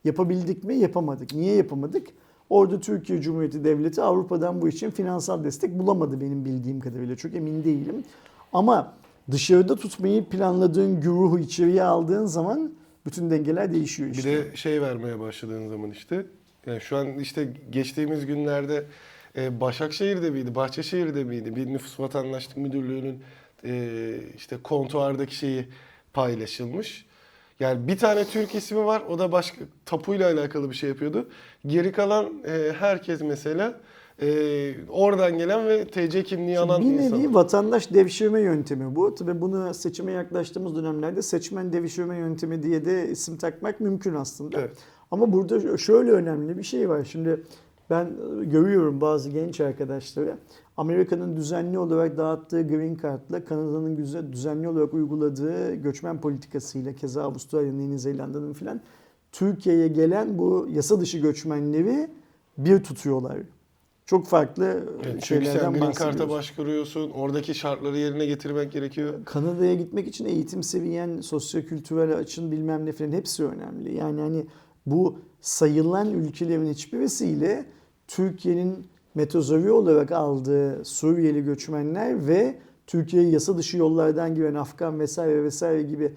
Yapabildik 0.03 0.63
mi? 0.63 0.75
Yapamadık. 0.75 1.33
Niye 1.33 1.55
yapamadık? 1.55 2.07
Orada 2.49 2.79
Türkiye 2.79 3.21
Cumhuriyeti 3.21 3.63
Devleti 3.63 4.01
Avrupa'dan 4.01 4.61
bu 4.61 4.67
için 4.69 4.89
finansal 4.91 5.43
destek 5.43 5.79
bulamadı 5.79 6.21
benim 6.21 6.45
bildiğim 6.45 6.79
kadarıyla. 6.79 7.15
Çok 7.15 7.35
emin 7.35 7.63
değilim. 7.63 8.03
Ama 8.53 8.93
dışarıda 9.31 9.75
tutmayı 9.75 10.25
planladığın 10.25 11.01
güruhu 11.01 11.39
içeriye 11.39 11.83
aldığın 11.83 12.25
zaman 12.25 12.71
bütün 13.05 13.31
dengeler 13.31 13.73
değişiyor 13.73 14.09
Bir 14.09 14.15
işte. 14.15 14.31
de 14.31 14.55
şey 14.55 14.81
vermeye 14.81 15.19
başladığın 15.19 15.69
zaman 15.69 15.91
işte 15.91 16.25
yani 16.65 16.81
şu 16.81 16.97
an 16.97 17.19
işte 17.19 17.53
geçtiğimiz 17.69 18.25
günlerde 18.25 18.85
e, 19.37 19.61
Başakşehir'de 19.61 20.29
miydi, 20.29 20.55
Bahçeşehir'de 20.55 21.23
miydi 21.23 21.55
bir 21.55 21.67
nüfus 21.67 21.99
vatandaşlık 21.99 22.57
müdürlüğünün 22.57 23.23
e, 23.65 24.15
işte 24.37 24.57
kontuardaki 24.63 25.35
şeyi 25.35 25.67
paylaşılmış. 26.13 27.05
Yani 27.59 27.87
bir 27.87 27.97
tane 27.97 28.25
Türk 28.25 28.55
ismi 28.55 28.85
var 28.85 29.03
o 29.09 29.19
da 29.19 29.31
başka 29.31 29.57
tapuyla 29.85 30.31
alakalı 30.31 30.69
bir 30.69 30.75
şey 30.75 30.89
yapıyordu. 30.89 31.29
Geri 31.67 31.91
kalan 31.91 32.43
e, 32.47 32.71
herkes 32.79 33.21
mesela 33.21 33.79
e, 34.21 34.27
oradan 34.89 35.37
gelen 35.37 35.67
ve 35.67 35.85
TC 35.87 36.23
kimliği 36.23 36.59
alan 36.59 36.81
bir 36.81 36.85
nevi 36.85 37.03
insanlar. 37.03 37.33
vatandaş 37.33 37.93
devşirme 37.93 38.41
yöntemi 38.41 38.95
bu. 38.95 39.15
Tabii 39.15 39.41
bunu 39.41 39.73
seçime 39.73 40.11
yaklaştığımız 40.11 40.75
dönemlerde 40.75 41.21
seçmen 41.21 41.73
devşirme 41.73 42.17
yöntemi 42.17 42.63
diye 42.63 42.85
de 42.85 43.09
isim 43.09 43.37
takmak 43.37 43.79
mümkün 43.79 44.13
aslında. 44.15 44.59
Evet. 44.59 44.77
Ama 45.11 45.33
burada 45.33 45.77
şöyle 45.77 46.11
önemli 46.11 46.57
bir 46.57 46.63
şey 46.63 46.89
var. 46.89 47.03
Şimdi 47.03 47.43
ben 47.89 48.05
e, 48.05 48.45
görüyorum 48.45 49.01
bazı 49.01 49.29
genç 49.29 49.61
arkadaşları 49.61 50.37
Amerika'nın 50.77 51.37
düzenli 51.37 51.79
olarak 51.79 52.17
dağıttığı 52.17 52.67
green 52.67 52.97
card'la 53.01 53.45
Kanada'nın 53.45 53.97
düzenli 54.31 54.67
olarak 54.67 54.93
uyguladığı 54.93 55.75
göçmen 55.75 56.21
politikasıyla 56.21 56.93
keza 56.93 57.23
Avustralya'nın, 57.23 57.81
Yeni 57.81 57.99
Zelanda'nın 57.99 58.53
filan 58.53 58.81
Türkiye'ye 59.31 59.87
gelen 59.87 60.37
bu 60.37 60.67
yasa 60.71 61.01
dışı 61.01 61.17
göçmenleri 61.17 62.09
bir 62.57 62.83
tutuyorlar. 62.83 63.37
Çok 64.05 64.27
farklı 64.27 64.65
Evet, 64.95 65.05
çünkü 65.05 65.25
şeylerden 65.25 65.59
sen 65.59 65.73
Green 65.73 65.91
Card'a 65.91 66.05
bahsediyoruz. 66.05 66.33
başvuruyorsun. 66.33 67.09
Oradaki 67.09 67.55
şartları 67.55 67.97
yerine 67.97 68.25
getirmek 68.25 68.71
gerekiyor. 68.71 69.13
Kanada'ya 69.25 69.75
gitmek 69.75 70.07
için 70.07 70.25
eğitim 70.25 70.63
seviyen, 70.63 71.21
sosyokültürel 71.21 72.17
açın 72.17 72.51
bilmem 72.51 72.85
ne 72.85 72.91
falan 72.91 73.11
hepsi 73.11 73.45
önemli. 73.45 73.95
Yani 73.95 74.21
hani 74.21 74.45
bu 74.85 75.15
sayılan 75.41 76.09
ülkelerin 76.09 76.69
hiçbirisiyle 76.69 77.65
Türkiye'nin 78.07 78.85
metozori 79.15 79.71
olarak 79.71 80.11
aldığı 80.11 80.85
Suriyeli 80.85 81.43
göçmenler 81.43 82.27
ve 82.27 82.55
Türkiye'ye 82.87 83.29
yasa 83.29 83.57
dışı 83.57 83.77
yollardan 83.77 84.35
giren 84.35 84.55
Afgan 84.55 84.99
vesaire 84.99 85.43
vesaire 85.43 85.83
gibi 85.83 86.13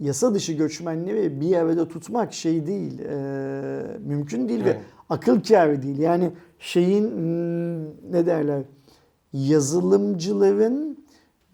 yasa 0.00 0.34
dışı 0.34 0.52
göçmenleri 0.52 1.40
bir 1.40 1.56
arada 1.56 1.88
tutmak 1.88 2.32
şey 2.32 2.66
değil, 2.66 2.98
e, 2.98 3.98
mümkün 4.06 4.48
değil 4.48 4.64
ve 4.64 4.70
Evet. 4.70 4.80
akıl 5.08 5.42
kârı 5.42 5.82
değil. 5.82 5.98
Yani 5.98 6.30
şeyin 6.58 7.10
hmm, 7.10 7.84
ne 8.12 8.26
derler 8.26 8.62
yazılımcıların 9.32 10.98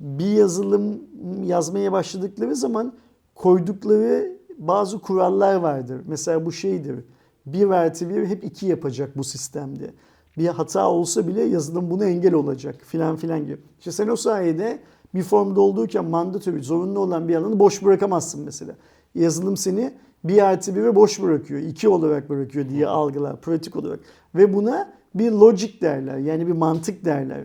bir 0.00 0.32
yazılım 0.32 1.00
yazmaya 1.44 1.92
başladıkları 1.92 2.56
zaman 2.56 2.92
koydukları 3.34 4.35
bazı 4.58 4.98
kurallar 4.98 5.56
vardır. 5.56 6.00
Mesela 6.06 6.46
bu 6.46 6.52
şeydir. 6.52 7.04
Bir 7.46 7.70
artı 7.70 8.08
bir 8.08 8.26
hep 8.26 8.44
iki 8.44 8.66
yapacak 8.66 9.18
bu 9.18 9.24
sistemde. 9.24 9.90
Bir 10.38 10.46
hata 10.46 10.90
olsa 10.90 11.28
bile 11.28 11.42
yazılım 11.42 11.90
buna 11.90 12.04
engel 12.04 12.34
olacak 12.34 12.76
filan 12.84 13.16
filan 13.16 13.44
gibi. 13.44 13.58
İşte 13.78 13.92
sen 13.92 14.08
o 14.08 14.16
sayede 14.16 14.78
bir 15.14 15.22
formda 15.22 15.60
olduğuyken 15.60 16.04
mandatory 16.04 16.62
zorunlu 16.62 17.00
olan 17.00 17.28
bir 17.28 17.36
alanı 17.36 17.58
boş 17.58 17.84
bırakamazsın 17.84 18.44
mesela. 18.44 18.72
Yazılım 19.14 19.56
seni 19.56 19.92
bir 20.24 20.42
artı 20.42 20.74
biri 20.74 20.94
boş 20.94 21.22
bırakıyor. 21.22 21.60
iki 21.60 21.88
olarak 21.88 22.30
bırakıyor 22.30 22.68
diye 22.68 22.86
algılar 22.86 23.40
pratik 23.40 23.76
olarak. 23.76 24.00
Ve 24.34 24.54
buna 24.54 24.92
bir 25.14 25.32
logic 25.32 25.80
derler. 25.80 26.18
Yani 26.18 26.46
bir 26.46 26.52
mantık 26.52 27.04
derler. 27.04 27.44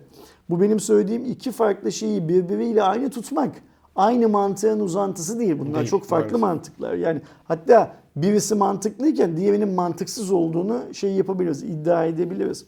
Bu 0.49 0.61
benim 0.61 0.79
söylediğim 0.79 1.25
iki 1.25 1.51
farklı 1.51 1.91
şeyi 1.91 2.27
birbiriyle 2.29 2.83
aynı 2.83 3.09
tutmak. 3.09 3.55
Aynı 4.01 4.29
mantığın 4.29 4.79
uzantısı 4.79 5.39
değil. 5.39 5.59
Bunlar 5.59 5.75
Değil, 5.75 5.87
çok 5.89 6.05
farklı 6.05 6.37
maalesef. 6.39 6.41
mantıklar. 6.41 6.93
Yani 6.93 7.21
hatta 7.43 7.91
birisi 8.15 8.55
mantıklıyken 8.55 9.37
diğerinin 9.37 9.69
mantıksız 9.69 10.31
olduğunu 10.31 10.79
şey 10.93 11.11
yapabiliriz, 11.11 11.63
iddia 11.63 12.05
edebiliriz. 12.05 12.65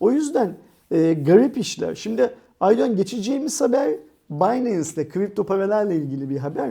O 0.00 0.10
yüzden 0.10 0.54
e, 0.90 1.14
garip 1.14 1.58
işler. 1.58 1.94
Şimdi 1.94 2.34
Aydan 2.60 2.96
geçeceğimiz 2.96 3.60
haber 3.60 3.90
Binance'le, 4.30 5.08
kripto 5.08 5.44
paralarla 5.44 5.92
ilgili 5.92 6.30
bir 6.30 6.38
haber. 6.38 6.70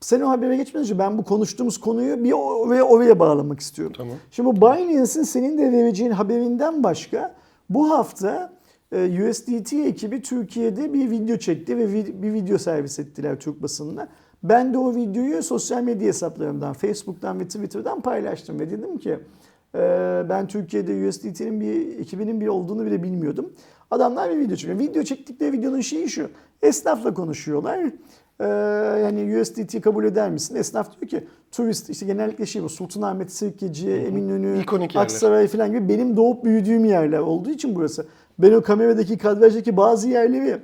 Sen 0.00 0.20
o 0.20 0.28
habere 0.28 0.56
geçmeden 0.56 0.82
önce 0.84 0.98
ben 0.98 1.18
bu 1.18 1.24
konuştuğumuz 1.24 1.78
konuyu 1.78 2.24
bir 2.24 2.32
oraya 2.32 2.82
oraya 2.82 3.18
bağlamak 3.18 3.60
istiyorum. 3.60 3.94
Tamam. 3.96 4.14
Şimdi 4.30 4.48
bu 4.48 4.56
Binance'in 4.56 5.24
senin 5.24 5.58
de 5.58 5.72
vereceğin 5.72 6.10
haberinden 6.10 6.84
başka 6.84 7.34
bu 7.70 7.90
hafta 7.90 8.52
USDT 8.98 9.72
ekibi 9.72 10.22
Türkiye'de 10.22 10.92
bir 10.92 11.10
video 11.10 11.36
çekti 11.36 11.78
ve 11.78 11.94
bir 12.22 12.32
video 12.32 12.58
servis 12.58 12.98
ettiler 12.98 13.40
Türk 13.40 13.62
basınına. 13.62 14.08
Ben 14.42 14.74
de 14.74 14.78
o 14.78 14.94
videoyu 14.94 15.42
sosyal 15.42 15.82
medya 15.82 16.08
hesaplarımdan, 16.08 16.72
Facebook'tan 16.72 17.40
ve 17.40 17.44
Twitter'dan 17.44 18.00
paylaştım 18.00 18.60
ve 18.60 18.70
dedim 18.70 18.98
ki 18.98 19.18
e, 19.74 19.78
ben 20.28 20.46
Türkiye'de 20.46 21.08
USDT'nin 21.08 21.60
bir 21.60 21.98
ekibinin 21.98 22.40
bir 22.40 22.46
olduğunu 22.46 22.86
bile 22.86 23.02
bilmiyordum. 23.02 23.52
Adamlar 23.90 24.30
bir 24.30 24.38
video 24.38 24.56
çekiyor. 24.56 24.78
Video 24.78 25.02
çektikleri 25.02 25.52
videonun 25.52 25.80
şeyi 25.80 26.08
şu. 26.08 26.30
Esnafla 26.62 27.14
konuşuyorlar. 27.14 27.80
Ee, 28.40 28.44
yani 29.02 29.40
USDT 29.40 29.80
kabul 29.80 30.04
eder 30.04 30.30
misin? 30.30 30.56
Esnaf 30.56 31.00
diyor 31.00 31.08
ki 31.10 31.28
turist 31.52 31.90
işte 31.90 32.06
genellikle 32.06 32.46
şey 32.46 32.62
bu 32.62 32.68
Sultanahmet, 32.68 33.32
Sirkeci, 33.32 33.90
Eminönü, 33.90 34.62
İkonik 34.62 34.94
yerler. 34.94 35.04
Aksaray 35.04 35.48
falan 35.48 35.72
gibi 35.72 35.88
benim 35.88 36.16
doğup 36.16 36.44
büyüdüğüm 36.44 36.84
yerler 36.84 37.18
olduğu 37.18 37.50
için 37.50 37.74
burası. 37.74 38.06
Ben 38.38 38.52
o 38.52 38.62
kameradaki 38.62 39.18
kadrajdaki 39.18 39.76
bazı 39.76 40.08
yerleri 40.08 40.58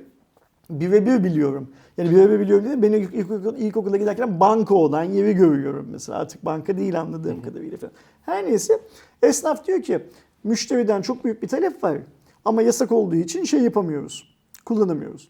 birebir 0.69 1.23
biliyorum. 1.23 1.69
Yani 1.97 2.11
birebir 2.11 2.39
biliyorum 2.39 2.65
dedim. 2.65 2.81
Ben 2.81 2.91
ilk, 2.91 3.13
ilkokul, 3.13 3.55
ilkokula 3.55 3.97
giderken 3.97 4.39
banka 4.39 4.75
olan 4.75 5.03
yeri 5.03 5.33
görüyorum 5.33 5.87
mesela. 5.91 6.19
Artık 6.19 6.45
banka 6.45 6.77
değil 6.77 7.01
anladığım 7.01 7.41
kadarıyla 7.41 7.77
falan. 7.77 7.93
Her 8.21 8.45
neyse 8.45 8.79
esnaf 9.23 9.67
diyor 9.67 9.81
ki 9.81 9.99
müşteriden 10.43 11.01
çok 11.01 11.23
büyük 11.25 11.41
bir 11.43 11.47
talep 11.47 11.83
var. 11.83 11.97
Ama 12.45 12.61
yasak 12.61 12.91
olduğu 12.91 13.15
için 13.15 13.43
şey 13.43 13.61
yapamıyoruz. 13.61 14.35
Kullanamıyoruz. 14.65 15.29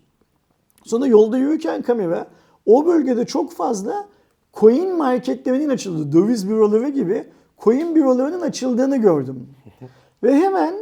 Sonra 0.84 1.08
yolda 1.08 1.38
yürürken 1.38 1.82
kamera 1.82 2.28
o 2.66 2.86
bölgede 2.86 3.26
çok 3.26 3.54
fazla 3.54 4.08
coin 4.54 4.98
marketlerinin 4.98 5.70
açıldığı, 5.70 6.12
döviz 6.18 6.50
büroları 6.50 6.90
gibi 6.90 7.24
coin 7.64 7.96
bürolarının 7.96 8.42
açıldığını 8.42 8.98
gördüm. 8.98 9.50
Ve 10.24 10.36
hemen 10.36 10.76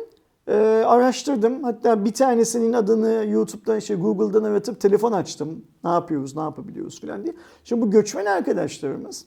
e, 0.51 0.55
araştırdım. 0.85 1.63
Hatta 1.63 2.05
bir 2.05 2.13
tanesinin 2.13 2.73
adını 2.73 3.25
YouTube'dan, 3.29 3.77
işte 3.77 3.95
Google'dan 3.95 4.43
aratıp 4.43 4.81
telefon 4.81 5.11
açtım. 5.11 5.65
Ne 5.83 5.89
yapıyoruz, 5.89 6.35
ne 6.35 6.41
yapabiliyoruz 6.41 7.01
falan 7.01 7.23
diye. 7.23 7.35
Şimdi 7.63 7.81
bu 7.81 7.91
göçmen 7.91 8.25
arkadaşlarımız 8.25 9.25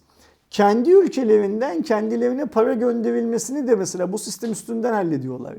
kendi 0.50 0.90
ülkelerinden 0.90 1.82
kendilerine 1.82 2.46
para 2.46 2.74
gönderilmesini 2.74 3.68
de 3.68 3.74
mesela 3.74 4.12
bu 4.12 4.18
sistem 4.18 4.52
üstünden 4.52 4.92
hallediyorlar. 4.92 5.54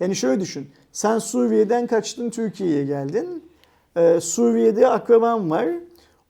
Yani 0.00 0.16
şöyle 0.16 0.40
düşün. 0.40 0.70
Sen 0.92 1.18
Suriye'den 1.18 1.86
kaçtın 1.86 2.30
Türkiye'ye 2.30 2.84
geldin. 2.84 3.44
Ee, 3.96 4.20
Suriye'de 4.20 4.88
akraban 4.88 5.50
var. 5.50 5.68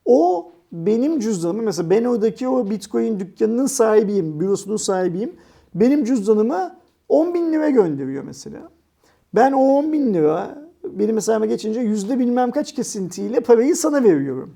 O 0.05 0.53
benim 0.73 1.21
cüzdanımı 1.21 1.63
mesela 1.63 1.91
ben 1.91 2.05
oradaki 2.05 2.49
o 2.49 2.71
bitcoin 2.71 3.21
dükkanının 3.21 3.67
sahibiyim, 3.67 4.41
bürosunun 4.41 4.77
sahibiyim. 4.77 5.33
Benim 5.75 6.05
cüzdanıma 6.05 6.82
10 7.13 7.35
bin 7.35 7.53
lira 7.53 7.71
gönderiyor 7.71 8.25
mesela. 8.25 8.71
Ben 9.35 9.53
o 9.53 9.61
10 9.61 9.93
bin 9.93 10.15
lira 10.15 10.59
benim 10.85 11.17
hesabıma 11.17 11.47
geçince 11.47 11.81
yüzde 11.81 12.19
bilmem 12.19 12.51
kaç 12.51 12.75
kesintiyle 12.75 13.41
parayı 13.41 13.77
sana 13.77 14.05
veriyorum. 14.05 14.55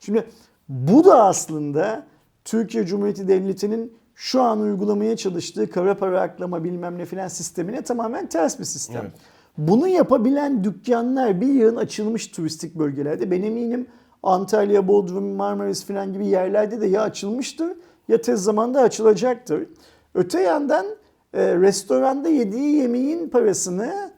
Şimdi 0.00 0.24
bu 0.68 1.04
da 1.04 1.24
aslında 1.24 2.06
Türkiye 2.44 2.86
Cumhuriyeti 2.86 3.28
Devleti'nin 3.28 3.92
şu 4.14 4.42
an 4.42 4.60
uygulamaya 4.60 5.16
çalıştığı 5.16 5.70
kara 5.70 5.96
para 5.96 6.20
aklama 6.20 6.64
bilmem 6.64 6.98
ne 6.98 7.04
filan 7.04 7.28
sistemine 7.28 7.82
tamamen 7.82 8.26
ters 8.26 8.58
bir 8.58 8.64
sistem. 8.64 9.02
Evet. 9.02 9.12
Bunu 9.58 9.88
yapabilen 9.88 10.64
dükkanlar 10.64 11.40
bir 11.40 11.46
yığın 11.46 11.76
açılmış 11.76 12.26
turistik 12.26 12.74
bölgelerde. 12.74 13.30
Ben 13.30 13.42
eminim 13.42 13.86
Antalya, 14.22 14.88
Bodrum, 14.88 15.24
Marmaris 15.24 15.84
falan 15.84 16.12
gibi 16.12 16.26
yerlerde 16.26 16.80
de 16.80 16.86
ya 16.86 17.02
açılmıştır 17.02 17.72
ya 18.08 18.20
tez 18.20 18.42
zamanda 18.42 18.80
açılacaktır. 18.80 19.66
Öte 20.14 20.40
yandan 20.40 20.86
e, 21.32 21.56
restoranda 21.56 22.28
yediği 22.28 22.76
yemeğin 22.76 23.28
parasını 23.28 24.10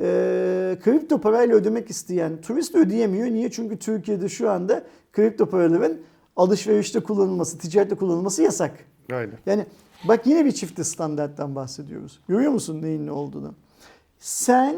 e, 0.00 0.78
kripto 0.84 1.20
parayla 1.20 1.56
ödemek 1.56 1.90
isteyen 1.90 2.40
turist 2.40 2.74
ödeyemiyor. 2.74 3.26
Niye? 3.26 3.50
Çünkü 3.50 3.78
Türkiye'de 3.78 4.28
şu 4.28 4.50
anda 4.50 4.82
kripto 5.12 5.46
paraların 5.46 5.96
alışverişte 6.36 7.00
kullanılması, 7.00 7.58
ticarette 7.58 7.94
kullanılması 7.94 8.42
yasak. 8.42 8.72
Aynen. 9.12 9.34
Yani 9.46 9.66
bak 10.08 10.26
yine 10.26 10.44
bir 10.44 10.52
çifte 10.52 10.84
standarttan 10.84 11.54
bahsediyoruz. 11.54 12.20
Görüyor 12.28 12.52
musun 12.52 12.82
neyin 12.82 13.06
ne 13.06 13.12
olduğunu? 13.12 13.54
Sen 14.18 14.76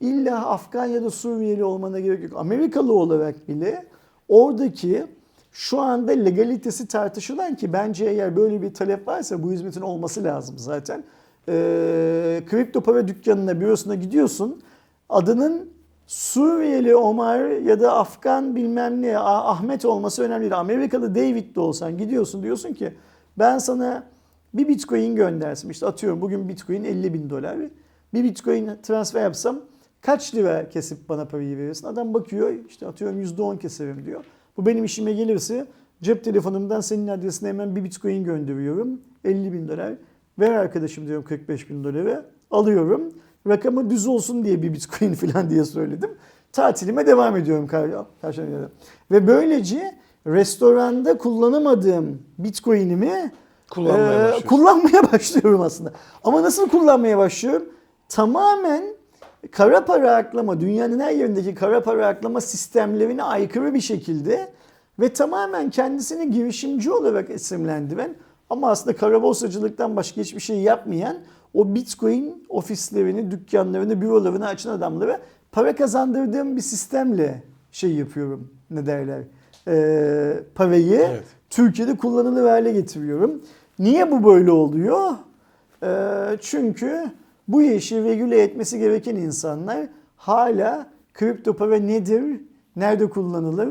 illa 0.00 0.46
Afgan 0.46 0.86
ya 0.86 1.02
da 1.04 1.10
Suriyeli 1.10 1.64
olmana 1.64 2.00
gerek 2.00 2.22
yok. 2.22 2.32
Amerikalı 2.36 2.92
olarak 2.92 3.48
bile 3.48 3.86
oradaki 4.28 5.06
şu 5.52 5.80
anda 5.80 6.12
legalitesi 6.12 6.88
tartışılan 6.88 7.56
ki 7.56 7.72
bence 7.72 8.04
eğer 8.04 8.36
böyle 8.36 8.62
bir 8.62 8.74
talep 8.74 9.08
varsa 9.08 9.42
bu 9.42 9.52
hizmetin 9.52 9.80
olması 9.80 10.24
lazım 10.24 10.54
zaten. 10.58 11.04
Ee, 11.48 12.42
kripto 12.50 12.80
para 12.80 13.08
dükkanına, 13.08 13.60
bürosuna 13.60 13.94
gidiyorsun. 13.94 14.62
Adının 15.08 15.70
Suriyeli 16.06 16.96
Omar 16.96 17.48
ya 17.50 17.80
da 17.80 17.96
Afgan 17.96 18.56
bilmem 18.56 19.02
ne 19.02 19.18
Ah- 19.18 19.46
Ahmet 19.46 19.84
olması 19.84 20.22
önemli 20.22 20.40
değil. 20.40 20.58
Amerikalı 20.58 21.14
David 21.14 21.54
de 21.54 21.60
olsan 21.60 21.98
gidiyorsun 21.98 22.42
diyorsun 22.42 22.72
ki 22.72 22.94
ben 23.38 23.58
sana 23.58 24.06
bir 24.54 24.68
bitcoin 24.68 25.16
göndersin. 25.16 25.70
İşte 25.70 25.86
atıyorum 25.86 26.20
bugün 26.20 26.48
bitcoin 26.48 26.84
50 26.84 27.14
bin 27.14 27.30
dolar. 27.30 27.56
Bir 28.14 28.24
bitcoin 28.24 28.70
transfer 28.82 29.22
yapsam 29.22 29.60
kaç 30.00 30.34
lira 30.34 30.68
kesip 30.68 31.08
bana 31.08 31.24
parayı 31.24 31.56
verirsin? 31.58 31.86
Adam 31.86 32.14
bakıyor 32.14 32.52
işte 32.68 32.86
atıyorum 32.86 33.22
%10 33.22 33.58
keserim 33.58 34.06
diyor. 34.06 34.24
Bu 34.60 34.66
benim 34.66 34.84
işime 34.84 35.12
gelirse 35.12 35.66
cep 36.02 36.24
telefonumdan 36.24 36.80
senin 36.80 37.08
adresine 37.08 37.48
hemen 37.48 37.76
bir 37.76 37.84
bitcoin 37.84 38.24
gönderiyorum. 38.24 39.00
50 39.24 39.52
bin 39.52 39.68
dolar. 39.68 39.92
Ver 40.38 40.50
arkadaşım 40.52 41.06
diyorum 41.06 41.24
45 41.24 41.70
bin 41.70 41.84
doları. 41.84 42.26
Alıyorum. 42.50 43.12
Rakamı 43.48 43.90
düz 43.90 44.06
olsun 44.06 44.44
diye 44.44 44.62
bir 44.62 44.72
bitcoin 44.72 45.14
falan 45.14 45.50
diye 45.50 45.64
söyledim. 45.64 46.10
Tatilime 46.52 47.06
devam 47.06 47.36
ediyorum 47.36 47.66
Ve 49.10 49.26
böylece 49.26 49.98
restoranda 50.26 51.18
kullanamadığım 51.18 52.22
bitcoinimi 52.38 53.32
Kullanmaya 53.70 54.18
başlıyorsun. 54.18 54.48
kullanmaya 54.48 55.12
başlıyorum 55.12 55.60
aslında. 55.60 55.92
Ama 56.24 56.42
nasıl 56.42 56.68
kullanmaya 56.68 57.18
başlıyorum? 57.18 57.68
Tamamen 58.08 58.84
kara 59.50 59.84
para 59.84 60.16
aklama, 60.16 60.60
dünyanın 60.60 61.00
her 61.00 61.10
yerindeki 61.10 61.54
kara 61.54 61.82
para 61.82 62.06
aklama 62.06 62.40
sistemlerine 62.40 63.22
aykırı 63.22 63.74
bir 63.74 63.80
şekilde 63.80 64.52
ve 65.00 65.12
tamamen 65.12 65.70
kendisini 65.70 66.30
girişimci 66.30 66.92
olarak 66.92 67.30
isimlendiren 67.30 68.14
ama 68.50 68.70
aslında 68.70 68.96
kara 68.96 69.22
borsacılıktan 69.22 69.96
başka 69.96 70.20
hiçbir 70.20 70.40
şey 70.40 70.56
yapmayan 70.60 71.16
o 71.54 71.74
bitcoin 71.74 72.46
ofislerini, 72.48 73.30
dükkanlarını, 73.30 74.00
bürolarını 74.00 74.46
açan 74.46 74.70
adamlara 74.70 75.20
para 75.52 75.74
kazandırdığım 75.74 76.56
bir 76.56 76.60
sistemle 76.60 77.42
şey 77.72 77.94
yapıyorum. 77.94 78.50
Ne 78.70 78.86
derler? 78.86 79.22
Ee, 79.68 80.40
parayı 80.54 81.00
Evet. 81.10 81.24
Türkiye'de 81.50 81.96
kullanılır 81.96 82.48
hale 82.48 82.72
getiriyorum. 82.72 83.42
Niye 83.78 84.10
bu 84.10 84.24
böyle 84.24 84.50
oluyor? 84.50 85.10
Ee, 85.82 86.36
çünkü 86.40 87.04
bu 87.52 87.62
işi 87.62 88.04
regüle 88.04 88.42
etmesi 88.42 88.78
gereken 88.78 89.16
insanlar 89.16 89.88
hala 90.16 90.86
kripto 91.14 91.56
para 91.56 91.76
nedir, 91.76 92.40
nerede 92.76 93.10
kullanılır, 93.10 93.68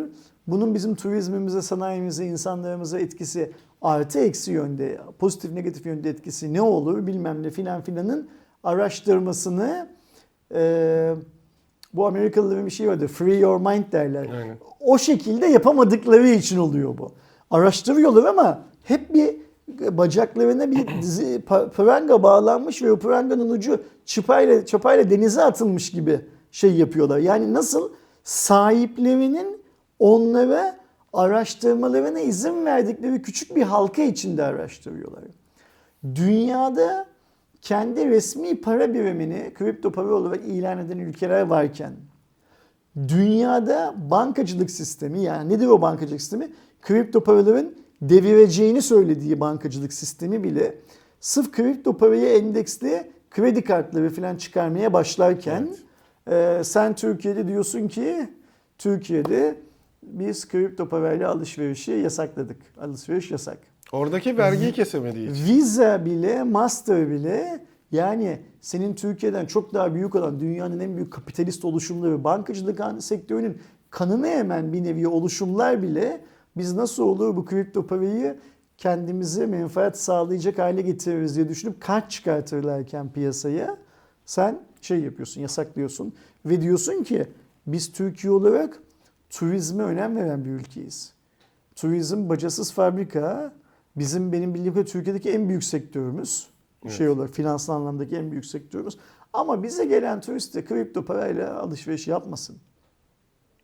bunun 0.48 0.74
bizim 0.76 0.96
turizmimize, 0.96 1.62
sanayimize, 1.62 2.26
insanlarımıza 2.26 3.00
etkisi 3.00 3.52
artı 3.82 4.20
eksi 4.20 4.52
yönde, 4.52 4.98
pozitif 5.20 5.52
negatif 5.52 5.86
yönde 5.86 6.10
etkisi 6.10 6.54
ne 6.54 6.62
olur 6.62 7.08
bilmem 7.08 7.44
ne 7.44 7.52
filan 7.52 7.82
filanın 7.82 8.30
araştırmasını 8.64 9.88
e, 10.54 11.14
bu 11.94 12.08
Amerikalıların 12.08 12.66
bir 12.66 12.72
şey 12.72 12.88
vardır, 12.88 13.08
free 13.08 13.38
your 13.38 13.60
mind 13.60 13.92
derler 13.92 14.28
Aynen. 14.34 14.58
o 14.80 14.98
şekilde 14.98 15.46
yapamadıkları 15.46 16.28
için 16.28 16.58
oluyor 16.58 16.98
bu. 16.98 17.12
Araştırıyorlar 17.52 18.24
ama 18.24 18.62
hep 18.84 19.14
bir 19.14 19.36
bacaklarına 19.98 20.72
bir 20.72 21.02
dizi, 21.02 21.42
pranga 21.76 22.24
bağlanmış 22.24 22.82
ve 22.84 22.92
o 22.92 23.00
pranganın 23.00 23.50
ucu 23.50 23.84
çıpayla, 24.06 24.66
çapayla 24.66 25.10
denize 25.10 25.44
atılmış 25.44 25.92
gibi 25.92 26.22
şey 26.52 26.74
yapıyorlar. 26.76 27.18
Yani 27.18 27.54
nasıl 27.54 27.92
sahiplerinin 28.24 29.62
onlara 30.00 30.78
araştırmalarına 31.14 32.20
izin 32.20 32.66
verdikleri 32.66 33.22
küçük 33.22 33.56
bir 33.56 33.64
halka 33.64 34.02
içinde 34.02 34.44
araştırıyorlar. 34.44 35.24
Dünyada 36.16 37.06
kendi 37.62 38.10
resmi 38.10 38.62
para 38.62 38.94
birimini 38.94 39.54
kripto 39.54 39.92
para 39.92 40.14
olarak 40.14 40.42
ilan 40.46 40.78
eden 40.78 40.98
ülkeler 40.98 41.42
varken 41.42 41.94
dünyada 43.08 43.96
bankacılık 44.12 44.72
sistemi 44.72 45.22
yani 45.22 45.54
nedir 45.54 45.68
o 45.68 45.82
bankacılık 45.82 46.22
sistemi? 46.22 46.52
Kripto 46.82 47.24
paraların 47.24 47.72
devireceğini 48.02 48.82
söylediği 48.82 49.40
bankacılık 49.40 49.94
sistemi 49.94 50.44
bile 50.44 50.76
sırf 51.20 51.52
kripto 51.52 51.98
paraya 51.98 52.36
endeksli 52.36 53.12
kredi 53.32 53.64
kartları 53.64 54.10
falan 54.10 54.36
çıkarmaya 54.36 54.94
başlarken 54.94 55.70
e, 56.32 56.62
sen 56.64 56.96
Türkiye'de 56.96 57.48
diyorsun 57.48 57.88
ki 57.88 58.30
Türkiye'de 58.78 59.56
biz 60.04 60.48
kripto 60.48 60.90
parayla 60.90 61.30
alışverişi 61.30 61.92
yasakladık. 61.92 62.58
Alışveriş 62.82 63.32
yasak. 63.32 63.58
Oradaki 63.92 64.38
vergiyi 64.38 64.74
kesemedi 64.74 65.30
hiç. 65.30 65.50
Visa 65.50 66.06
bile, 66.06 66.44
Master 66.44 67.10
bile 67.10 67.66
yani 67.92 68.40
senin 68.62 68.94
Türkiye'den 68.94 69.46
çok 69.46 69.74
daha 69.74 69.94
büyük 69.94 70.16
olan 70.16 70.40
dünyanın 70.40 70.80
en 70.80 70.96
büyük 70.96 71.14
kapitalist 71.14 71.66
oluşumları, 71.66 72.24
bankacılık 72.24 72.82
sektörünün 73.00 73.58
kanını 73.90 74.28
emen 74.28 74.74
bir 74.74 74.84
nevi 74.84 75.08
oluşumlar 75.08 75.82
bile 75.82 76.22
biz 76.60 76.74
nasıl 76.74 77.04
olur 77.04 77.36
bu 77.36 77.46
kripto 77.46 77.88
parayı 77.88 78.40
kendimize 78.78 79.46
menfaat 79.46 80.00
sağlayacak 80.00 80.58
hale 80.58 80.82
getiririz 80.82 81.36
diye 81.36 81.50
düşünüp 81.50 81.82
kart 81.82 82.12
çıkartırlarken 82.12 83.12
piyasaya 83.12 83.78
sen 84.26 84.62
şey 84.82 85.00
yapıyorsun, 85.00 85.42
yasaklıyorsun 85.42 86.14
ve 86.46 86.62
diyorsun 86.62 87.04
ki 87.04 87.28
biz 87.68 87.92
Türkiye 87.92 88.34
olarak 88.34 88.82
turizme 89.30 89.84
önem 89.84 90.16
veren 90.16 90.46
bir 90.46 90.50
ülkeyiz. 90.50 91.14
Turizm 91.76 92.30
bacasız 92.30 92.74
fabrika. 92.74 93.54
Bizim 93.96 94.32
benim 94.32 94.54
bildiğim 94.54 94.74
kadarıyla 94.74 94.92
Türkiye'deki 94.92 95.32
en 95.32 95.50
büyük 95.50 95.64
sektörümüz. 95.64 96.50
Şey 96.90 97.10
olarak 97.10 97.30
finansal 97.30 97.76
anlamdaki 97.76 98.16
en 98.16 98.32
büyük 98.32 98.46
sektörümüz. 98.46 98.98
Ama 99.34 99.64
bize 99.64 99.86
gelen 99.86 100.22
turist 100.22 100.56
de 100.56 100.66
kripto 100.66 101.06
parayla 101.06 101.60
alışveriş 101.60 102.08
yapmasın 102.08 102.58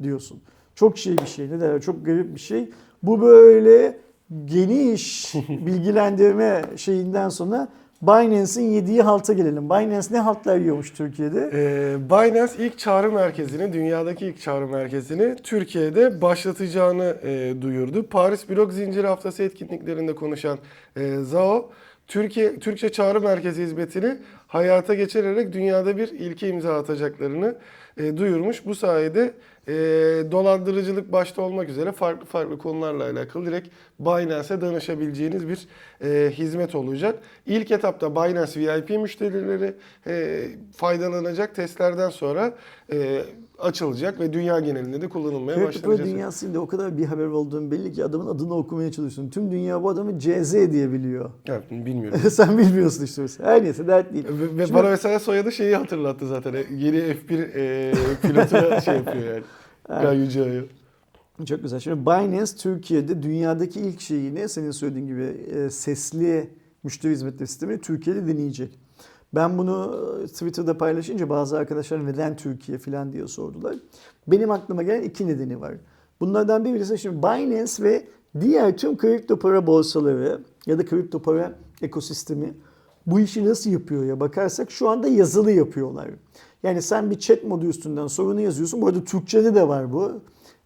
diyorsun. 0.03 0.41
Çok 0.75 0.97
şey 0.97 1.17
bir 1.17 1.25
şey 1.27 1.51
ne 1.51 1.61
derler 1.61 1.81
çok 1.81 2.05
garip 2.05 2.35
bir 2.35 2.39
şey. 2.39 2.69
Bu 3.03 3.21
böyle 3.21 3.97
geniş 4.45 5.33
bilgilendirme 5.49 6.61
şeyinden 6.75 7.29
sonra 7.29 7.67
Binance'in 8.01 8.71
yediği 8.71 9.01
halta 9.01 9.33
gelelim. 9.33 9.69
Binance 9.69 10.07
ne 10.11 10.19
haltlar 10.19 10.57
yiyormuş 10.57 10.91
Türkiye'de? 10.91 11.49
Ee, 11.53 12.09
Binance 12.09 12.53
ilk 12.59 12.79
çağrı 12.79 13.11
merkezini, 13.11 13.73
dünyadaki 13.73 14.25
ilk 14.25 14.41
çağrı 14.41 14.67
merkezini 14.67 15.35
Türkiye'de 15.35 16.21
başlatacağını 16.21 17.17
e, 17.23 17.61
duyurdu. 17.61 18.09
Paris 18.09 18.49
Blok 18.49 18.73
Zinciri 18.73 19.07
Haftası 19.07 19.43
etkinliklerinde 19.43 20.15
konuşan 20.15 20.59
e, 20.95 21.17
Zao, 21.17 21.69
Türkiye 22.07 22.59
Türkçe 22.59 22.91
çağrı 22.91 23.21
merkezi 23.21 23.63
hizmetini 23.63 24.17
hayata 24.47 24.93
geçirerek 24.93 25.53
dünyada 25.53 25.97
bir 25.97 26.07
ilke 26.07 26.47
imza 26.49 26.79
atacaklarını 26.79 27.55
e, 27.97 28.17
duyurmuş. 28.17 28.65
Bu 28.65 28.75
sayede 28.75 29.33
e, 29.67 29.73
dolandırıcılık 30.31 31.11
başta 31.11 31.41
olmak 31.41 31.69
üzere 31.69 31.91
farklı 31.91 32.25
farklı 32.25 32.57
konularla 32.57 33.03
alakalı 33.03 33.45
direkt 33.45 33.69
Binance'e 33.99 34.61
danışabileceğiniz 34.61 35.47
bir 35.47 35.67
e, 36.03 36.31
hizmet 36.31 36.75
olacak. 36.75 37.19
İlk 37.45 37.71
etapta 37.71 38.15
Binance 38.15 38.59
VIP 38.59 38.89
müşterileri 38.89 39.73
e, 40.07 40.45
faydalanacak 40.77 41.55
testlerden 41.55 42.09
sonra 42.09 42.53
e, 42.91 43.21
açılacak 43.59 44.19
ve 44.19 44.33
dünya 44.33 44.59
genelinde 44.59 45.01
de 45.01 45.09
kullanılmaya 45.09 45.55
para 45.57 45.67
başlanacak. 45.67 46.05
dünyasında 46.05 46.59
o 46.59 46.67
kadar 46.67 46.97
bir 46.97 47.05
haber 47.05 47.25
olduğunu 47.25 47.71
belli 47.71 47.93
ki 47.93 48.05
adamın 48.05 48.27
adını 48.27 48.53
okumaya 48.53 48.91
çalışıyorsun. 48.91 49.29
Tüm 49.29 49.51
dünya 49.51 49.83
bu 49.83 49.89
adamı 49.89 50.19
CZ 50.19 50.53
diye 50.53 50.91
biliyor. 50.91 51.29
Evet, 51.45 51.71
bilmiyorum. 51.71 52.19
Sen 52.29 52.57
bilmiyorsun 52.57 53.03
işte. 53.03 53.43
Her 53.43 53.63
neyse 53.63 53.87
dert 53.87 54.13
değil. 54.13 54.25
Ve, 54.29 54.57
ve 54.57 54.65
Şimdi- 54.65 54.79
bana 54.79 54.89
mesela 54.89 55.19
soyadı 55.19 55.51
şeyi 55.51 55.75
hatırlattı 55.75 56.27
zaten. 56.27 56.53
E, 56.53 56.63
Yeni 56.71 56.97
F1 56.97 57.51
e, 57.55 57.93
pilotuna 58.21 58.81
şey 58.81 58.95
yapıyor 58.95 59.23
yani. 59.33 59.43
Kaan 59.87 60.13
Yüceay'ı. 60.13 60.65
Çok 61.45 61.61
güzel. 61.61 61.79
Şimdi 61.79 62.05
Binance 62.05 62.51
Türkiye'de 62.57 63.23
dünyadaki 63.23 63.79
ilk 63.79 64.01
şeyini 64.01 64.49
senin 64.49 64.71
söylediğin 64.71 65.07
gibi 65.07 65.23
e, 65.23 65.69
sesli 65.69 66.49
müşteri 66.83 67.11
hizmetleri 67.11 67.47
sistemini 67.47 67.81
Türkiye'de 67.81 68.27
deneyecek. 68.27 68.79
Ben 69.35 69.57
bunu 69.57 70.05
e, 70.23 70.27
Twitter'da 70.27 70.77
paylaşınca 70.77 71.29
bazı 71.29 71.57
arkadaşlar 71.57 72.05
neden 72.05 72.35
Türkiye 72.35 72.77
falan 72.77 73.13
diye 73.13 73.27
sordular. 73.27 73.75
Benim 74.27 74.51
aklıma 74.51 74.83
gelen 74.83 75.01
iki 75.01 75.27
nedeni 75.27 75.61
var. 75.61 75.73
Bunlardan 76.19 76.65
birisi 76.65 76.97
şimdi 76.97 77.17
Binance 77.17 77.83
ve 77.83 78.07
diğer 78.41 78.77
tüm 78.77 78.97
kripto 78.97 79.39
para 79.39 79.67
borsaları 79.67 80.41
ya 80.65 80.79
da 80.79 80.85
kripto 80.85 81.21
para 81.21 81.55
ekosistemi 81.81 82.53
bu 83.05 83.19
işi 83.19 83.45
nasıl 83.45 83.69
yapıyor 83.69 84.05
ya 84.05 84.19
bakarsak 84.19 84.71
şu 84.71 84.89
anda 84.89 85.07
yazılı 85.07 85.51
yapıyorlar. 85.51 86.09
Yani 86.63 86.81
sen 86.81 87.11
bir 87.11 87.19
chat 87.19 87.43
modu 87.43 87.65
üstünden 87.65 88.07
sorunu 88.07 88.41
yazıyorsun. 88.41 88.81
Bu 88.81 88.87
arada 88.87 89.03
Türkçe'de 89.03 89.55
de 89.55 89.67
var 89.67 89.93
bu. 89.93 90.11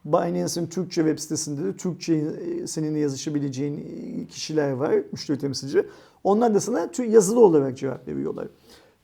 Binance'in 0.06 0.68
Türkçe 0.68 1.02
web 1.02 1.20
sitesinde 1.20 1.64
de 1.64 1.78
Türkçe 1.78 2.14
e, 2.14 2.68
seninle 2.68 3.00
yazışabileceğin 3.00 3.78
e, 3.78 4.26
kişiler 4.28 4.72
var, 4.72 4.96
müşteri 5.12 5.38
temsilcileri. 5.38 5.88
Onlar 6.24 6.54
da 6.54 6.60
sana 6.60 6.90
yazılı 7.08 7.40
olarak 7.40 7.78
cevap 7.78 8.08
veriyorlar. 8.08 8.48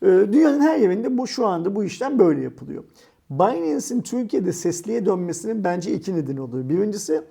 Ee, 0.02 0.06
Dünyanın 0.08 0.60
her 0.62 0.78
yerinde 0.78 1.18
bu 1.18 1.28
şu 1.28 1.48
anda 1.48 1.76
bu 1.76 1.84
işlem 1.84 2.20
böyle 2.20 2.41
yapılıyor. 2.41 2.84
Binance'in 3.30 4.02
Türkiye'de 4.02 4.54
sesliye 4.54 5.06
dönmesinin 5.06 5.64
bence 5.64 5.93
iki 5.93 6.16
nedeni 6.16 6.41
oluyor. 6.41 6.70
Birincisi 6.70 7.22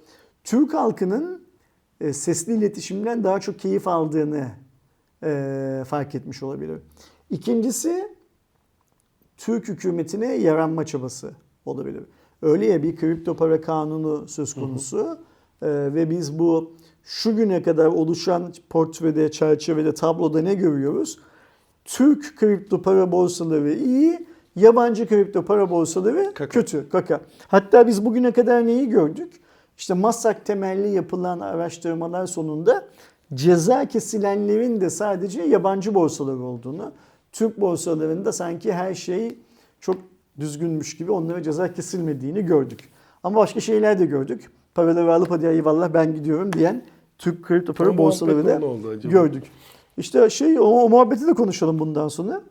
Türk 0.44 0.74
halkının 0.74 1.44
e, 2.00 2.12
sesli 2.12 2.54
iletişimden 2.54 3.24
daha 3.24 3.40
çok 3.40 3.58
keyif 3.58 3.88
aldığını 3.88 4.48
e, 5.22 5.82
fark 5.86 6.14
etmiş 6.14 6.42
olabilir. 6.42 6.78
İkincisi 7.30 8.14
Türk 9.36 9.68
hükümetine 9.68 10.34
yaranma 10.34 10.86
çabası 10.86 11.32
olabilir. 11.66 12.04
Öyle 12.42 12.66
ya 12.66 12.82
bir 12.82 12.96
kripto 12.96 13.36
para 13.36 13.60
kanunu 13.60 14.28
söz 14.28 14.54
konusu 14.54 15.18
Ee, 15.62 15.94
ve 15.94 16.10
biz 16.10 16.38
bu 16.38 16.72
şu 17.04 17.36
güne 17.36 17.62
kadar 17.62 17.86
oluşan 17.86 18.52
portföyde, 18.70 19.30
çerçevede, 19.30 19.94
tabloda 19.94 20.42
ne 20.42 20.54
görüyoruz? 20.54 21.18
Türk 21.84 22.36
kripto 22.36 22.82
para 22.82 23.12
borsaları 23.12 23.72
iyi, 23.72 24.26
yabancı 24.56 25.08
kripto 25.08 25.44
para 25.44 25.70
borsaları 25.70 26.24
Kaka. 26.24 26.48
kötü, 26.48 26.88
kaka. 26.88 27.20
Hatta 27.48 27.86
biz 27.86 28.04
bugüne 28.04 28.32
kadar 28.32 28.66
neyi 28.66 28.88
gördük? 28.88 29.32
İşte 29.78 29.94
Masak 29.94 30.46
temelli 30.46 30.88
yapılan 30.94 31.40
araştırmalar 31.40 32.26
sonunda 32.26 32.84
ceza 33.34 33.88
kesilenlerin 33.88 34.80
de 34.80 34.90
sadece 34.90 35.42
yabancı 35.42 35.94
borsalar 35.94 36.36
olduğunu, 36.36 36.92
Türk 37.32 37.60
borsalarında 37.60 38.32
sanki 38.32 38.72
her 38.72 38.94
şey 38.94 39.38
çok 39.80 39.96
düzgünmüş 40.40 40.96
gibi 40.96 41.12
onlara 41.12 41.42
ceza 41.42 41.72
kesilmediğini 41.72 42.46
gördük. 42.46 42.80
Ama 43.22 43.36
başka 43.36 43.60
şeyler 43.60 43.98
de 43.98 44.06
gördük. 44.06 44.50
Paraları 44.74 45.14
alıp 45.14 45.30
hadi 45.30 45.46
eyvallah 45.46 45.94
ben 45.94 46.14
gidiyorum 46.14 46.52
diyen 46.52 46.82
Türk 47.18 47.44
kripto 47.44 47.72
para 47.72 47.98
borsaları 47.98 48.38
acaba? 48.38 49.10
gördük. 49.10 49.44
İşte 49.96 50.30
şey 50.30 50.58
o, 50.58 50.62
o 50.62 50.88
muhabbeti 50.88 51.26
de 51.26 51.32
konuşalım 51.34 51.78
bundan 51.78 52.08
sonra. 52.08 52.42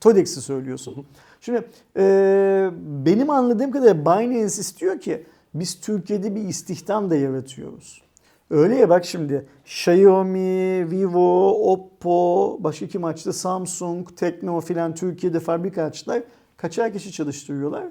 TODEX'i 0.00 0.42
söylüyorsun. 0.42 1.06
Şimdi 1.40 1.68
e, 1.96 2.70
benim 3.06 3.30
anladığım 3.30 3.70
kadarıyla 3.70 4.04
Binance 4.04 4.44
istiyor 4.44 5.00
ki 5.00 5.26
biz 5.54 5.80
Türkiye'de 5.80 6.34
bir 6.34 6.42
istihdam 6.42 7.10
da 7.10 7.16
yaratıyoruz. 7.16 8.02
Öyle 8.50 8.76
ya 8.76 8.88
bak 8.88 9.04
şimdi 9.04 9.46
Xiaomi, 9.64 10.90
Vivo, 10.90 11.50
Oppo, 11.72 12.56
başka 12.60 12.86
kim 12.86 13.04
açtı? 13.04 13.32
Samsung, 13.32 14.16
Tekno 14.16 14.60
filan 14.60 14.94
Türkiye'de 14.94 15.40
fabrika 15.40 15.82
açtılar. 15.82 16.22
Kaçar 16.56 16.92
kişi 16.92 17.12
çalıştırıyorlar? 17.12 17.84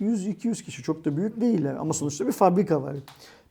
100-200 0.00 0.64
kişi 0.64 0.82
çok 0.82 1.04
da 1.04 1.16
büyük 1.16 1.40
değiller 1.40 1.74
ama 1.74 1.92
sonuçta 1.92 2.26
bir 2.26 2.32
fabrika 2.32 2.82
var. 2.82 2.96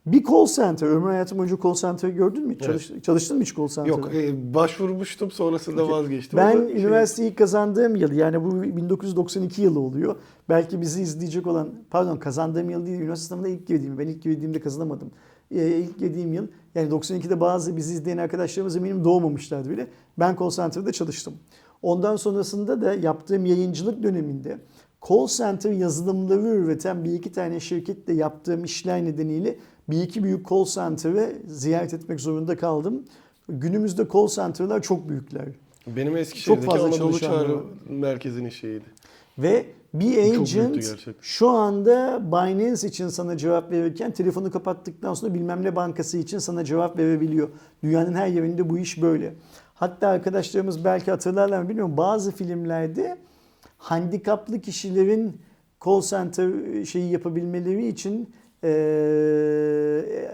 Bir 0.06 0.24
call 0.24 0.46
center, 0.46 0.88
ömrü 0.88 1.10
hayatım 1.10 1.38
boyunca 1.38 1.58
call 1.64 1.74
center 1.74 2.10
gördün 2.10 2.48
mü? 2.48 2.54
hiç? 2.54 2.62
Çalış- 2.62 2.92
çalıştın 3.04 3.38
mı 3.38 3.44
hiç 3.44 3.56
call 3.56 3.68
center'da? 3.68 3.88
Yok 3.88 4.16
e, 4.16 4.54
başvurmuştum 4.54 5.32
sonrasında 5.32 5.90
vazgeçtim. 5.90 6.38
Ben 6.38 6.52
şey- 6.52 6.82
üniversiteyi 6.84 7.36
kazandığım 7.36 7.96
yıl 7.96 8.12
yani 8.12 8.44
bu 8.44 8.64
1992 8.64 9.62
yılı 9.62 9.80
oluyor. 9.80 10.16
Belki 10.50 10.82
bizi 10.82 11.02
izleyecek 11.02 11.48
olan 11.48 11.70
pardon 11.90 12.18
kazandığım 12.18 12.70
yıl 12.70 12.86
değil 12.86 13.00
üniversite 13.00 13.28
sınavına 13.28 13.48
ilk 13.48 13.68
girdiğim. 13.68 13.98
Ben 13.98 14.08
ilk 14.08 14.24
girdiğimde 14.24 14.60
kazanamadım. 14.60 15.12
Ee, 15.52 15.68
ilk 15.68 16.00
girdiğim 16.00 16.34
yıl 16.34 16.48
yani 16.76 16.90
92'de 16.90 17.40
bazı 17.40 17.78
bizi 17.78 17.94
izleyen 17.94 18.18
arkadaşlarımız 18.18 18.76
eminim 18.76 19.04
doğmamışlardı 19.04 19.70
bile. 19.70 19.88
Ben 20.20 20.36
call 20.40 20.50
center'da 20.50 20.92
çalıştım. 20.92 21.34
Ondan 21.82 22.16
sonrasında 22.16 22.82
da 22.82 22.94
yaptığım 22.94 23.46
yayıncılık 23.46 24.04
döneminde 24.04 24.58
call 25.10 25.28
center 25.28 25.72
yazılımları 25.72 26.48
üreten 26.48 27.04
bir 27.04 27.14
iki 27.14 27.32
tane 27.32 27.60
şirketle 27.60 28.14
yaptığım 28.14 28.64
işler 28.64 29.06
nedeniyle 29.06 29.56
bir 29.92 30.02
iki 30.02 30.24
büyük 30.24 30.50
call 30.50 30.66
center'ı 30.66 31.34
ziyaret 31.48 31.94
etmek 31.94 32.20
zorunda 32.20 32.58
kaldım. 32.58 33.04
Günümüzde 33.50 34.08
call 34.14 34.28
center'lar 34.28 34.82
çok 34.82 35.10
büyükler. 35.10 35.46
Benim 35.88 36.18
Eskişehir'deki 36.18 36.66
Çok 36.66 36.76
fazla 36.76 36.88
Anadolu 36.88 37.20
Çağrı 37.20 37.58
merkezinin 37.90 38.50
şeyiydi. 38.50 38.86
Ve 39.38 39.66
bir 39.94 40.18
agent 40.18 40.90
şu 41.22 41.50
anda 41.50 42.22
Binance 42.32 42.88
için 42.88 43.08
sana 43.08 43.38
cevap 43.38 43.72
verirken 43.72 44.12
telefonu 44.12 44.52
kapattıktan 44.52 45.14
sonra 45.14 45.34
bilmem 45.34 45.64
ne 45.64 45.76
bankası 45.76 46.18
için 46.18 46.38
sana 46.38 46.66
cevap 46.66 46.98
verebiliyor. 46.98 47.50
Dünyanın 47.84 48.14
her 48.14 48.28
yerinde 48.28 48.70
bu 48.70 48.78
iş 48.78 49.02
böyle. 49.02 49.34
Hatta 49.74 50.08
arkadaşlarımız 50.08 50.86
belki 50.86 51.12
hatırlarlar 51.12 51.62
mı 51.62 51.70
bilmiyorum 51.70 51.98
bazı 51.98 52.32
filmlerde 52.32 53.18
handikaplı 53.78 54.62
kişilerin 54.62 55.38
call 55.86 56.02
center 56.02 56.52
şeyi 56.86 57.12
yapabilmeleri 57.12 57.88
için 57.88 58.30
eee 58.64 60.32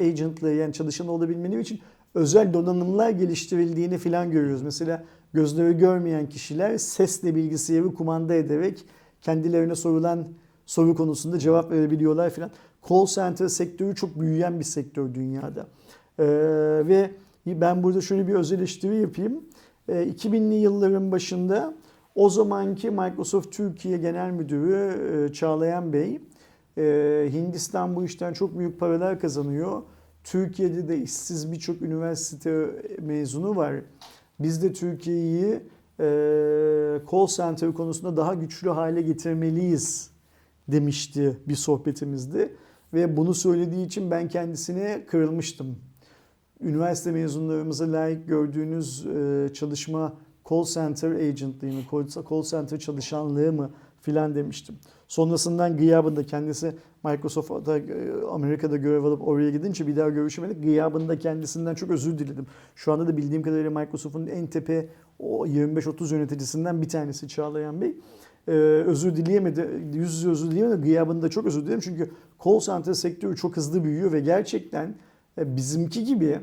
agentlı 0.00 0.50
yani 0.50 0.72
çalışan 0.72 1.08
olabilmeleri 1.08 1.60
için 1.60 1.80
özel 2.14 2.52
donanımlar 2.52 3.10
geliştirildiğini 3.10 3.98
filan 3.98 4.30
görüyoruz. 4.30 4.62
Mesela 4.62 5.04
gözleri 5.32 5.78
görmeyen 5.78 6.28
kişiler 6.28 6.78
sesle 6.78 7.34
bilgisayarı 7.34 7.94
kumanda 7.94 8.34
ederek 8.34 8.84
kendilerine 9.22 9.74
sorulan 9.74 10.26
soru 10.66 10.94
konusunda 10.94 11.38
cevap 11.38 11.70
verebiliyorlar 11.70 12.30
filan. 12.30 12.50
Call 12.88 13.06
center 13.06 13.48
sektörü 13.48 13.94
çok 13.94 14.20
büyüyen 14.20 14.58
bir 14.58 14.64
sektör 14.64 15.14
dünyada. 15.14 15.66
Ee, 16.18 16.24
ve 16.88 17.10
ben 17.46 17.82
burada 17.82 18.00
şöyle 18.00 18.28
bir 18.28 18.34
öz 18.34 18.52
eleştiri 18.52 18.96
yapayım. 18.96 19.44
Ee, 19.88 19.92
2000'li 19.92 20.54
yılların 20.54 21.12
başında 21.12 21.74
o 22.14 22.30
zamanki 22.30 22.90
Microsoft 22.90 23.52
Türkiye 23.52 23.98
Genel 23.98 24.30
Müdürü 24.30 24.92
e, 25.30 25.32
Çağlayan 25.32 25.92
Bey 25.92 26.20
e, 26.78 27.28
Hindistan 27.32 27.96
bu 27.96 28.04
işten 28.04 28.32
çok 28.32 28.58
büyük 28.58 28.80
paralar 28.80 29.20
kazanıyor. 29.20 29.82
Türkiye'de 30.24 30.88
de 30.88 30.98
işsiz 30.98 31.52
birçok 31.52 31.82
üniversite 31.82 32.66
mezunu 33.00 33.56
var. 33.56 33.74
Biz 34.40 34.62
de 34.62 34.72
Türkiye'yi 34.72 35.60
e, 36.00 36.04
call 37.10 37.26
center 37.26 37.74
konusunda 37.74 38.16
daha 38.16 38.34
güçlü 38.34 38.70
hale 38.70 39.02
getirmeliyiz 39.02 40.10
demişti 40.68 41.36
bir 41.48 41.54
sohbetimizde. 41.54 42.52
Ve 42.94 43.16
bunu 43.16 43.34
söylediği 43.34 43.86
için 43.86 44.10
ben 44.10 44.28
kendisine 44.28 45.06
kırılmıştım. 45.06 45.76
Üniversite 46.60 47.10
mezunlarımıza 47.12 47.92
layık 47.92 48.28
gördüğünüz 48.28 49.06
e, 49.06 49.48
çalışma 49.54 50.12
call 50.50 50.64
center 50.64 51.10
agentlığı 51.10 51.66
mı, 51.66 51.80
call- 51.90 52.28
call 52.30 52.42
center 52.42 52.78
çalışanlığı 52.78 53.52
mı 53.52 53.70
filan 54.00 54.34
demiştim. 54.34 54.74
Sonrasından 55.12 55.76
gıyabında 55.76 56.26
kendisi 56.26 56.74
Microsoft'ta 57.04 57.78
e, 57.78 57.82
Amerika'da 58.30 58.76
görev 58.76 59.04
alıp 59.04 59.28
oraya 59.28 59.50
gidince 59.50 59.86
bir 59.86 59.96
daha 59.96 60.08
görüşemedik. 60.08 60.62
Gıyabında 60.62 61.18
kendisinden 61.18 61.74
çok 61.74 61.90
özür 61.90 62.18
diledim. 62.18 62.46
Şu 62.76 62.92
anda 62.92 63.06
da 63.06 63.16
bildiğim 63.16 63.42
kadarıyla 63.42 63.70
Microsoft'un 63.70 64.26
en 64.26 64.46
tepe 64.46 64.88
o 65.18 65.46
25-30 65.46 66.14
yöneticisinden 66.14 66.82
bir 66.82 66.88
tanesi 66.88 67.28
Çağlayan 67.28 67.80
Bey. 67.80 67.96
Ee, 68.48 68.52
özür 68.86 69.16
dileyemedi, 69.16 69.68
yüz 69.94 70.14
yüze 70.14 70.28
özür 70.28 70.50
dileyemedi. 70.50 70.82
Gıyabında 70.82 71.28
çok 71.28 71.46
özür 71.46 71.66
dilerim 71.66 71.80
çünkü 71.80 72.10
call 72.44 72.60
center 72.60 72.92
sektörü 72.92 73.36
çok 73.36 73.56
hızlı 73.56 73.84
büyüyor 73.84 74.12
ve 74.12 74.20
gerçekten 74.20 74.94
e, 75.38 75.56
bizimki 75.56 76.04
gibi 76.04 76.40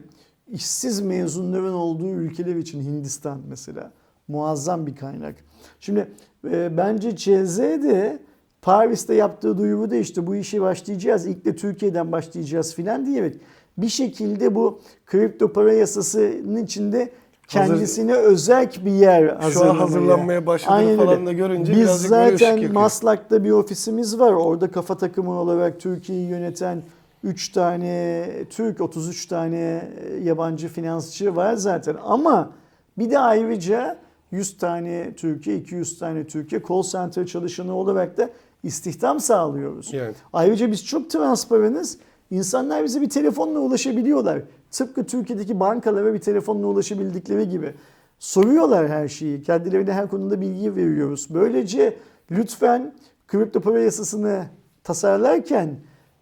işsiz 0.47 1.01
mezunların 1.01 1.74
olduğu 1.74 2.09
ülkeler 2.09 2.55
için 2.55 2.82
Hindistan 2.82 3.41
mesela 3.49 3.91
muazzam 4.28 4.88
bir 4.88 4.95
kaynak. 4.95 5.36
Şimdi 5.80 6.11
e, 6.51 6.78
bence 6.78 7.15
CZ 7.15 7.59
de 7.59 8.28
Paris'te 8.62 9.14
yaptığı 9.14 9.57
duyuruda 9.57 9.95
işte 9.95 10.28
bu 10.28 10.36
işe 10.36 10.62
başlayacağız. 10.62 11.26
İlk 11.26 11.45
de 11.45 11.55
Türkiye'den 11.55 12.12
başlayacağız 12.12 12.76
filan 12.76 13.05
diyerek 13.05 13.36
bir 13.78 13.89
şekilde 13.89 14.55
bu 14.55 14.80
kripto 15.05 15.53
para 15.53 15.74
yasasının 15.74 16.64
içinde 16.64 17.12
kendisine 17.47 18.14
özel 18.14 18.70
bir 18.86 18.91
yer 18.91 19.28
Şu 19.28 19.36
an 19.36 19.39
hazırlamaya. 19.41 19.82
hazırlanmaya 19.82 20.45
başladığını 20.45 20.78
Aynen 20.78 20.97
falan 20.97 21.26
da 21.26 21.34
görünce 21.34 21.72
Biz 21.72 21.80
birazcık 21.80 22.10
zaten. 22.39 22.74
Maslak'ta 22.74 23.43
bir 23.43 23.51
ofisimiz 23.51 24.20
var. 24.20 24.34
Orada 24.34 24.72
kafa 24.72 24.97
takımı 24.97 25.32
olarak 25.32 25.80
Türkiye'yi 25.80 26.30
yöneten 26.30 26.82
3 27.24 27.49
tane 27.49 28.26
Türk, 28.49 28.82
33 28.82 29.26
tane 29.26 29.91
yabancı 30.24 30.68
finansçı 30.68 31.36
var 31.36 31.53
zaten. 31.53 31.95
Ama 32.05 32.51
bir 32.97 33.12
de 33.12 33.20
ayrıca 33.20 33.97
100 34.32 34.57
tane 34.57 35.14
Türkiye, 35.18 35.57
200 35.57 35.99
tane 35.99 36.28
Türkiye 36.28 36.62
call 36.70 36.82
center 36.84 37.26
çalışanı 37.26 37.76
olarak 37.76 38.18
da 38.18 38.30
istihdam 38.64 39.20
sağlıyoruz. 39.20 39.93
Yani. 39.93 40.14
Ayrıca 40.34 40.72
biz 40.72 40.86
çok 40.86 41.10
transparanız. 41.10 41.97
İnsanlar 42.32 42.84
bize 42.84 43.01
bir 43.01 43.10
telefonla 43.10 43.60
ulaşabiliyorlar. 43.60 44.41
Tıpkı 44.72 45.05
Türkiye'deki 45.05 45.60
bankalara 45.60 46.14
bir 46.14 46.20
telefonla 46.20 46.68
ulaşabildikleri 46.68 47.49
gibi. 47.49 47.74
Soruyorlar 48.20 48.88
her 48.88 49.07
şeyi. 49.07 49.43
Kendilerine 49.43 49.93
her 49.93 50.10
konuda 50.10 50.41
bilgi 50.41 50.76
veriyoruz. 50.76 51.28
Böylece 51.30 51.97
lütfen 52.32 52.93
kripto 53.28 53.62
para 53.62 53.80
yasasını 53.80 54.45
tasarlarken 54.84 55.80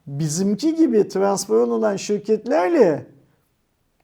bizimki 0.07 0.75
gibi 0.75 1.07
transparan 1.07 1.69
olan 1.69 1.95
şirketlerle 1.95 3.05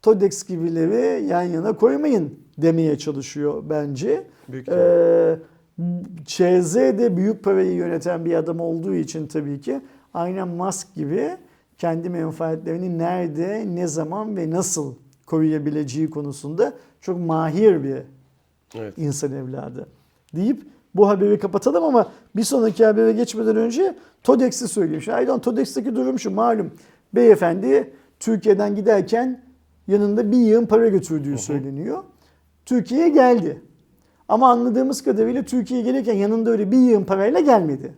Todex 0.02 0.48
gibileri 0.48 1.26
yan 1.26 1.42
yana 1.42 1.74
koymayın 1.74 2.40
demeye 2.58 2.98
çalışıyor 2.98 3.64
bence. 3.70 4.28
Büyük 4.48 4.68
Ee, 4.70 5.40
ÇZ 6.26 6.76
de 6.76 7.18
büyük 7.18 7.44
parayı 7.44 7.74
yöneten 7.74 8.26
bir 8.26 8.34
adam 8.34 8.60
olduğu 8.60 8.96
için 8.96 9.28
tabii 9.28 9.62
ki 9.62 9.82
aynen 10.14 10.48
Musk 10.48 10.96
gibi 10.96 11.38
kendi 11.78 12.10
menfaatlerini 12.10 12.98
nerede, 12.98 13.66
ne 13.76 13.88
zaman 13.88 14.38
ve 14.38 14.50
nasıl 14.52 14.96
koruyabileceği 15.26 16.10
konusunda 16.10 16.74
çok 17.02 17.20
mahir 17.20 17.84
bir 17.84 17.98
Evet. 18.76 18.94
insan 18.98 19.32
evladı 19.32 19.88
deyip 20.36 20.64
bu 20.96 21.10
haberi 21.10 21.40
kapatalım 21.40 21.84
ama 21.84 22.12
bir 22.36 22.44
sonraki 22.44 22.86
habere 22.86 23.12
geçmeden 23.14 23.56
önce 23.56 23.96
TODEX'i 24.24 24.68
söyleyeyim. 24.68 25.02
Şimdi 25.02 25.16
Aydan 25.16 25.42
TODEX'teki 25.42 25.96
durum 25.96 26.20
şu 26.20 26.32
malum. 26.32 26.72
Beyefendi 27.16 27.94
Türkiye'den 28.20 28.76
giderken 28.76 29.42
yanında 29.88 30.32
bir 30.32 30.38
yığın 30.38 30.66
para 30.66 30.88
götürdüğü 30.88 31.38
söyleniyor. 31.38 32.04
Türkiye'ye 32.66 33.10
geldi. 33.10 33.62
Ama 34.28 34.52
anladığımız 34.52 35.04
kadarıyla 35.04 35.44
Türkiye'ye 35.44 35.86
gelirken 35.86 36.14
yanında 36.14 36.50
öyle 36.50 36.72
bir 36.72 36.78
yığın 36.78 37.04
parayla 37.04 37.40
gelmedi. 37.40 37.94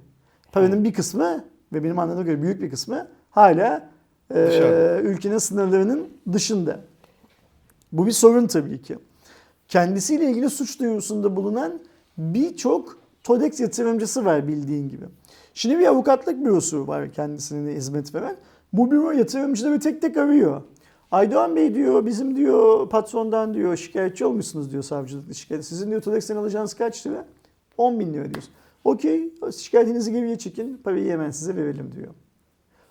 Paranın 0.51 0.83
bir 0.83 0.93
kısmı 0.93 1.45
ve 1.73 1.83
benim 1.83 1.99
anladığım 1.99 2.25
göre 2.25 2.41
büyük 2.41 2.61
bir 2.61 2.69
kısmı 2.69 3.07
hala 3.29 3.89
e, 4.35 4.99
ülkenin 5.03 5.37
sınırlarının 5.37 6.07
dışında. 6.33 6.79
Bu 7.91 8.05
bir 8.07 8.11
sorun 8.11 8.47
tabii 8.47 8.81
ki. 8.81 8.97
Kendisiyle 9.67 10.29
ilgili 10.29 10.49
suç 10.49 10.79
duyurusunda 10.79 11.35
bulunan 11.35 11.79
birçok 12.17 12.97
TODEX 13.23 13.59
yatırımcısı 13.59 14.25
var 14.25 14.47
bildiğin 14.47 14.89
gibi. 14.89 15.05
Şimdi 15.53 15.79
bir 15.79 15.85
avukatlık 15.85 16.45
bürosu 16.45 16.87
var 16.87 17.11
kendisine 17.11 17.71
hizmet 17.71 18.15
veren. 18.15 18.35
Bu 18.73 18.91
büro 18.91 19.11
yatırımcıları 19.11 19.79
tek 19.79 20.01
tek 20.01 20.17
arıyor. 20.17 20.61
Aydoğan 21.11 21.55
Bey 21.55 21.75
diyor 21.75 22.05
bizim 22.05 22.35
diyor 22.35 22.89
patrondan 22.89 23.53
diyor 23.53 23.77
şikayetçi 23.77 24.25
olmuşsunuz 24.25 24.71
diyor 24.71 24.83
savcılıkta 24.83 25.33
şikayet. 25.33 25.65
Sizin 25.65 25.89
diyor 25.89 26.01
TODEX'ten 26.01 26.35
alacağınız 26.35 26.73
kaç 26.73 27.07
lira? 27.07 27.25
10 27.77 27.99
bin 27.99 28.13
lira 28.13 28.33
diyorsun. 28.33 28.53
Okey 28.83 29.33
şikayetinizi 29.57 30.11
geriye 30.11 30.37
çekin 30.37 30.77
parayı 30.77 31.11
hemen 31.11 31.31
size 31.31 31.55
verelim 31.55 31.91
diyor. 31.95 32.13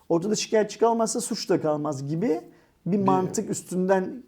Ortada 0.09 0.35
şikayetçi 0.35 0.79
kalmazsa 0.79 1.21
suç 1.21 1.51
da 1.51 1.61
kalmaz 1.61 2.07
gibi 2.07 2.41
bir 2.87 2.99
mantık 2.99 3.51
üstünden 3.51 4.23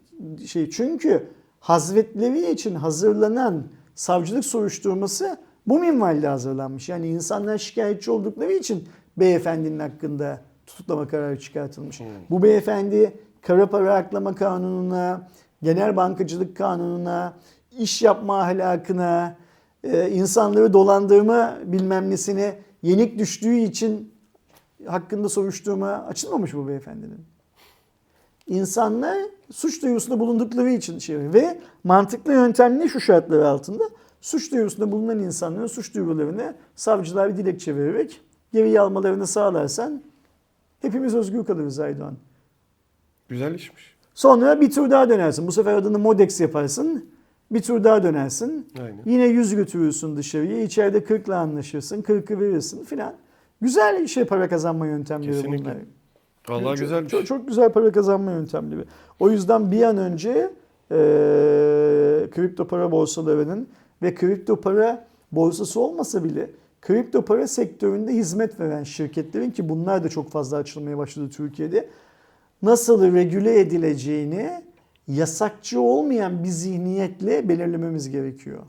şey. 0.45 0.69
Çünkü 0.69 1.29
hazretleri 1.59 2.51
için 2.51 2.75
hazırlanan 2.75 3.63
savcılık 3.95 4.45
soruşturması 4.45 5.37
bu 5.67 5.79
minvalde 5.79 6.27
hazırlanmış. 6.27 6.89
Yani 6.89 7.07
insanlar 7.07 7.57
şikayetçi 7.57 8.11
oldukları 8.11 8.53
için 8.53 8.87
beyefendinin 9.17 9.79
hakkında 9.79 10.41
tutuklama 10.65 11.07
kararı 11.07 11.39
çıkartılmış. 11.39 12.01
Bu 12.29 12.43
beyefendi 12.43 13.19
kara 13.41 13.69
para 13.69 13.95
aklama 13.95 14.35
kanununa, 14.35 15.27
genel 15.63 15.95
bankacılık 15.95 16.57
kanununa, 16.57 17.33
iş 17.77 18.01
yapma 18.01 18.39
ahlakına, 18.39 19.37
e, 19.83 20.09
insanları 20.09 20.73
dolandırma 20.73 21.57
bilmem 21.65 22.09
nesine 22.09 22.59
yenik 22.81 23.19
düştüğü 23.19 23.55
için 23.55 24.13
hakkında 24.85 25.29
soruşturma 25.29 25.87
açılmamış 25.87 26.53
bu 26.53 26.67
beyefendinin. 26.67 27.25
İnsanlar 28.47 29.17
suç 29.51 29.81
duyurusunda 29.83 30.19
bulundukları 30.19 30.69
için 30.69 30.99
şey 30.99 31.17
ve 31.17 31.59
mantıklı 31.83 32.33
yöntem 32.33 32.79
ne 32.79 32.87
şu 32.87 32.99
şartlar 32.99 33.39
altında? 33.39 33.83
Suç 34.21 34.51
duyurusunda 34.51 34.91
bulunan 34.91 35.19
insanların 35.19 35.67
suç 35.67 35.95
duyurularını 35.95 36.55
savcılar 36.75 37.29
bir 37.29 37.37
dilekçe 37.37 37.75
vererek 37.75 38.21
geriye 38.53 38.81
almalarını 38.81 39.27
sağlarsan 39.27 40.01
hepimiz 40.81 41.15
özgür 41.15 41.45
kalırız 41.45 41.79
Aydoğan. 41.79 42.17
Güzel 43.29 43.55
işmiş. 43.55 43.95
Sonra 44.13 44.61
bir 44.61 44.71
tur 44.71 44.91
daha 44.91 45.09
dönersin. 45.09 45.47
Bu 45.47 45.51
sefer 45.51 45.73
adını 45.73 45.99
Modex 45.99 46.41
yaparsın. 46.41 47.05
Bir 47.51 47.61
tur 47.61 47.83
daha 47.83 48.03
dönersin. 48.03 48.67
Aynen. 48.79 49.01
Yine 49.05 49.25
100 49.27 49.55
götürürsün 49.55 50.17
dışarıya. 50.17 50.61
İçeride 50.63 50.97
40'la 50.99 51.37
anlaşırsın. 51.37 52.01
40'ı 52.01 52.39
verirsin 52.39 52.83
filan. 52.83 53.13
Güzel 53.61 54.07
şey 54.07 54.25
para 54.25 54.49
kazanma 54.49 54.87
yöntemleri 54.87 55.31
Kesinlikle. 55.31 55.63
bunlar. 55.65 55.77
Vallahi 56.49 56.75
Çok- 56.75 56.77
güzelmiş. 56.77 57.11
Çok, 57.11 57.25
çok 57.25 57.47
güzel 57.47 57.71
para 57.71 57.91
kazanma 57.91 58.31
yöntemleri. 58.31 58.83
O 59.19 59.29
yüzden 59.29 59.71
bir 59.71 59.81
an 59.81 59.97
önce 59.97 60.29
e, 60.91 60.97
kripto 62.31 62.67
para 62.67 62.91
borsalarının 62.91 63.67
ve 64.01 64.15
kripto 64.15 64.61
para 64.61 65.07
borsası 65.31 65.79
olmasa 65.79 66.23
bile 66.23 66.49
kripto 66.81 67.21
para 67.25 67.47
sektöründe 67.47 68.13
hizmet 68.13 68.59
veren 68.59 68.83
şirketlerin 68.83 69.51
ki 69.51 69.69
bunlar 69.69 70.03
da 70.03 70.09
çok 70.09 70.29
fazla 70.29 70.57
açılmaya 70.57 70.97
başladı 70.97 71.29
Türkiye'de 71.29 71.89
nasıl 72.61 73.13
regüle 73.13 73.59
edileceğini 73.59 74.63
yasakçı 75.07 75.81
olmayan 75.81 76.43
bir 76.43 76.49
zihniyetle 76.49 77.49
belirlememiz 77.49 78.09
gerekiyor. 78.09 78.59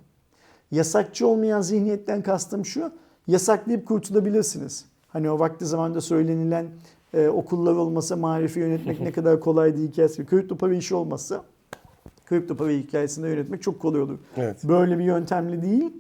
Yasakçı 0.71 1.27
olmayan 1.27 1.61
zihniyetten 1.61 2.23
kastım 2.23 2.67
şu, 2.67 2.93
yasaklayıp 3.27 3.87
kurtulabilirsiniz. 3.87 4.85
Hani 5.09 5.31
o 5.31 5.39
vakti 5.39 5.67
zamanda 5.67 6.01
söylenilen 6.01 6.67
e, 7.15 7.29
okullar 7.29 7.75
olmasa 7.75 8.17
marifi 8.17 8.61
yönetmek 8.61 9.01
ne 9.01 9.13
kadar 9.13 9.41
kolay 9.41 9.77
değil 9.77 9.89
hikayesi. 9.89 10.27
Kripto 10.27 10.57
para 10.57 10.75
işi 10.75 10.95
olmazsa 10.95 11.45
kripto 12.29 12.57
para 12.57 12.71
hikayesinde 12.71 13.29
yönetmek 13.29 13.63
çok 13.63 13.81
kolay 13.81 14.01
olur. 14.01 14.19
Evet. 14.37 14.65
Böyle 14.65 14.99
bir 14.99 15.05
yöntemli 15.05 15.63
değil. 15.63 15.93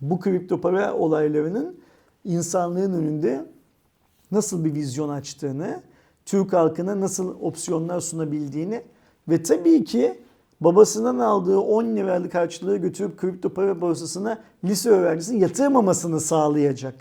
Bu 0.00 0.20
kripto 0.20 0.60
para 0.60 0.94
olaylarının 0.94 1.76
insanlığın 2.24 2.92
önünde 2.92 3.46
nasıl 4.32 4.64
bir 4.64 4.74
vizyon 4.74 5.08
açtığını, 5.08 5.82
Türk 6.30 6.52
halkına 6.52 7.00
nasıl 7.00 7.34
opsiyonlar 7.40 8.00
sunabildiğini 8.00 8.82
ve 9.28 9.42
tabii 9.42 9.84
ki 9.84 10.18
babasından 10.60 11.18
aldığı 11.18 11.58
10 11.58 11.84
liralık 11.84 12.34
harçlığı 12.34 12.76
götürüp 12.76 13.18
kripto 13.18 13.48
para 13.48 13.80
borsasına 13.80 14.38
lise 14.64 14.90
öğrencisinin 14.90 15.40
yatırmamasını 15.40 16.20
sağlayacak 16.20 16.94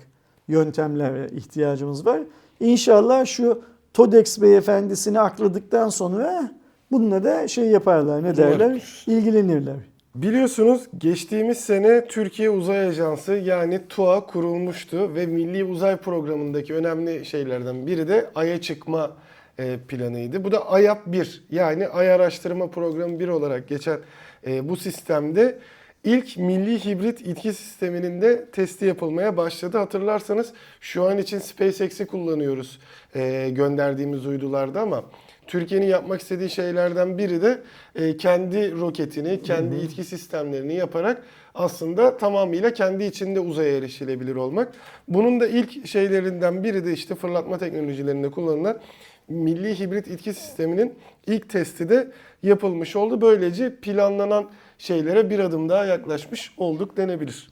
yöntemlere 0.47 1.29
ihtiyacımız 1.35 2.05
var. 2.05 2.21
İnşallah 2.59 3.25
şu 3.25 3.61
TODEX 3.93 4.41
beyefendisini 4.41 5.19
akladıktan 5.19 5.89
sonra 5.89 6.51
bununla 6.91 7.23
da 7.23 7.47
şey 7.47 7.67
yaparlar 7.67 8.23
ne 8.23 8.37
derler 8.37 9.03
ilgilenirler. 9.07 9.79
Biliyorsunuz 10.21 10.87
geçtiğimiz 10.97 11.57
sene 11.57 12.05
Türkiye 12.07 12.49
Uzay 12.49 12.87
Ajansı 12.87 13.33
yani 13.33 13.87
TUA 13.89 14.25
kurulmuştu 14.25 15.15
ve 15.15 15.25
Milli 15.25 15.63
Uzay 15.63 15.97
Programı'ndaki 15.97 16.73
önemli 16.73 17.25
şeylerden 17.25 17.87
biri 17.87 18.07
de 18.07 18.29
Ay'a 18.35 18.61
çıkma 18.61 19.17
e, 19.59 19.77
planıydı. 19.87 20.43
Bu 20.43 20.51
da 20.51 20.69
AYAP 20.69 21.05
1 21.05 21.43
yani 21.51 21.87
Ay 21.87 22.11
Araştırma 22.11 22.69
Programı 22.69 23.19
1 23.19 23.27
olarak 23.27 23.67
geçen 23.67 23.99
e, 24.47 24.69
bu 24.69 24.77
sistemde 24.77 25.59
ilk 26.03 26.37
milli 26.37 26.85
hibrit 26.85 27.21
itki 27.21 27.53
sisteminin 27.53 28.21
de 28.21 28.45
testi 28.45 28.85
yapılmaya 28.85 29.37
başladı. 29.37 29.77
Hatırlarsanız 29.77 30.53
şu 30.81 31.03
an 31.03 31.17
için 31.17 31.39
SpaceX'i 31.39 32.05
kullanıyoruz 32.07 32.79
e, 33.15 33.49
gönderdiğimiz 33.49 34.25
uydularda 34.25 34.81
ama 34.81 35.03
Türkiye'nin 35.49 35.85
yapmak 35.85 36.21
istediği 36.21 36.49
şeylerden 36.49 37.17
biri 37.17 37.41
de 37.41 37.61
e, 37.95 38.17
kendi 38.17 38.71
roketini, 38.79 39.41
kendi 39.41 39.75
itki 39.75 40.03
sistemlerini 40.03 40.73
yaparak 40.73 41.23
aslında 41.55 42.17
tamamıyla 42.17 42.73
kendi 42.73 43.03
içinde 43.03 43.39
uzaya 43.39 43.77
erişilebilir 43.77 44.35
olmak. 44.35 44.71
Bunun 45.07 45.39
da 45.39 45.47
ilk 45.47 45.87
şeylerinden 45.87 46.63
biri 46.63 46.85
de 46.85 46.93
işte 46.93 47.15
fırlatma 47.15 47.57
teknolojilerinde 47.57 48.31
kullanılan 48.31 48.79
milli 49.27 49.79
hibrit 49.79 50.07
itki 50.07 50.33
sisteminin 50.33 50.93
ilk 51.27 51.49
testi 51.49 51.89
de 51.89 52.11
yapılmış 52.43 52.95
oldu. 52.95 53.21
Böylece 53.21 53.75
planlanan 53.75 54.49
şeylere 54.77 55.29
bir 55.29 55.39
adım 55.39 55.69
daha 55.69 55.85
yaklaşmış 55.85 56.53
olduk 56.57 56.97
denebilir. 56.97 57.49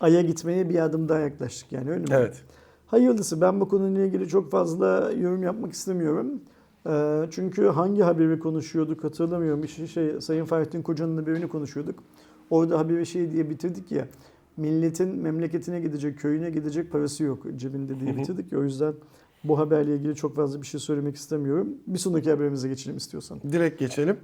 Ay'a 0.00 0.20
gitmeye 0.20 0.68
bir 0.68 0.78
adım 0.78 1.08
daha 1.08 1.18
yaklaştık 1.18 1.72
yani 1.72 1.90
öyle 1.90 2.00
mi? 2.00 2.08
Evet. 2.10 2.42
Hayırlısı 2.86 3.40
ben 3.40 3.60
bu 3.60 3.68
konuyla 3.68 4.06
ilgili 4.06 4.28
çok 4.28 4.50
fazla 4.50 5.12
yorum 5.20 5.42
yapmak 5.42 5.72
istemiyorum. 5.72 6.42
Ee, 6.86 7.22
çünkü 7.30 7.66
hangi 7.66 8.02
haberi 8.02 8.38
konuşuyorduk 8.38 9.04
hatırlamıyorum. 9.04 9.62
Bir 9.62 9.68
şey, 9.68 10.20
Sayın 10.20 10.44
Fahrettin 10.44 10.82
Koca'nın 10.82 11.16
haberini 11.16 11.48
konuşuyorduk. 11.48 12.02
Orada 12.50 12.78
haberi 12.78 13.06
şey 13.06 13.32
diye 13.32 13.50
bitirdik 13.50 13.92
ya. 13.92 14.08
Milletin 14.56 15.08
memleketine 15.08 15.80
gidecek, 15.80 16.18
köyüne 16.18 16.50
gidecek 16.50 16.92
parası 16.92 17.24
yok 17.24 17.46
cebinde 17.56 18.00
diye 18.00 18.16
bitirdik 18.16 18.52
ya. 18.52 18.58
O 18.58 18.62
yüzden 18.62 18.94
bu 19.44 19.58
haberle 19.58 19.94
ilgili 19.94 20.14
çok 20.14 20.36
fazla 20.36 20.62
bir 20.62 20.66
şey 20.66 20.80
söylemek 20.80 21.16
istemiyorum. 21.16 21.68
Bir 21.86 21.98
sonraki 21.98 22.30
haberimize 22.30 22.68
geçelim 22.68 22.96
istiyorsan. 22.96 23.40
Direkt 23.52 23.78
geçelim. 23.78 24.16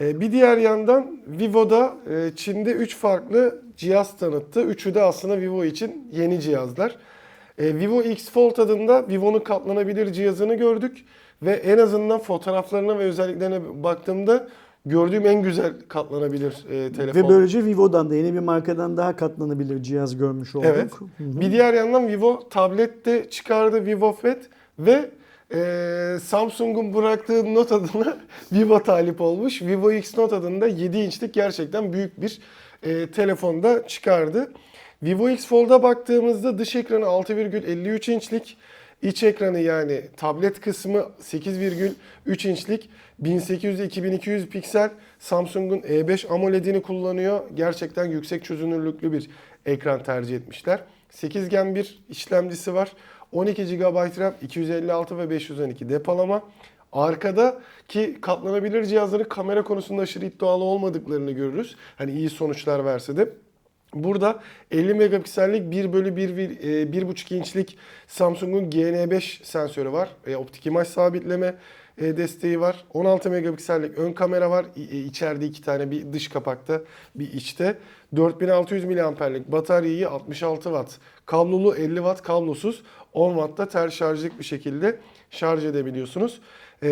Ee, 0.00 0.20
Bir 0.20 0.32
diğer 0.32 0.56
yandan 0.56 1.20
Vivo'da 1.26 1.96
e, 2.10 2.32
Çin'de 2.36 2.72
3 2.72 2.96
farklı 2.96 3.62
cihaz 3.76 4.16
tanıttı. 4.16 4.62
Üçü 4.62 4.94
de 4.94 5.02
aslında 5.02 5.40
Vivo 5.40 5.64
için 5.64 6.08
yeni 6.12 6.40
cihazlar. 6.40 6.96
E, 7.58 7.74
Vivo 7.74 8.02
X 8.02 8.30
Fold 8.30 8.56
adında 8.56 9.08
Vivo'nun 9.08 9.38
katlanabilir 9.38 10.12
cihazını 10.12 10.54
gördük. 10.54 11.04
Ve 11.42 11.52
en 11.52 11.78
azından 11.78 12.18
fotoğraflarına 12.18 12.98
ve 12.98 13.02
özelliklerine 13.02 13.84
baktığımda 13.84 14.48
gördüğüm 14.86 15.26
en 15.26 15.42
güzel 15.42 15.72
katlanabilir 15.88 16.66
e, 16.70 16.92
telefon. 16.92 17.22
Ve 17.22 17.28
böylece 17.28 17.64
Vivo'dan 17.64 18.10
da 18.10 18.14
yeni 18.14 18.34
bir 18.34 18.38
markadan 18.38 18.96
daha 18.96 19.16
katlanabilir 19.16 19.82
cihaz 19.82 20.16
görmüş 20.16 20.54
olduk. 20.54 20.70
Evet. 20.74 20.92
Bir 21.18 21.52
diğer 21.52 21.74
yandan 21.74 22.08
Vivo 22.08 22.48
tablette 22.48 23.30
çıkardı 23.30 23.86
Vivo 23.86 24.12
Fat 24.12 24.38
ve 24.78 25.10
e, 25.54 26.18
Samsung'un 26.22 26.94
bıraktığı 26.94 27.54
not 27.54 27.72
adına 27.72 28.16
Vivo 28.52 28.82
talip 28.82 29.20
olmuş. 29.20 29.62
Vivo 29.62 29.92
X 29.92 30.18
Note 30.18 30.36
adında 30.36 30.66
7 30.66 30.98
inçlik 30.98 31.34
gerçekten 31.34 31.92
büyük 31.92 32.20
bir 32.20 32.40
e, 32.82 33.10
telefonda 33.10 33.86
çıkardı. 33.86 34.52
Vivo 35.02 35.28
X 35.28 35.46
Fold'a 35.46 35.82
baktığımızda 35.82 36.58
dış 36.58 36.76
ekranı 36.76 37.04
6,53 37.04 38.12
inçlik, 38.12 38.56
iç 39.04 39.22
ekranı 39.22 39.60
yani 39.60 40.02
tablet 40.16 40.60
kısmı 40.60 40.98
8,3 41.22 42.48
inçlik 42.48 42.90
1800-2200 43.22 44.46
piksel 44.46 44.90
Samsung'un 45.18 45.78
E5 45.78 46.28
AMOLED'ini 46.28 46.82
kullanıyor. 46.82 47.40
Gerçekten 47.54 48.04
yüksek 48.04 48.44
çözünürlüklü 48.44 49.12
bir 49.12 49.30
ekran 49.66 50.02
tercih 50.02 50.36
etmişler. 50.36 50.80
8 51.10 51.48
Gen 51.48 51.74
bir 51.74 52.04
işlemcisi 52.08 52.74
var. 52.74 52.92
12 53.32 53.76
GB 53.76 54.18
RAM, 54.18 54.34
256 54.42 55.18
ve 55.18 55.30
512 55.30 55.88
depolama. 55.88 56.42
Arkada 56.92 57.60
ki 57.88 58.18
katlanabilir 58.20 58.84
cihazların 58.84 59.24
kamera 59.24 59.64
konusunda 59.64 60.02
aşırı 60.02 60.26
iddialı 60.26 60.64
olmadıklarını 60.64 61.30
görürüz. 61.30 61.76
Hani 61.96 62.12
iyi 62.12 62.30
sonuçlar 62.30 62.84
verse 62.84 63.16
de. 63.16 63.28
Burada 63.94 64.40
50 64.70 64.94
megapiksellik 64.94 65.70
1 65.70 65.92
bölü 65.92 66.16
1, 66.16 66.28
1,5 66.28 67.34
inçlik 67.34 67.78
Samsung'un 68.06 68.70
GN5 68.70 69.44
sensörü 69.44 69.92
var. 69.92 70.08
E, 70.26 70.36
optik 70.36 70.66
imaj 70.66 70.88
sabitleme 70.88 71.54
e, 71.98 72.16
desteği 72.16 72.60
var. 72.60 72.84
16 72.94 73.30
megapiksellik 73.30 73.98
ön 73.98 74.12
kamera 74.12 74.50
var. 74.50 74.66
E, 74.76 74.98
içeride 74.98 75.46
iki 75.46 75.62
tane 75.62 75.90
bir 75.90 76.12
dış 76.12 76.28
kapakta 76.28 76.80
bir 77.14 77.32
içte. 77.32 77.78
4600 78.16 78.84
miliamperlik 78.84 79.52
bataryayı 79.52 80.08
66 80.08 80.62
watt 80.62 80.98
kablolu 81.26 81.76
50 81.76 81.96
watt 81.96 82.22
kablosuz 82.22 82.82
10 83.12 83.34
wattta 83.34 83.68
ters 83.68 83.94
şarjlık 83.94 84.38
bir 84.38 84.44
şekilde 84.44 84.98
şarj 85.30 85.64
edebiliyorsunuz. 85.64 86.40
E, 86.82 86.88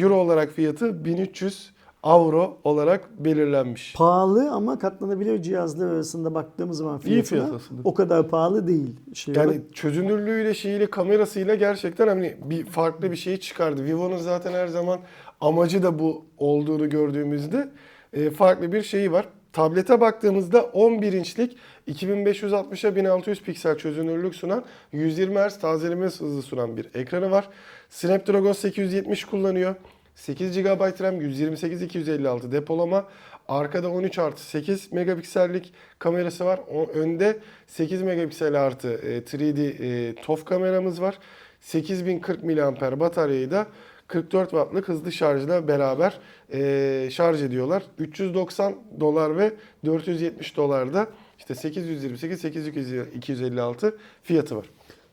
Euro 0.00 0.14
olarak 0.14 0.52
fiyatı 0.52 1.04
1300 1.04 1.70
avro 2.02 2.58
olarak 2.64 3.24
belirlenmiş. 3.24 3.94
Pahalı 3.96 4.50
ama 4.50 4.78
katlanabilir 4.78 5.42
cihazlar 5.42 5.86
arasında 5.88 6.34
baktığımız 6.34 6.78
zaman 6.78 6.98
fiyatına 6.98 7.40
fiyat 7.46 7.52
aslında. 7.60 7.80
o 7.84 7.94
kadar 7.94 8.28
pahalı 8.28 8.66
değil. 8.66 8.96
Şey 9.14 9.34
Yani 9.34 9.46
olarak. 9.46 9.74
çözünürlüğüyle 9.74 10.54
şeyiyle 10.54 10.90
kamerasıyla 10.90 11.54
gerçekten 11.54 12.08
hani 12.08 12.36
bir 12.44 12.64
farklı 12.66 13.10
bir 13.10 13.16
şeyi 13.16 13.40
çıkardı. 13.40 13.84
Vivo'nun 13.84 14.16
zaten 14.16 14.52
her 14.52 14.66
zaman 14.66 15.00
amacı 15.40 15.82
da 15.82 15.98
bu 15.98 16.24
olduğunu 16.38 16.88
gördüğümüzde 16.90 17.68
e, 18.12 18.30
farklı 18.30 18.72
bir 18.72 18.82
şeyi 18.82 19.12
var. 19.12 19.28
Tablete 19.52 20.00
baktığımızda 20.00 20.62
11 20.62 21.12
inçlik 21.12 21.56
2560'a 21.88 22.96
1600 22.96 23.42
piksel 23.42 23.78
çözünürlük 23.78 24.34
sunan 24.34 24.64
120 24.92 25.38
Hz 25.38 25.58
tazeleme 25.58 26.04
hızı 26.06 26.42
sunan 26.42 26.76
bir 26.76 26.90
ekranı 26.94 27.30
var. 27.30 27.48
Snapdragon 27.88 28.52
870 28.52 29.24
kullanıyor. 29.24 29.74
8 30.20 30.62
GB 30.62 31.02
RAM, 31.02 31.20
128 31.20 31.82
256 31.82 32.52
depolama. 32.52 33.08
Arkada 33.48 33.90
13 33.90 34.18
artı 34.18 34.42
8 34.42 34.92
megapiksellik 34.92 35.72
kamerası 35.98 36.44
var. 36.44 36.60
O, 36.70 36.86
önde 36.86 37.38
8 37.66 38.02
megapiksel 38.02 38.62
artı 38.62 38.88
e, 38.88 39.18
3D 39.18 39.60
e, 39.60 40.14
TOF 40.14 40.44
kameramız 40.44 41.00
var. 41.00 41.18
8040 41.60 42.44
mAh 42.44 43.00
bataryayı 43.00 43.50
da 43.50 43.66
44 44.08 44.50
wattlık 44.50 44.88
hızlı 44.88 45.12
şarjla 45.12 45.68
beraber 45.68 46.18
e, 46.52 47.08
şarj 47.10 47.42
ediyorlar. 47.42 47.82
390 47.98 48.74
dolar 49.00 49.38
ve 49.38 49.52
470 49.84 50.56
dolarda 50.56 51.06
işte 51.38 51.54
828 51.54 52.40
8256 52.40 53.98
fiyatı 54.22 54.56
var. 54.56 54.66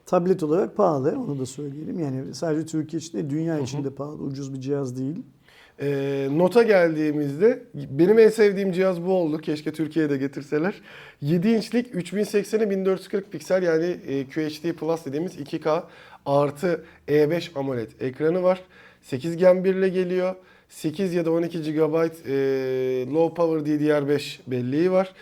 Tablet 0.08 0.44
olarak 0.44 0.78
pahalı 0.78 1.20
onu 1.20 1.40
da 1.40 1.46
söyleyelim. 1.46 2.00
Yani 2.00 2.36
sadece 2.36 2.66
Türkiye 2.66 3.00
için 3.00 3.14
değil 3.14 3.30
dünya 3.30 3.60
için 3.60 3.84
de 3.84 3.90
pahalı. 3.90 4.24
Ucuz 4.24 4.54
bir 4.54 4.62
cihaz 4.62 4.98
değil. 4.98 5.16
E, 5.82 6.28
nota 6.32 6.64
geldiğimizde 6.64 7.64
benim 7.74 8.20
en 8.20 8.30
sevdiğim 8.30 8.72
cihaz 8.72 9.06
bu 9.06 9.14
oldu. 9.14 9.38
Keşke 9.38 9.74
Türkiye'de 9.74 10.18
getirseler. 10.18 10.74
7 11.22 11.50
inçlik 11.50 11.94
3080'e 11.96 12.70
1440 12.70 13.32
piksel 13.32 13.64
yani 13.64 13.86
e, 14.08 14.26
QHD 14.26 14.74
Plus 14.74 15.06
dediğimiz 15.06 15.36
2K 15.36 15.84
artı 16.26 16.84
E5 17.08 17.60
AMOLED 17.60 17.92
ekranı 18.00 18.44
var. 18.44 18.62
8 19.02 19.38
Gen 19.38 19.64
1 19.64 19.76
ile 19.76 19.90
geliyor. 19.90 20.36
8 20.70 21.14
ya 21.14 21.26
da 21.26 21.32
12 21.32 21.74
GB 21.74 21.76
e, 21.76 22.36
Low 23.14 23.36
Power 23.36 23.74
DDR5 23.74 24.40
belleği 24.48 24.92
var. 24.92 25.14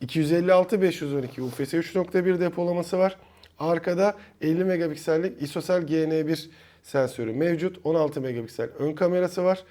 256 0.00 0.82
512 0.82 1.42
UFS 1.42 1.74
3.1 1.74 2.40
depolaması 2.40 2.98
var. 2.98 3.16
Arkada 3.58 4.16
50 4.40 4.64
megapiksellik 4.64 5.42
ISOCELL 5.42 5.82
GN1 5.82 6.48
sensörü 6.82 7.32
mevcut. 7.32 7.80
16 7.84 8.20
megapiksel 8.20 8.68
ön 8.78 8.92
kamerası 8.92 9.44
var. 9.44 9.64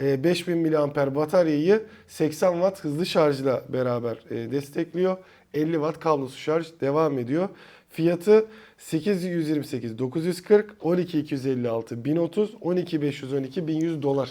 E, 0.00 0.24
5000 0.24 0.58
mAh 0.58 1.14
bataryayı 1.14 1.82
80 2.06 2.52
Watt 2.52 2.84
hızlı 2.84 3.06
şarjla 3.06 3.62
beraber 3.68 4.18
e, 4.30 4.50
destekliyor. 4.50 5.16
50 5.54 5.72
Watt 5.72 6.00
kablosuz 6.00 6.38
şarj 6.38 6.66
devam 6.80 7.18
ediyor. 7.18 7.48
Fiyatı 7.90 8.46
8128 8.78 9.98
940 9.98 10.76
12 10.80 11.18
256 11.18 12.04
1030 12.04 12.54
12 12.60 13.02
512 13.02 13.66
1100 13.66 14.02
dolar. 14.02 14.30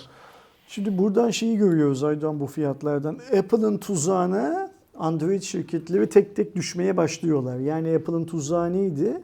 Şimdi 0.67 0.97
buradan 0.97 1.29
şeyi 1.29 1.57
görüyoruz 1.57 2.03
Aydan 2.03 2.39
bu 2.39 2.47
fiyatlardan. 2.47 3.19
Apple'ın 3.37 3.77
tuzağına 3.77 4.71
Android 4.99 5.41
şirketleri 5.41 6.09
tek 6.09 6.35
tek 6.35 6.55
düşmeye 6.55 6.97
başlıyorlar. 6.97 7.59
Yani 7.59 7.95
Apple'ın 7.95 8.25
tuzağı 8.25 8.73
neydi? 8.73 9.21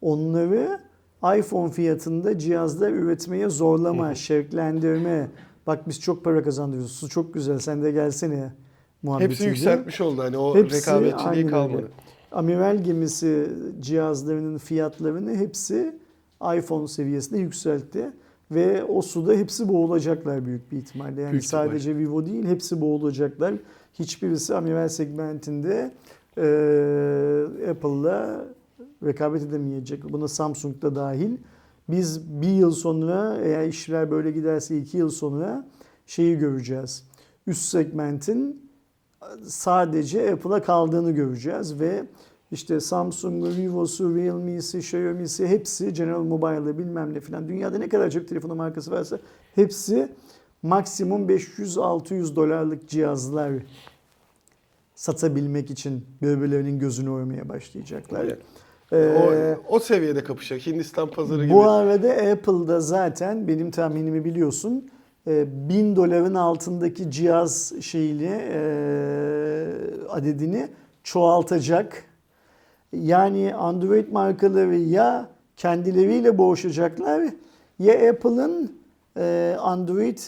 Onları 0.00 0.80
iPhone 1.38 1.70
fiyatında 1.72 2.38
cihazlar 2.38 2.90
üretmeye 2.90 3.48
zorlama, 3.48 4.14
şevklendirme. 4.14 5.28
Bak 5.66 5.88
biz 5.88 6.00
çok 6.00 6.24
para 6.24 6.42
kazandırıyoruz. 6.42 6.92
Su 6.92 7.08
çok 7.08 7.34
güzel 7.34 7.58
sen 7.58 7.82
de 7.82 7.90
gelsene 7.90 8.52
muhabbetiydi. 9.02 9.32
Hepsi 9.32 9.46
yükseltmiş 9.48 10.00
oldu 10.00 10.22
hani 10.22 10.38
o 10.38 10.56
Hepsi 10.56 10.76
rekabetçiliği 10.76 11.36
öyle. 11.44 11.46
kalmadı. 11.46 11.88
Amiral 12.32 12.84
gemisi 12.84 13.48
cihazlarının 13.80 14.58
fiyatlarını 14.58 15.36
hepsi 15.36 15.98
iPhone 16.58 16.88
seviyesine 16.88 17.38
yükseltti. 17.38 18.10
Ve 18.50 18.84
o 18.84 19.02
suda 19.02 19.32
hepsi 19.32 19.68
boğulacaklar 19.68 20.46
büyük 20.46 20.72
bir 20.72 20.76
ihtimalle. 20.76 21.20
Yani 21.22 21.32
Büyük 21.32 21.44
ihtimalle. 21.44 21.68
sadece 21.68 21.96
Vivo 21.96 22.26
değil 22.26 22.44
hepsi 22.46 22.80
boğulacaklar. 22.80 23.54
Hiçbirisi 23.94 24.54
amiral 24.54 24.88
segmentinde 24.88 25.94
e, 26.36 26.42
Apple'la 27.70 28.44
rekabet 29.04 29.42
edemeyecek. 29.42 30.12
Buna 30.12 30.28
Samsung 30.28 30.82
da 30.82 30.94
dahil. 30.94 31.36
Biz 31.88 32.40
bir 32.42 32.52
yıl 32.52 32.70
sonra 32.70 33.36
eğer 33.42 33.68
işler 33.68 34.10
böyle 34.10 34.30
giderse 34.30 34.78
iki 34.78 34.96
yıl 34.96 35.10
sonra 35.10 35.66
şeyi 36.06 36.38
göreceğiz. 36.38 37.04
Üst 37.46 37.62
segmentin 37.62 38.70
sadece 39.42 40.32
Apple'a 40.32 40.62
kaldığını 40.62 41.10
göreceğiz 41.10 41.80
ve 41.80 42.04
işte 42.50 42.80
Samsung'u, 42.80 43.48
Vivo'su, 43.48 44.16
Realme'si, 44.16 44.78
Xiaomi'si 44.78 45.46
hepsi 45.46 45.92
General 45.92 46.22
Mobile'ı 46.22 46.78
bilmem 46.78 47.14
ne 47.14 47.20
filan 47.20 47.48
dünyada 47.48 47.78
ne 47.78 47.88
kadar 47.88 48.10
çok 48.10 48.28
telefon 48.28 48.56
markası 48.56 48.90
varsa 48.90 49.18
hepsi 49.54 50.08
maksimum 50.64 51.28
500-600 51.28 52.36
dolarlık 52.36 52.88
cihazlar 52.88 53.52
satabilmek 54.94 55.70
için 55.70 56.06
birbirlerinin 56.22 56.78
gözünü 56.78 57.10
oymaya 57.10 57.48
başlayacaklar. 57.48 58.24
Evet. 58.24 58.38
Ee, 58.92 59.56
o, 59.68 59.74
o 59.76 59.78
seviyede 59.78 60.24
kapışacak. 60.24 60.66
Hindistan 60.66 61.10
pazarı 61.10 61.44
gibi. 61.44 61.54
bu 61.54 61.64
arada 61.64 62.12
Apple'da 62.12 62.80
zaten 62.80 63.48
benim 63.48 63.70
tahminimi 63.70 64.24
biliyorsun. 64.24 64.90
e, 65.26 65.68
1000 65.68 65.96
doların 65.96 66.34
altındaki 66.34 67.10
cihaz 67.10 67.72
şeyini 67.80 68.40
e, 68.52 68.58
adedini 70.08 70.68
çoğaltacak. 71.04 72.04
Yani 72.92 73.54
Android 73.54 74.12
markaları 74.12 74.76
ya 74.76 75.28
kendileriyle 75.56 76.38
boğuşacaklar 76.38 77.24
ya 77.78 78.10
Apple'ın 78.10 78.72
e, 79.16 79.56
Android 79.60 80.18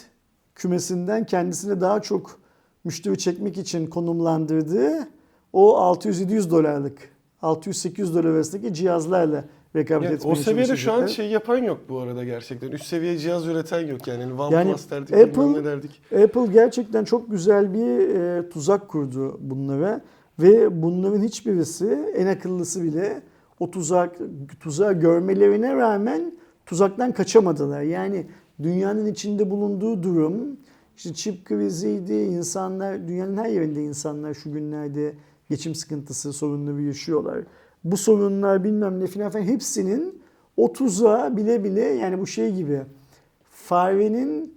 kümesinden 0.57 1.27
kendisine 1.27 1.81
daha 1.81 2.03
çok 2.03 2.39
müşteri 2.85 3.19
çekmek 3.19 3.59
için 3.59 3.87
konumlandırdığı 3.87 5.09
o 5.53 5.79
600-700 5.95 6.51
dolarlık 6.51 6.99
600-800 7.43 8.15
dolar 8.15 8.25
arasındaki 8.25 8.75
cihazlarla 8.75 9.45
rekabet 9.77 10.05
Yani 10.05 10.15
etmeye 10.17 10.33
o 10.33 10.35
seviyede 10.35 10.77
şu 10.77 10.93
an 10.93 11.07
şey 11.07 11.31
yapan 11.31 11.57
yok 11.59 11.81
bu 11.89 11.99
arada 11.99 12.25
gerçekten. 12.25 12.71
Üst 12.71 12.87
seviye 12.87 13.19
cihaz 13.19 13.47
üreten 13.47 13.87
yok 13.87 14.07
yani. 14.07 14.25
OnePlus 14.25 14.53
Yani 14.53 14.75
derdik, 14.91 15.17
Apple- 15.17 15.53
ne 15.53 15.65
derdik. 15.65 16.03
Apple 16.25 16.53
gerçekten 16.53 17.05
çok 17.05 17.31
güzel 17.31 17.75
bir 17.75 18.15
e, 18.15 18.49
tuzak 18.49 18.89
kurdu 18.89 19.39
bunlara 19.41 20.01
ve 20.39 20.83
bunların 20.83 21.23
hiçbirisi 21.23 22.13
en 22.17 22.27
akıllısı 22.27 22.83
bile 22.83 23.23
o 23.61 23.71
tuzak 23.71 24.17
tuzağı 24.61 24.93
görmelerine 24.93 25.75
rağmen 25.75 26.33
tuzaktan 26.67 27.13
kaçamadılar. 27.13 27.83
Yani 27.83 28.27
dünyanın 28.63 29.07
içinde 29.07 29.51
bulunduğu 29.51 30.03
durum 30.03 30.57
işte 30.97 31.15
çip 31.15 31.45
kriziydi, 31.45 32.13
insanlar, 32.13 33.09
dünyanın 33.09 33.37
her 33.37 33.49
yerinde 33.49 33.83
insanlar 33.85 34.35
şu 34.35 34.53
günlerde 34.53 35.15
geçim 35.51 35.75
sıkıntısı, 35.75 36.33
sorunları 36.33 36.83
yaşıyorlar. 36.83 37.45
Bu 37.85 37.97
sorunlar 37.97 38.65
bilmem 38.65 39.01
ne 39.01 39.07
filan 39.07 39.31
falan 39.31 39.45
hepsinin 39.45 40.23
30'a 40.59 41.37
bile 41.37 41.65
bile 41.65 41.81
yani 41.81 42.21
bu 42.21 42.27
şey 42.27 42.55
gibi 42.55 42.81
farenin 43.51 44.55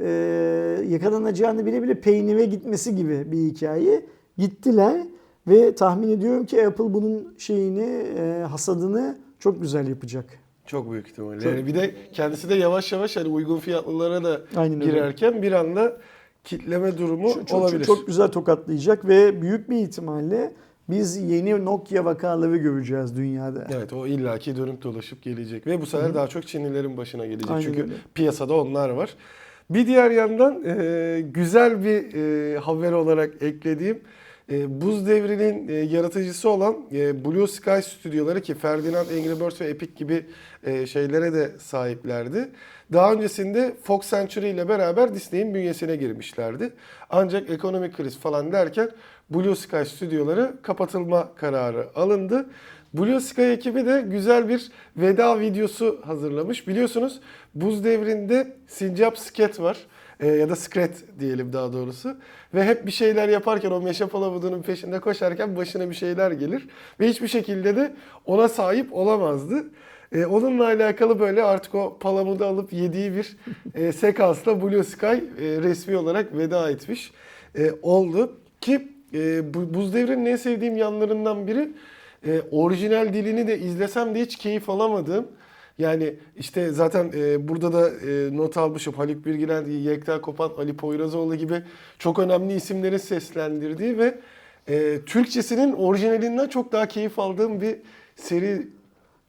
e, 0.00 0.08
yakalanacağını 0.88 1.66
bile 1.66 1.82
bile 1.82 2.00
peynire 2.00 2.44
gitmesi 2.44 2.96
gibi 2.96 3.32
bir 3.32 3.38
hikaye. 3.38 4.06
Gittiler 4.38 5.06
ve 5.46 5.74
tahmin 5.74 6.08
ediyorum 6.08 6.46
ki 6.46 6.66
Apple 6.66 6.94
bunun 6.94 7.34
şeyini, 7.38 8.04
e, 8.18 8.44
hasadını 8.50 9.18
çok 9.38 9.62
güzel 9.62 9.88
yapacak. 9.88 10.47
Çok 10.68 10.92
büyük 10.92 11.08
ihtimalle. 11.08 11.40
Çok- 11.40 11.52
Yani 11.52 11.66
bir 11.66 11.74
de 11.74 11.94
kendisi 12.12 12.48
de 12.48 12.54
yavaş 12.54 12.92
yavaş 12.92 13.16
hani 13.16 13.28
uygun 13.28 13.58
fiyatlılara 13.58 14.24
da 14.24 14.40
Aynen 14.56 14.80
öyle. 14.80 14.90
girerken 14.90 15.42
bir 15.42 15.52
anda 15.52 15.96
kitleme 16.44 16.98
durumu 16.98 17.34
Çok, 17.34 17.48
çok, 17.48 17.62
olabilir. 17.62 17.84
çok 17.84 18.06
güzel 18.06 18.28
tokatlayacak 18.28 19.08
ve 19.08 19.42
büyük 19.42 19.70
bir 19.70 19.76
ihtimalle 19.76 20.52
biz 20.90 21.16
yeni 21.16 21.64
Nokia 21.64 22.04
vakaları 22.04 22.56
göreceğiz 22.56 23.16
dünyada. 23.16 23.66
Evet 23.76 23.92
o 23.92 24.06
illaki 24.06 24.56
dönüp 24.56 24.82
dolaşıp 24.82 25.22
gelecek 25.22 25.66
ve 25.66 25.80
bu 25.80 25.86
sefer 25.86 26.14
daha 26.14 26.26
çok 26.26 26.46
Çinlilerin 26.46 26.96
başına 26.96 27.26
gelecek. 27.26 27.50
Aynen 27.50 27.62
Çünkü 27.62 27.82
öyle. 27.82 27.92
piyasada 28.14 28.54
onlar 28.54 28.88
var. 28.90 29.14
Bir 29.70 29.86
diğer 29.86 30.10
yandan 30.10 30.62
e, 30.66 31.20
güzel 31.20 31.84
bir 31.84 32.14
e, 32.14 32.58
haber 32.58 32.92
olarak 32.92 33.42
eklediğim 33.42 34.00
e, 34.52 34.80
Buz 34.80 35.06
Devri'nin 35.06 35.68
e, 35.68 35.72
yaratıcısı 35.72 36.50
olan 36.50 36.76
e, 36.92 37.24
Blue 37.24 37.46
Sky 37.46 37.80
stüdyoları 37.82 38.40
ki 38.40 38.54
Ferdinand 38.54 39.06
Angry 39.10 39.40
Birds 39.40 39.60
ve 39.60 39.66
Epic 39.66 39.92
gibi 39.96 40.26
şeylere 40.86 41.32
de 41.32 41.50
sahiplerdi. 41.58 42.48
Daha 42.92 43.12
öncesinde 43.12 43.74
Fox 43.82 44.10
Century 44.10 44.50
ile 44.50 44.68
beraber 44.68 45.14
Disney'in 45.14 45.54
bünyesine 45.54 45.96
girmişlerdi. 45.96 46.72
Ancak 47.10 47.50
ekonomik 47.50 47.96
kriz 47.96 48.18
falan 48.18 48.52
derken 48.52 48.90
Blue 49.30 49.56
Sky 49.56 49.82
stüdyoları 49.84 50.52
kapatılma 50.62 51.34
kararı 51.34 51.86
alındı. 51.94 52.46
Blue 52.94 53.20
Sky 53.20 53.52
ekibi 53.52 53.86
de 53.86 54.04
güzel 54.06 54.48
bir 54.48 54.70
veda 54.96 55.40
videosu 55.40 56.00
hazırlamış. 56.04 56.68
Biliyorsunuz 56.68 57.20
buz 57.54 57.84
devrinde 57.84 58.56
Sincap 58.66 59.18
Sket 59.18 59.60
var. 59.60 59.78
Ee, 60.20 60.26
ya 60.26 60.48
da 60.48 60.56
Skret 60.56 61.04
diyelim 61.20 61.52
daha 61.52 61.72
doğrusu. 61.72 62.16
Ve 62.54 62.64
hep 62.64 62.86
bir 62.86 62.90
şeyler 62.90 63.28
yaparken 63.28 63.70
o 63.70 63.80
meşe 63.80 64.06
palamudunun 64.06 64.62
peşinde 64.62 65.00
koşarken 65.00 65.56
başına 65.56 65.90
bir 65.90 65.94
şeyler 65.94 66.30
gelir. 66.30 66.68
Ve 67.00 67.08
hiçbir 67.08 67.28
şekilde 67.28 67.76
de 67.76 67.94
ona 68.26 68.48
sahip 68.48 68.92
olamazdı. 68.92 69.64
Ee, 70.12 70.26
onunla 70.26 70.64
alakalı 70.64 71.20
böyle 71.20 71.42
artık 71.42 71.74
o 71.74 71.98
palamudu 72.00 72.44
alıp 72.44 72.72
yediği 72.72 73.12
bir 73.12 73.36
e, 73.74 73.92
sekansla 73.92 74.62
Blue 74.62 74.84
Sky 74.84 75.06
e, 75.06 75.18
resmi 75.38 75.96
olarak 75.96 76.36
veda 76.36 76.70
etmiş 76.70 77.12
e, 77.58 77.70
oldu. 77.82 78.36
Ki 78.60 78.88
e, 79.14 79.54
bu, 79.54 79.74
Buz 79.74 79.94
Devri'nin 79.94 80.26
en 80.26 80.36
sevdiğim 80.36 80.76
yanlarından 80.76 81.46
biri 81.46 81.72
e, 82.26 82.40
orijinal 82.50 83.12
dilini 83.12 83.46
de 83.46 83.58
izlesem 83.58 84.14
de 84.14 84.20
hiç 84.20 84.36
keyif 84.36 84.70
alamadığım. 84.70 85.26
Yani 85.78 86.14
işte 86.36 86.72
zaten 86.72 87.12
e, 87.14 87.48
burada 87.48 87.72
da 87.72 87.88
e, 87.90 88.36
not 88.36 88.56
almışım 88.56 88.94
Haluk 88.94 89.26
Bilginer, 89.26 89.66
Yekta 89.66 90.20
Kopan, 90.20 90.50
Ali 90.58 90.76
Poyrazoğlu 90.76 91.36
gibi 91.36 91.62
çok 91.98 92.18
önemli 92.18 92.54
isimlerin 92.54 92.96
seslendirdiği 92.96 93.98
ve 93.98 94.18
e, 94.68 95.00
Türkçesinin 95.06 95.72
orijinalinden 95.72 96.48
çok 96.48 96.72
daha 96.72 96.88
keyif 96.88 97.18
aldığım 97.18 97.60
bir 97.60 97.76
seri. 98.16 98.68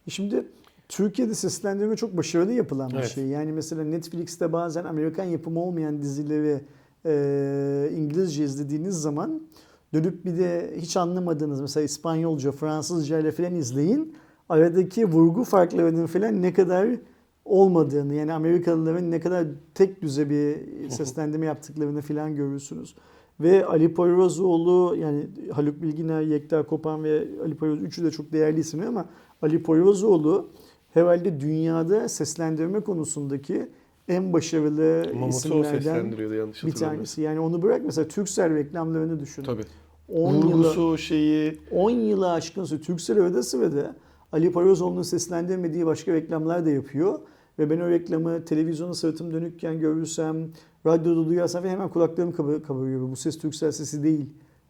Şimdi 0.08 0.44
Türkiye'de 0.88 1.34
seslendirme 1.34 1.96
çok 1.96 2.16
başarılı 2.16 2.52
yapılan 2.52 2.90
bir 2.90 2.96
Evet. 2.96 3.08
şey. 3.08 3.26
Yani 3.26 3.52
mesela 3.52 3.84
Netflix'te 3.84 4.52
bazen 4.52 4.84
Amerikan 4.84 5.24
yapımı 5.24 5.60
olmayan 5.60 6.02
dizileri 6.02 6.60
e, 7.06 7.90
İngilizce 7.96 8.44
izlediğiniz 8.44 8.94
zaman 8.94 9.42
dönüp 9.94 10.24
bir 10.24 10.38
de 10.38 10.74
hiç 10.76 10.96
anlamadığınız 10.96 11.60
mesela 11.60 11.84
İspanyolca, 11.84 12.52
Fransızca 12.52 13.18
ile 13.18 13.32
falan 13.32 13.54
izleyin. 13.54 14.16
Aradaki 14.50 15.04
vurgu 15.04 15.44
farklarının 15.44 16.06
falan 16.06 16.42
ne 16.42 16.52
kadar 16.52 16.88
olmadığını 17.44 18.14
yani 18.14 18.32
Amerikalıların 18.32 19.10
ne 19.10 19.20
kadar 19.20 19.46
tek 19.74 20.02
düze 20.02 20.30
bir 20.30 20.56
seslendirme 20.88 21.46
yaptıklarını 21.46 22.02
falan 22.02 22.36
görürsünüz. 22.36 22.94
Ve 23.40 23.66
Ali 23.66 23.94
Poyrazoğlu 23.94 24.96
yani 24.96 25.26
Haluk 25.52 25.82
Bilginer, 25.82 26.22
Yekta 26.22 26.62
Kopan 26.62 27.04
ve 27.04 27.28
Ali 27.44 27.56
Poyrazoğlu 27.56 27.86
üçü 27.86 28.04
de 28.04 28.10
çok 28.10 28.32
değerli 28.32 28.60
isimler 28.60 28.86
ama 28.86 29.06
Ali 29.42 29.62
Poyrazoğlu 29.62 30.48
herhalde 30.94 31.40
dünyada 31.40 32.08
seslendirme 32.08 32.80
konusundaki 32.80 33.68
en 34.08 34.32
başarılı 34.32 35.14
Mamut'u 35.14 35.54
o 35.54 35.60
isimlerden 35.60 36.12
bir 36.66 36.72
tanesi. 36.72 37.22
Yani 37.22 37.40
onu 37.40 37.62
bırak 37.62 37.82
mesela 37.84 38.08
Turkcell 38.08 38.54
reklamlarını 38.54 39.20
düşün. 39.20 39.42
Tabii. 39.42 39.62
10 40.08 40.34
yılı, 40.34 40.52
Vurgusu 40.52 40.98
şeyi 40.98 41.58
10 41.70 41.90
yılı 41.90 42.32
aşkın 42.32 42.64
süre 42.64 42.80
Turkcell 42.80 43.18
öde 43.18 43.42
sırada 43.42 43.96
Ali 44.32 44.52
Poyrazoğlu'nun 44.52 45.02
seslendirmediği 45.02 45.86
başka 45.86 46.12
reklamlar 46.12 46.66
da 46.66 46.70
yapıyor. 46.70 47.18
Ve 47.58 47.70
ben 47.70 47.80
o 47.80 47.88
reklamı 47.90 48.44
televizyona 48.44 48.94
sırtım 48.94 49.32
dönükken 49.32 49.80
görürsem, 49.80 50.36
radyoda 50.86 51.26
duyarsam 51.28 51.64
hemen 51.64 51.88
kulaklarım 51.88 52.32
kabarıyor. 52.62 53.10
Bu 53.10 53.16
ses 53.16 53.38
Turkcell 53.38 53.72
sesi 53.72 54.02
değil 54.02 54.26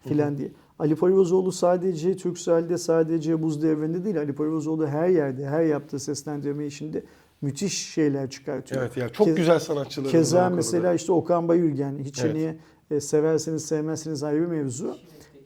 filan 0.08 0.38
diye. 0.38 0.48
Ali 0.78 0.96
Poyrazoğlu 0.96 1.52
sadece 1.52 2.16
Turkcell'de, 2.16 2.78
sadece 2.78 3.42
buz 3.42 3.62
devrinde 3.62 4.04
değil. 4.04 4.18
Ali 4.18 4.32
Poyrazoğlu 4.32 4.86
her 4.86 5.08
yerde, 5.08 5.46
her 5.46 5.62
yaptığı 5.62 5.98
seslendirme 5.98 6.66
işinde 6.66 7.02
müthiş 7.42 7.92
şeyler 7.92 8.30
çıkartıyor. 8.30 8.82
evet 8.82 8.96
ya 8.96 9.08
çok 9.08 9.26
Kez- 9.26 9.36
güzel 9.36 9.58
sanatçılarımız 9.58 10.14
var 10.14 10.20
Keza 10.22 10.50
mesela 10.50 10.94
işte 10.94 11.12
Okan 11.12 11.48
Bayülgen 11.48 11.98
hiç 11.98 12.24
Evet. 12.24 12.34
hani 12.34 12.56
e, 12.90 13.00
severseniz 13.00 13.64
sevmezseniz 13.64 14.22
ayrı 14.22 14.40
bir 14.40 14.46
mevzu. 14.46 14.96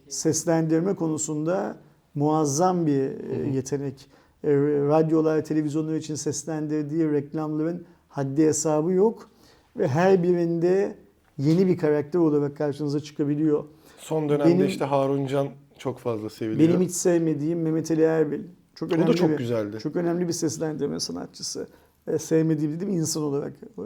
Seslendirme 0.09 0.95
konusunda 0.95 1.77
muazzam 2.15 2.85
bir 2.85 3.29
e, 3.29 3.49
yetenek. 3.53 4.07
E, 4.43 4.49
radyolar, 4.87 5.45
televizyonlar 5.45 5.95
için 5.95 6.15
seslendirdiği 6.15 7.11
reklamların 7.11 7.85
haddi 8.09 8.45
hesabı 8.45 8.91
yok. 8.91 9.29
Ve 9.77 9.87
her 9.87 10.23
birinde 10.23 10.95
yeni 11.37 11.67
bir 11.67 11.77
karakter 11.77 12.19
olarak 12.19 12.57
karşınıza 12.57 12.99
çıkabiliyor. 12.99 13.63
Son 13.97 14.29
dönemde 14.29 14.49
Benim- 14.53 14.65
işte 14.65 14.85
Harun 14.85 15.25
Can 15.27 15.47
çok 15.77 15.99
fazla 15.99 16.29
seviliyor. 16.29 16.69
Benim 16.69 16.81
hiç 16.81 16.91
sevmediğim 16.91 17.61
Mehmet 17.61 17.91
Ali 17.91 18.01
Erbil. 18.01 18.41
Çok 18.75 18.91
o 18.91 18.95
önemli 18.95 19.07
da 19.07 19.13
çok 19.13 19.29
bir, 19.29 19.37
güzeldi. 19.37 19.77
Çok 19.83 19.95
önemli 19.95 20.27
bir 20.27 20.33
seslendirme 20.33 20.99
sanatçısı. 20.99 21.67
E, 22.07 22.17
sevmediğim 22.19 22.71
dedim 22.75 22.89
insan 22.89 23.23
olarak 23.23 23.53
e, 23.77 23.81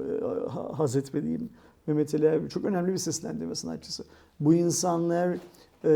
ha- 0.49 0.79
haz 0.79 0.95
etmediğim 0.95 1.49
Mehmet 1.87 2.15
Ali 2.15 2.25
Erbil. 2.25 2.49
Çok 2.49 2.65
önemli 2.65 2.93
bir 2.93 2.97
seslendirme 2.97 3.55
sanatçısı. 3.55 4.03
Bu 4.39 4.53
insanlar 4.53 5.37
e, 5.85 5.91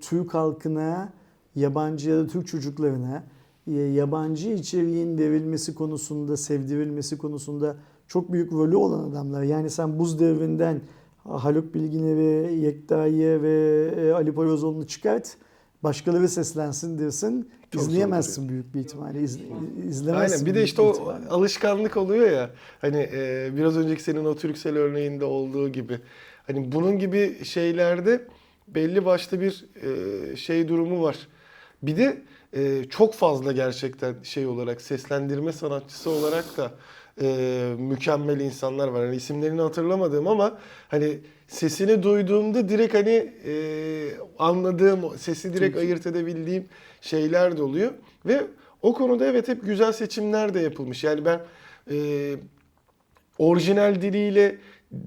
Türk 0.00 0.34
halkına, 0.34 1.12
yabancı 1.56 2.10
ya 2.10 2.18
da 2.18 2.26
Türk 2.26 2.46
çocuklarına 2.46 3.24
e, 3.66 3.72
yabancı 3.72 4.50
içeriğin 4.50 5.18
verilmesi 5.18 5.74
konusunda, 5.74 6.36
sevdirilmesi 6.36 7.18
konusunda 7.18 7.76
çok 8.08 8.32
büyük 8.32 8.52
rolü 8.52 8.76
olan 8.76 9.10
adamlar. 9.10 9.42
Yani 9.42 9.70
sen 9.70 9.98
buz 9.98 10.20
devrinden 10.20 10.80
Haluk 11.24 11.74
Bilginer'i, 11.74 12.54
Yekta'yı 12.54 13.42
ve 13.42 13.88
e, 13.96 14.12
Ali 14.12 14.34
Poyrazoğlu'nu 14.34 14.86
çıkart. 14.86 15.36
Başkaları 15.82 16.28
seslensin 16.28 16.98
dersin. 16.98 17.50
Çok 17.70 17.82
izleyemezsin 17.82 18.48
büyük 18.48 18.74
bir 18.74 18.80
ihtimalle. 18.80 19.22
İz, 19.22 19.38
izlemezsin. 19.88 20.34
Aynen 20.34 20.46
bir 20.46 20.54
de 20.54 20.64
işte 20.64 20.82
o 20.82 20.92
ihtimalle. 20.92 21.28
alışkanlık 21.28 21.96
oluyor 21.96 22.30
ya. 22.30 22.50
Hani 22.80 23.08
e, 23.12 23.50
biraz 23.56 23.76
önceki 23.76 24.02
senin 24.02 24.24
o 24.24 24.34
Türksel 24.34 24.76
örneğinde 24.76 25.24
olduğu 25.24 25.68
gibi. 25.68 25.98
Hani 26.46 26.72
bunun 26.72 26.98
gibi 26.98 27.44
şeylerde 27.44 28.26
belli 28.68 29.04
başlı 29.04 29.40
bir 29.40 29.64
e, 29.82 30.36
şey 30.36 30.68
durumu 30.68 31.02
var. 31.02 31.16
Bir 31.82 31.96
de 31.96 32.22
e, 32.56 32.84
çok 32.84 33.14
fazla 33.14 33.52
gerçekten 33.52 34.14
şey 34.22 34.46
olarak 34.46 34.80
seslendirme 34.80 35.52
sanatçısı 35.52 36.10
olarak 36.10 36.56
da 36.56 36.72
e, 37.20 37.74
mükemmel 37.78 38.40
insanlar 38.40 38.88
var. 38.88 39.04
Hani 39.04 39.16
isimlerini 39.16 39.60
hatırlamadığım 39.60 40.28
ama 40.28 40.58
hani 40.88 41.18
sesini 41.48 42.02
duyduğumda 42.02 42.68
direkt 42.68 42.94
hani 42.94 43.32
e, 43.46 43.54
anladığım, 44.38 45.18
sesi 45.18 45.54
direkt 45.54 45.76
iyi. 45.76 45.80
ayırt 45.80 46.06
edebildiğim 46.06 46.68
şeyler 47.00 47.56
de 47.56 47.62
oluyor. 47.62 47.92
Ve 48.26 48.46
o 48.82 48.94
konuda 48.94 49.26
evet 49.26 49.48
hep 49.48 49.66
güzel 49.66 49.92
seçimler 49.92 50.54
de 50.54 50.60
yapılmış. 50.60 51.04
Yani 51.04 51.24
ben 51.24 51.40
e, 51.90 51.96
orijinal 53.38 54.02
diliyle 54.02 54.58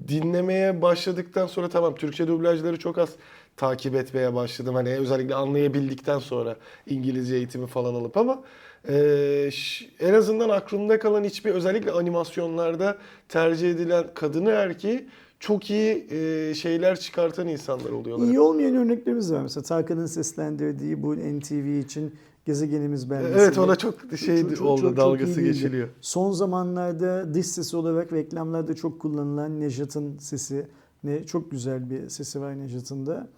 dinlemeye 0.08 0.82
başladıktan 0.82 1.46
sonra 1.46 1.68
tamam 1.68 1.94
Türkçe 1.94 2.28
dublajları 2.28 2.78
çok 2.78 2.98
az 2.98 3.10
takip 3.56 3.94
etmeye 3.94 4.34
başladım. 4.34 4.74
Hani 4.74 4.88
özellikle 4.96 5.34
anlayabildikten 5.34 6.18
sonra 6.18 6.56
İngilizce 6.86 7.36
eğitimi 7.36 7.66
falan 7.66 7.94
alıp 7.94 8.16
ama 8.16 8.42
e, 8.88 9.48
ş- 9.52 9.86
en 10.00 10.14
azından 10.14 10.48
aklımda 10.48 10.98
kalan 10.98 11.24
hiçbir 11.24 11.50
özellikle 11.50 11.90
animasyonlarda 11.92 12.98
tercih 13.28 13.70
edilen 13.70 14.04
kadını 14.14 14.50
erkeği 14.50 15.06
çok 15.40 15.70
iyi 15.70 16.06
e, 16.10 16.54
şeyler 16.54 17.00
çıkartan 17.00 17.48
insanlar 17.48 17.90
oluyorlar. 17.90 18.26
İyi 18.26 18.40
olmayan 18.40 18.76
örneklerimiz 18.76 19.32
var. 19.32 19.42
Mesela 19.42 19.62
Tarkan'ın 19.64 20.06
seslendirdiği 20.06 21.02
bu 21.02 21.16
NTV 21.16 21.78
için 21.84 22.14
Gezegenimiz 22.46 23.10
belgeseli. 23.10 23.38
Evet 23.40 23.58
ona 23.58 23.76
çok 23.76 23.94
şey 24.18 24.42
Çok- 24.42 24.56
çok- 24.56 24.66
oldu 24.66 24.80
çok- 24.80 24.90
çok 24.90 24.96
dalgası 24.96 25.36
değildi. 25.36 25.52
geçiliyor. 25.52 25.88
Son 26.00 26.32
zamanlarda 26.32 27.34
dış 27.34 27.46
sesi 27.46 27.76
olarak 27.76 28.12
reklamlarda 28.12 28.74
çok 28.74 29.00
kullanılan 29.00 29.60
Nejat'ın 29.60 30.18
sesi. 30.18 30.66
Ne 31.04 31.24
çok 31.26 31.50
güzel 31.50 31.90
bir 31.90 32.08
sesi 32.08 32.40
var 32.40 32.58
Nejat'ın 32.58 33.06
da. 33.06 33.28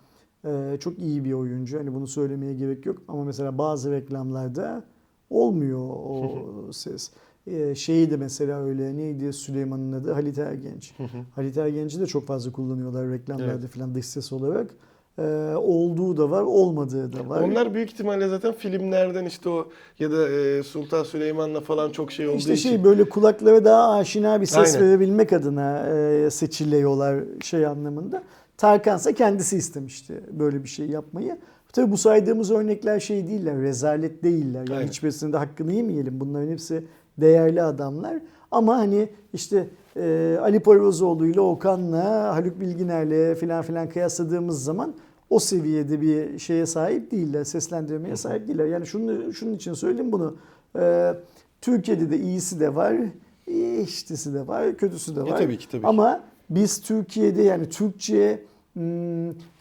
Ee, 0.45 0.77
çok 0.81 0.99
iyi 0.99 1.25
bir 1.25 1.33
oyuncu. 1.33 1.79
Hani 1.79 1.95
bunu 1.95 2.07
söylemeye 2.07 2.55
gerek 2.55 2.87
yok 2.87 2.99
ama 3.09 3.25
mesela 3.25 3.59
bazı 3.59 3.93
reklamlarda 3.93 4.85
olmuyor 5.31 5.81
o 5.91 6.73
ses. 6.73 7.11
Ee, 7.47 7.75
şeyi 7.75 8.11
de 8.11 8.17
mesela 8.17 8.63
öyle 8.65 8.97
neydi 8.97 9.33
Süleyman'ın 9.33 9.93
adı 9.93 10.13
Halit 10.13 10.39
Ergenç. 10.39 10.95
Halit 11.35 11.57
Ergenç'i 11.57 12.01
de 12.01 12.07
çok 12.07 12.27
fazla 12.27 12.53
kullanıyorlar 12.53 13.11
reklamlarda 13.11 13.53
Evet. 13.61 13.71
falan 13.71 13.95
dış 13.95 14.07
ses 14.07 14.33
olarak. 14.33 14.71
Ee, 15.19 15.55
olduğu 15.57 16.17
da 16.17 16.31
var, 16.31 16.43
olmadığı 16.43 17.13
da 17.13 17.29
var. 17.29 17.41
Onlar 17.43 17.75
büyük 17.75 17.91
ihtimalle 17.93 18.29
zaten 18.29 18.53
filmlerden 18.53 19.25
işte 19.25 19.49
o 19.49 19.69
ya 19.99 20.11
da 20.11 20.29
e, 20.29 20.63
Sultan 20.63 21.05
Süleyman'la 21.05 21.61
falan 21.61 21.91
çok 21.91 22.13
şey 22.13 22.29
olduğu 22.29 22.37
İşte 22.39 22.53
için. 22.55 22.69
şey 22.69 22.85
böyle 22.85 23.09
kulaklara 23.09 23.65
daha 23.65 23.91
aşina 23.93 24.41
bir 24.41 24.47
ses 24.47 24.75
Aynen. 24.75 24.89
verebilmek 24.89 25.33
adına 25.33 25.87
e, 25.89 26.31
seçiliyorlar 26.31 27.25
şey 27.43 27.67
anlamında. 27.67 28.23
Tarkansa 28.59 29.13
kendisi 29.13 29.57
istemişti 29.57 30.21
böyle 30.33 30.65
bir 30.65 30.69
şey 30.69 30.87
yapmayı. 30.87 31.39
Tabii 31.73 31.91
bu 31.91 31.97
saydığımız 31.97 32.51
örnekler 32.51 33.01
şey 33.01 33.27
değiller, 33.27 33.61
rezalet 33.61 34.23
değiller. 34.23 34.61
Yani 34.69 34.77
Aynen. 34.79 34.89
hiçbirisinde 34.89 35.37
hakkını 35.37 35.73
yemeyelim. 35.73 36.21
Bunların 36.21 36.49
hepsi 36.49 36.85
değerli 37.19 37.63
adamlar. 37.63 38.17
Ama 38.51 38.77
hani 38.79 39.09
işte 39.33 39.69
e, 39.97 40.37
Ali 40.43 40.61
Poyrazoğlu 40.61 41.27
ile 41.27 41.41
Okan'la 41.41 42.35
Haluk 42.37 42.61
Bilginer'le 42.61 43.35
filan 43.35 43.63
filan 43.63 43.89
kıyasladığımız 43.89 44.65
zaman 44.65 44.95
o 45.31 45.39
seviyede 45.39 46.01
bir 46.01 46.39
şeye 46.39 46.67
sahip 46.67 47.11
değiller, 47.11 47.45
seslendirmeye 47.45 48.17
sahip 48.17 48.49
değiller. 48.49 48.67
Yani 48.67 48.87
şunu 48.87 49.33
şunun 49.33 49.53
için 49.53 49.73
söyleyeyim 49.75 50.13
bunu. 50.13 50.37
Ee, 50.79 51.15
Türkiye'de 51.61 52.11
de 52.11 52.19
iyisi 52.19 52.61
de 52.61 52.75
var, 52.75 52.97
iştisi 53.83 54.35
de 54.35 54.47
var, 54.47 54.77
kötüsü 54.77 55.17
de 55.17 55.21
E, 55.21 55.23
var. 55.23 55.39
tabii 55.39 55.59
ki, 55.59 55.69
tabii 55.69 55.81
ki. 55.83 55.87
Ama 55.89 56.21
biz 56.51 56.81
Türkiye'de 56.81 57.43
yani 57.43 57.69
Türkçe 57.69 58.43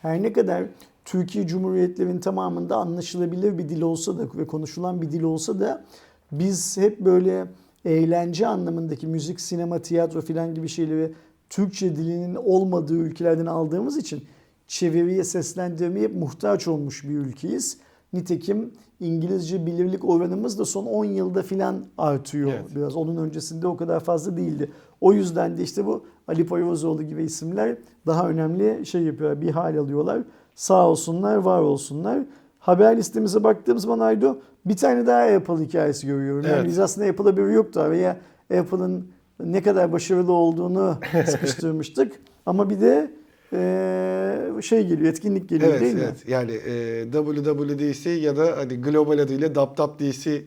her 0.01 0.23
ne 0.23 0.33
kadar 0.33 0.63
Türkiye 1.05 1.47
Cumhuriyetlerinin 1.47 2.19
tamamında 2.19 2.75
anlaşılabilir 2.75 3.57
bir 3.57 3.69
dil 3.69 3.81
olsa 3.81 4.17
da 4.17 4.23
ve 4.37 4.47
konuşulan 4.47 5.01
bir 5.01 5.11
dil 5.11 5.23
olsa 5.23 5.59
da 5.59 5.85
biz 6.31 6.77
hep 6.77 6.99
böyle 6.99 7.45
eğlence 7.85 8.47
anlamındaki 8.47 9.07
müzik, 9.07 9.41
sinema, 9.41 9.79
tiyatro 9.79 10.21
filan 10.21 10.55
gibi 10.55 10.67
şeyleri 10.67 11.13
Türkçe 11.49 11.95
dilinin 11.95 12.35
olmadığı 12.35 12.97
ülkelerden 12.97 13.45
aldığımız 13.45 13.97
için 13.97 14.23
çeviriye 14.67 15.23
seslendirmeye 15.23 16.07
muhtaç 16.07 16.67
olmuş 16.67 17.03
bir 17.03 17.17
ülkeyiz. 17.17 17.77
Nitekim 18.13 18.71
İngilizce 18.99 19.65
bilirlik 19.65 20.05
oranımız 20.05 20.59
da 20.59 20.65
son 20.65 20.85
10 20.85 21.05
yılda 21.05 21.43
filan 21.43 21.85
artıyor 21.97 22.51
Evet. 22.53 22.75
biraz. 22.75 22.95
Onun 22.95 23.17
öncesinde 23.17 23.67
o 23.67 23.77
kadar 23.77 23.99
fazla 23.99 24.37
değildi. 24.37 24.71
O 25.01 25.13
yüzden 25.13 25.57
de 25.57 25.63
işte 25.63 25.85
bu 25.85 26.05
Ali 26.27 26.45
Poyrazoğlu 26.45 27.03
gibi 27.03 27.23
isimler 27.23 27.75
daha 28.05 28.29
önemli 28.29 28.85
şey 28.85 29.01
yapıyor, 29.03 29.41
bir 29.41 29.49
hal 29.51 29.77
alıyorlar. 29.77 30.19
Sağ 30.55 30.87
olsunlar, 30.89 31.35
var 31.35 31.61
olsunlar. 31.61 32.19
Haber 32.59 32.97
listemize 32.97 33.43
baktığımız 33.43 33.83
zaman 33.83 33.99
Aydo 33.99 34.35
bir 34.65 34.77
tane 34.77 35.07
daha 35.07 35.21
Apple 35.21 35.65
hikayesi 35.65 36.07
görüyorum. 36.07 36.45
Yani 36.45 36.55
Evet. 36.55 36.67
biz 36.67 36.79
aslında 36.79 37.07
Apple'a 37.07 37.37
bir 37.37 37.47
yoktu 37.47 37.85
veya 37.89 38.17
Apple'ın 38.59 39.07
ne 39.39 39.63
kadar 39.63 39.91
başarılı 39.91 40.31
olduğunu 40.31 40.97
sıkıştırmıştık. 41.27 42.13
Ama 42.45 42.69
bir 42.69 42.81
de 42.81 43.11
eee, 43.53 44.61
şey 44.61 44.87
geliyor, 44.87 45.09
etkinlik 45.09 45.49
geliyor 45.49 45.71
Evet, 45.71 45.81
değil 45.81 45.93
mi? 45.95 46.01
evet. 46.03 46.27
Yani 46.27 46.51
e, 46.51 47.03
WWDC 47.11 48.09
ya 48.09 48.37
da 48.37 48.57
hani 48.57 48.81
global 48.81 49.19
adıyla 49.19 49.55
DapDapDC 49.55 50.41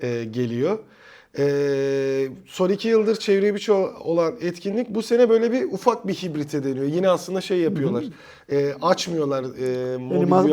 e, 0.00 0.24
geliyor. 0.24 0.78
E, 1.38 2.28
son 2.46 2.68
iki 2.68 2.88
yıldır 2.88 3.16
çevre 3.16 3.52
içi 3.52 3.72
olan 4.00 4.34
etkinlik 4.40 4.90
bu 4.90 5.02
sene 5.02 5.28
böyle 5.28 5.52
bir 5.52 5.64
ufak 5.72 6.06
bir 6.06 6.14
hibrite 6.14 6.64
deniyor. 6.64 6.84
Yine 6.86 7.08
aslında 7.08 7.40
şey 7.40 7.58
yapıyorlar. 7.58 8.04
E, 8.52 8.72
açmıyorlar. 8.82 9.44
E, 9.44 9.66
Yani 9.92 10.30
ma- 10.30 10.52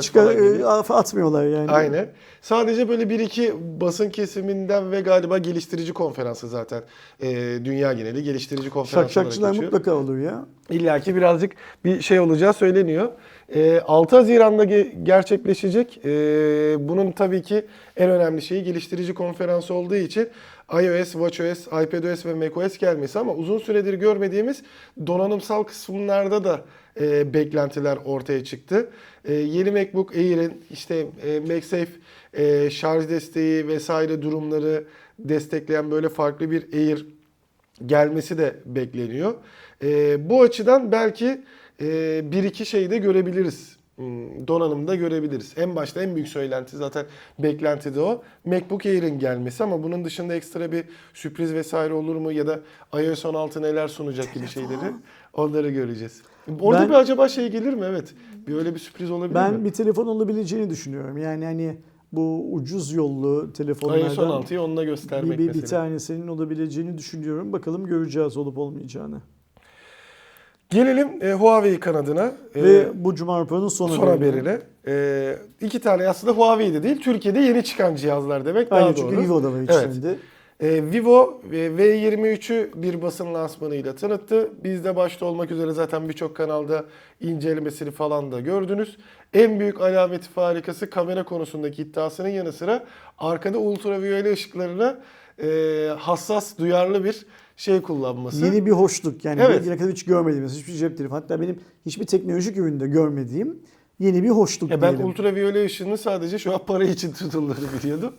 çıkar, 0.00 0.24
falan 0.24 0.34
gibi. 0.36 0.62
e, 0.62 0.64
atmıyorlar 0.94 1.46
yani. 1.46 1.70
Aynen. 1.70 2.08
Sadece 2.42 2.88
böyle 2.88 3.10
bir 3.10 3.20
iki 3.20 3.54
basın 3.80 4.10
kesiminden 4.10 4.92
ve 4.92 5.00
galiba 5.00 5.38
geliştirici 5.38 5.92
konferansı 5.92 6.48
zaten 6.48 6.82
e, 7.20 7.28
dünya 7.64 7.92
geneli 7.92 8.22
geliştirici 8.22 8.70
konferansı 8.70 9.12
Şak 9.12 9.24
şakçılar 9.24 9.42
olarak 9.42 9.54
geçiyor. 9.54 9.72
mutlaka 9.72 9.94
olur 9.96 10.18
ya. 10.18 10.44
İlla 10.70 11.00
ki 11.00 11.16
birazcık 11.16 11.52
bir 11.84 12.00
şey 12.02 12.20
olacağı 12.20 12.52
söyleniyor. 12.52 13.08
E, 13.54 13.80
6 13.80 14.16
Haziran'da 14.16 14.64
ge- 14.64 15.04
gerçekleşecek. 15.04 16.00
E, 16.04 16.08
bunun 16.88 17.12
tabii 17.12 17.42
ki 17.42 17.64
en 17.96 18.10
önemli 18.10 18.42
şeyi 18.42 18.64
geliştirici 18.64 19.14
konferansı 19.14 19.74
olduğu 19.74 19.96
için 19.96 20.28
iOS, 20.72 21.12
watchOS, 21.12 21.66
iPadOS 21.66 22.26
ve 22.26 22.34
macOS 22.34 22.78
gelmesi 22.78 23.18
ama 23.18 23.34
uzun 23.34 23.58
süredir 23.58 23.94
görmediğimiz 23.94 24.62
donanımsal 25.06 25.62
kısımlarda 25.62 26.44
da 26.44 26.60
e, 27.00 27.34
beklentiler 27.34 27.98
ortaya 28.04 28.44
çıktı. 28.44 28.90
E, 29.24 29.34
yeni 29.34 29.70
MacBook 29.70 30.16
Air'in 30.16 30.64
işte 30.70 31.06
e, 31.26 31.40
MagSafe 31.40 31.88
e, 32.34 32.70
şarj 32.70 33.08
desteği 33.08 33.68
vesaire 33.68 34.22
durumları 34.22 34.84
destekleyen 35.18 35.90
böyle 35.90 36.08
farklı 36.08 36.50
bir 36.50 36.72
Air 36.72 37.06
gelmesi 37.86 38.38
de 38.38 38.56
bekleniyor. 38.66 39.34
Bu 40.18 40.42
açıdan 40.42 40.92
belki 40.92 41.40
e, 41.80 42.22
bir 42.32 42.44
iki 42.44 42.66
şeyi 42.66 42.90
de 42.90 42.98
görebiliriz. 42.98 43.76
Hmm, 43.96 44.48
Donanımda 44.48 44.94
görebiliriz. 44.94 45.54
En 45.56 45.76
başta 45.76 46.02
en 46.02 46.14
büyük 46.14 46.28
söylenti 46.28 46.76
zaten 46.76 47.06
beklenti 47.38 47.94
de 47.94 48.00
o. 48.00 48.22
MacBook 48.44 48.86
Air'in 48.86 49.18
gelmesi 49.18 49.64
ama 49.64 49.82
bunun 49.82 50.04
dışında 50.04 50.34
ekstra 50.34 50.72
bir 50.72 50.84
sürpriz 51.14 51.54
vesaire 51.54 51.92
olur 51.92 52.16
mu 52.16 52.32
ya 52.32 52.46
da 52.46 52.60
iOS 52.94 53.24
16 53.24 53.62
neler 53.62 53.88
sunacak 53.88 54.34
gibi 54.34 54.46
şeyleri 54.46 54.92
onları 55.32 55.70
göreceğiz. 55.70 56.22
Orada 56.60 56.80
Ben- 56.80 56.88
bir 56.88 56.94
acaba 56.94 57.28
şey 57.28 57.48
gelir 57.50 57.74
mi? 57.74 57.84
Evet. 57.84 58.14
Bir 58.46 58.54
öyle 58.54 58.74
bir 58.74 58.78
sürpriz 58.80 59.10
olabilir 59.10 59.34
Ben 59.34 59.54
mi? 59.54 59.64
bir 59.64 59.70
telefon 59.72 60.06
olabileceğini 60.06 60.70
düşünüyorum. 60.70 61.18
Yani 61.18 61.44
hani 61.44 61.76
bu 62.12 62.52
ucuz 62.52 62.92
yollu 62.92 63.40
iOS 63.42 63.52
telefonlardan 63.52 64.42
16'yı 64.42 64.62
onunla 64.62 64.84
göstermek 64.84 65.38
bir, 65.38 65.48
bir, 65.48 65.54
bir 65.54 65.66
tanesinin 65.66 66.28
olabileceğini 66.28 66.98
düşünüyorum. 66.98 67.52
Bakalım 67.52 67.86
göreceğiz 67.86 68.36
olup 68.36 68.58
olmayacağını. 68.58 69.20
Gelelim 70.70 71.08
e, 71.22 71.32
Huawei 71.32 71.80
kanadına. 71.80 72.32
E, 72.54 72.62
Ve 72.62 73.04
bu 73.04 73.14
Cuma 73.14 73.40
raporunun 73.40 73.68
son, 73.68 73.88
son 73.88 74.06
haberine. 74.06 74.58
E, 74.86 75.36
iki 75.60 75.80
tane 75.80 76.08
aslında 76.08 76.32
Huawei'de 76.32 76.82
değil, 76.82 77.00
Türkiye'de 77.00 77.38
yeni 77.38 77.64
çıkan 77.64 77.94
cihazlar 77.94 78.44
demek 78.44 78.70
daha 78.70 78.78
Aynen 78.78 78.96
doğru. 78.96 79.00
çünkü 79.10 79.18
Vivo 79.22 79.42
da 79.42 79.52
var 79.52 79.58
Evet. 79.68 79.90
içinde. 79.92 80.14
E, 80.60 80.82
Vivo 80.92 81.40
e, 81.52 81.56
V23'ü 81.56 82.70
bir 82.74 83.02
basın 83.02 83.34
lansmanıyla 83.34 83.94
tanıttı. 83.94 84.50
Bizde 84.64 84.96
başta 84.96 85.26
olmak 85.26 85.50
üzere 85.50 85.72
zaten 85.72 86.08
birçok 86.08 86.36
kanalda 86.36 86.84
incelemesini 87.20 87.90
falan 87.90 88.32
da 88.32 88.40
gördünüz. 88.40 88.96
En 89.34 89.60
büyük 89.60 89.80
alameti 89.80 90.28
farikası 90.28 90.90
kamera 90.90 91.24
konusundaki 91.24 91.82
iddiasının 91.82 92.28
yanı 92.28 92.52
sıra 92.52 92.84
arkada 93.18 93.58
ultraviyole 93.58 94.32
ışıklarına 94.32 94.98
e, 95.42 95.48
hassas, 95.98 96.58
duyarlı 96.58 97.04
bir 97.04 97.26
şey 97.56 97.82
kullanması. 97.82 98.44
Yeni 98.44 98.66
bir 98.66 98.70
hoşluk 98.70 99.24
yani 99.24 99.40
Evet. 99.46 99.60
bugüne 99.60 99.76
kadar 99.76 99.92
hiç 99.92 100.04
görmediğimiz 100.04 100.54
hiçbir 100.56 100.72
cep 100.72 100.96
telefonu 100.98 101.18
hatta 101.18 101.40
benim 101.40 101.58
hiçbir 101.86 102.06
teknolojik 102.06 102.56
üründe 102.56 102.86
görmediğim 102.86 103.58
yeni 103.98 104.22
bir 104.22 104.28
hoşluk 104.28 104.70
Ya 104.70 104.82
ben 104.82 104.90
diyelim. 104.90 105.06
ultraviyole 105.06 105.64
ışını 105.64 105.98
sadece 105.98 106.38
şu 106.38 106.54
an 106.54 106.60
para 106.66 106.84
için 106.84 107.12
tutulduğunu 107.12 107.54
biliyordum. 107.82 108.12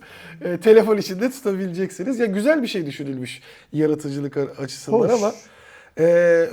E, 0.44 0.56
telefon 0.56 0.96
için 0.96 1.20
de 1.20 1.30
tutabileceksiniz. 1.30 2.18
Ya 2.18 2.26
güzel 2.26 2.62
bir 2.62 2.66
şey 2.66 2.86
düşünülmüş 2.86 3.40
yaratıcılık 3.72 4.36
açısından 4.36 4.98
Hoş. 4.98 5.10
ama 5.12 5.32
e, 5.98 6.02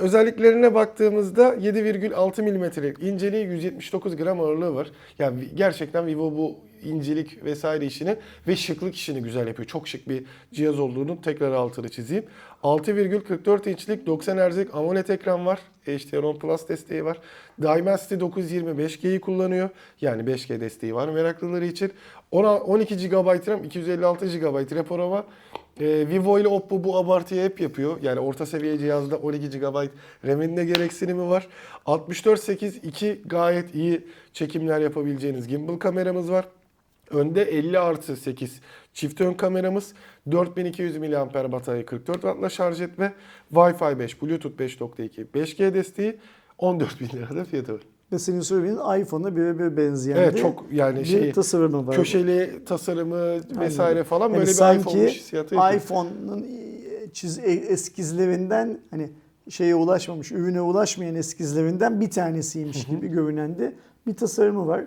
özelliklerine 0.00 0.74
baktığımızda 0.74 1.54
7,6 1.54 2.42
milimetrelik 2.42 3.02
inceliği 3.02 3.44
179 3.46 4.16
gram 4.16 4.40
ağırlığı 4.40 4.74
var. 4.74 4.90
Yani 5.18 5.48
gerçekten 5.54 6.06
Vivo 6.06 6.32
bu 6.36 6.56
incelik 6.82 7.44
vesaire 7.44 7.86
işini 7.86 8.16
ve 8.48 8.56
şıklık 8.56 8.94
işini 8.94 9.22
güzel 9.22 9.46
yapıyor. 9.46 9.68
Çok 9.68 9.88
şık 9.88 10.08
bir 10.08 10.24
cihaz 10.52 10.78
olduğunu 10.78 11.20
tekrar 11.20 11.52
altını 11.52 11.88
çizeyim. 11.88 12.24
6,44 12.62 13.70
inçlik 13.70 14.06
90 14.06 14.50
Hz'lik 14.50 14.74
AMOLED 14.74 15.08
ekran 15.08 15.46
var. 15.46 15.60
HDR10 15.86 16.38
Plus 16.38 16.68
desteği 16.68 17.04
var. 17.04 17.20
Dimensity 17.62 18.20
920 18.20 18.70
5G'yi 18.70 19.20
kullanıyor. 19.20 19.68
Yani 20.00 20.22
5G 20.22 20.60
desteği 20.60 20.94
var 20.94 21.08
meraklıları 21.08 21.66
için. 21.66 21.92
Ona 22.30 22.56
12 22.56 23.08
GB 23.08 23.48
RAM, 23.48 23.64
256 23.64 24.26
GB 24.26 24.76
rapor 24.76 25.24
ee, 25.80 26.08
Vivo 26.08 26.38
ile 26.38 26.48
Oppo 26.48 26.84
bu 26.84 26.96
abartıyı 26.96 27.42
hep 27.44 27.60
yapıyor. 27.60 27.98
Yani 28.02 28.20
orta 28.20 28.46
seviye 28.46 28.78
cihazda 28.78 29.16
12 29.16 29.58
GB 29.58 29.88
RAM'in 30.26 30.56
de 30.56 30.64
gereksinimi 30.64 31.28
var. 31.28 31.48
64-8-2 31.86 33.28
gayet 33.28 33.74
iyi 33.74 34.06
çekimler 34.32 34.80
yapabileceğiniz 34.80 35.48
gimbal 35.48 35.76
kameramız 35.76 36.30
var. 36.30 36.48
Önde 37.10 37.42
50 37.42 37.78
artı 37.78 38.16
8 38.16 38.60
çift 38.92 39.20
ön 39.20 39.34
kameramız, 39.34 39.94
4200 40.30 40.96
mAh 40.96 41.52
batarya 41.52 41.86
44 41.86 42.14
Watt'la 42.14 42.48
şarj 42.48 42.80
etme, 42.80 43.14
Wi-Fi 43.54 43.98
5, 43.98 44.22
Bluetooth 44.22 44.56
5.2, 44.60 45.26
5G 45.34 45.74
desteği, 45.74 46.16
14 46.58 47.00
bin 47.00 47.08
lirada 47.08 47.44
fiyatı 47.44 47.74
var. 47.74 47.80
Ve 48.12 48.18
senin 48.18 48.40
söylediğin 48.40 48.78
iPhone'a 49.00 49.36
birebir 49.36 49.76
benzeyen 49.76 50.16
Evet 50.16 50.38
çok 50.38 50.64
yani 50.72 50.98
bir 51.00 51.04
şey 51.04 51.32
tasarımı 51.32 51.86
var. 51.86 51.96
köşeli 51.96 52.64
tasarımı 52.64 53.34
vesaire 53.60 53.88
Aynen. 53.90 54.02
falan 54.02 54.28
Yani 54.30 54.36
böyle 54.36 54.50
bir 54.50 54.80
iPhone 54.80 55.06
hissiyatı 55.10 55.54
iPhone'un 55.54 56.46
çiz, 57.12 57.38
e, 57.38 57.42
eskizlerinden 57.42 58.78
hani 58.90 59.10
şeye 59.48 59.74
ulaşmamış, 59.74 60.32
ürüne 60.32 60.60
ulaşmayan 60.60 61.14
eskizlerinden 61.14 62.00
bir 62.00 62.10
tanesiymiş 62.10 62.84
gibi 62.84 63.08
görünen 63.08 63.58
de 63.58 63.74
bir 64.06 64.14
tasarımı 64.14 64.66
var. 64.66 64.84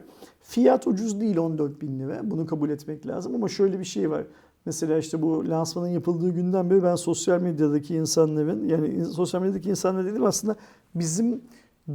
Fiyat 0.49 0.87
ucuz 0.87 1.21
değil 1.21 1.37
14 1.37 1.81
bin 1.81 1.99
lira. 1.99 2.19
Bunu 2.23 2.45
kabul 2.45 2.69
etmek 2.69 3.07
lazım 3.07 3.35
ama 3.35 3.47
şöyle 3.47 3.79
bir 3.79 3.85
şey 3.85 4.11
var. 4.11 4.23
Mesela 4.65 4.97
işte 4.97 5.21
bu 5.21 5.49
lansmanın 5.49 5.87
yapıldığı 5.87 6.29
günden 6.29 6.69
beri 6.69 6.83
ben 6.83 6.95
sosyal 6.95 7.41
medyadaki 7.41 7.95
insanların 7.95 8.67
yani 8.67 9.05
sosyal 9.05 9.41
medyadaki 9.41 9.69
insanlar 9.69 10.05
dedim 10.05 10.25
aslında 10.25 10.55
bizim 10.95 11.41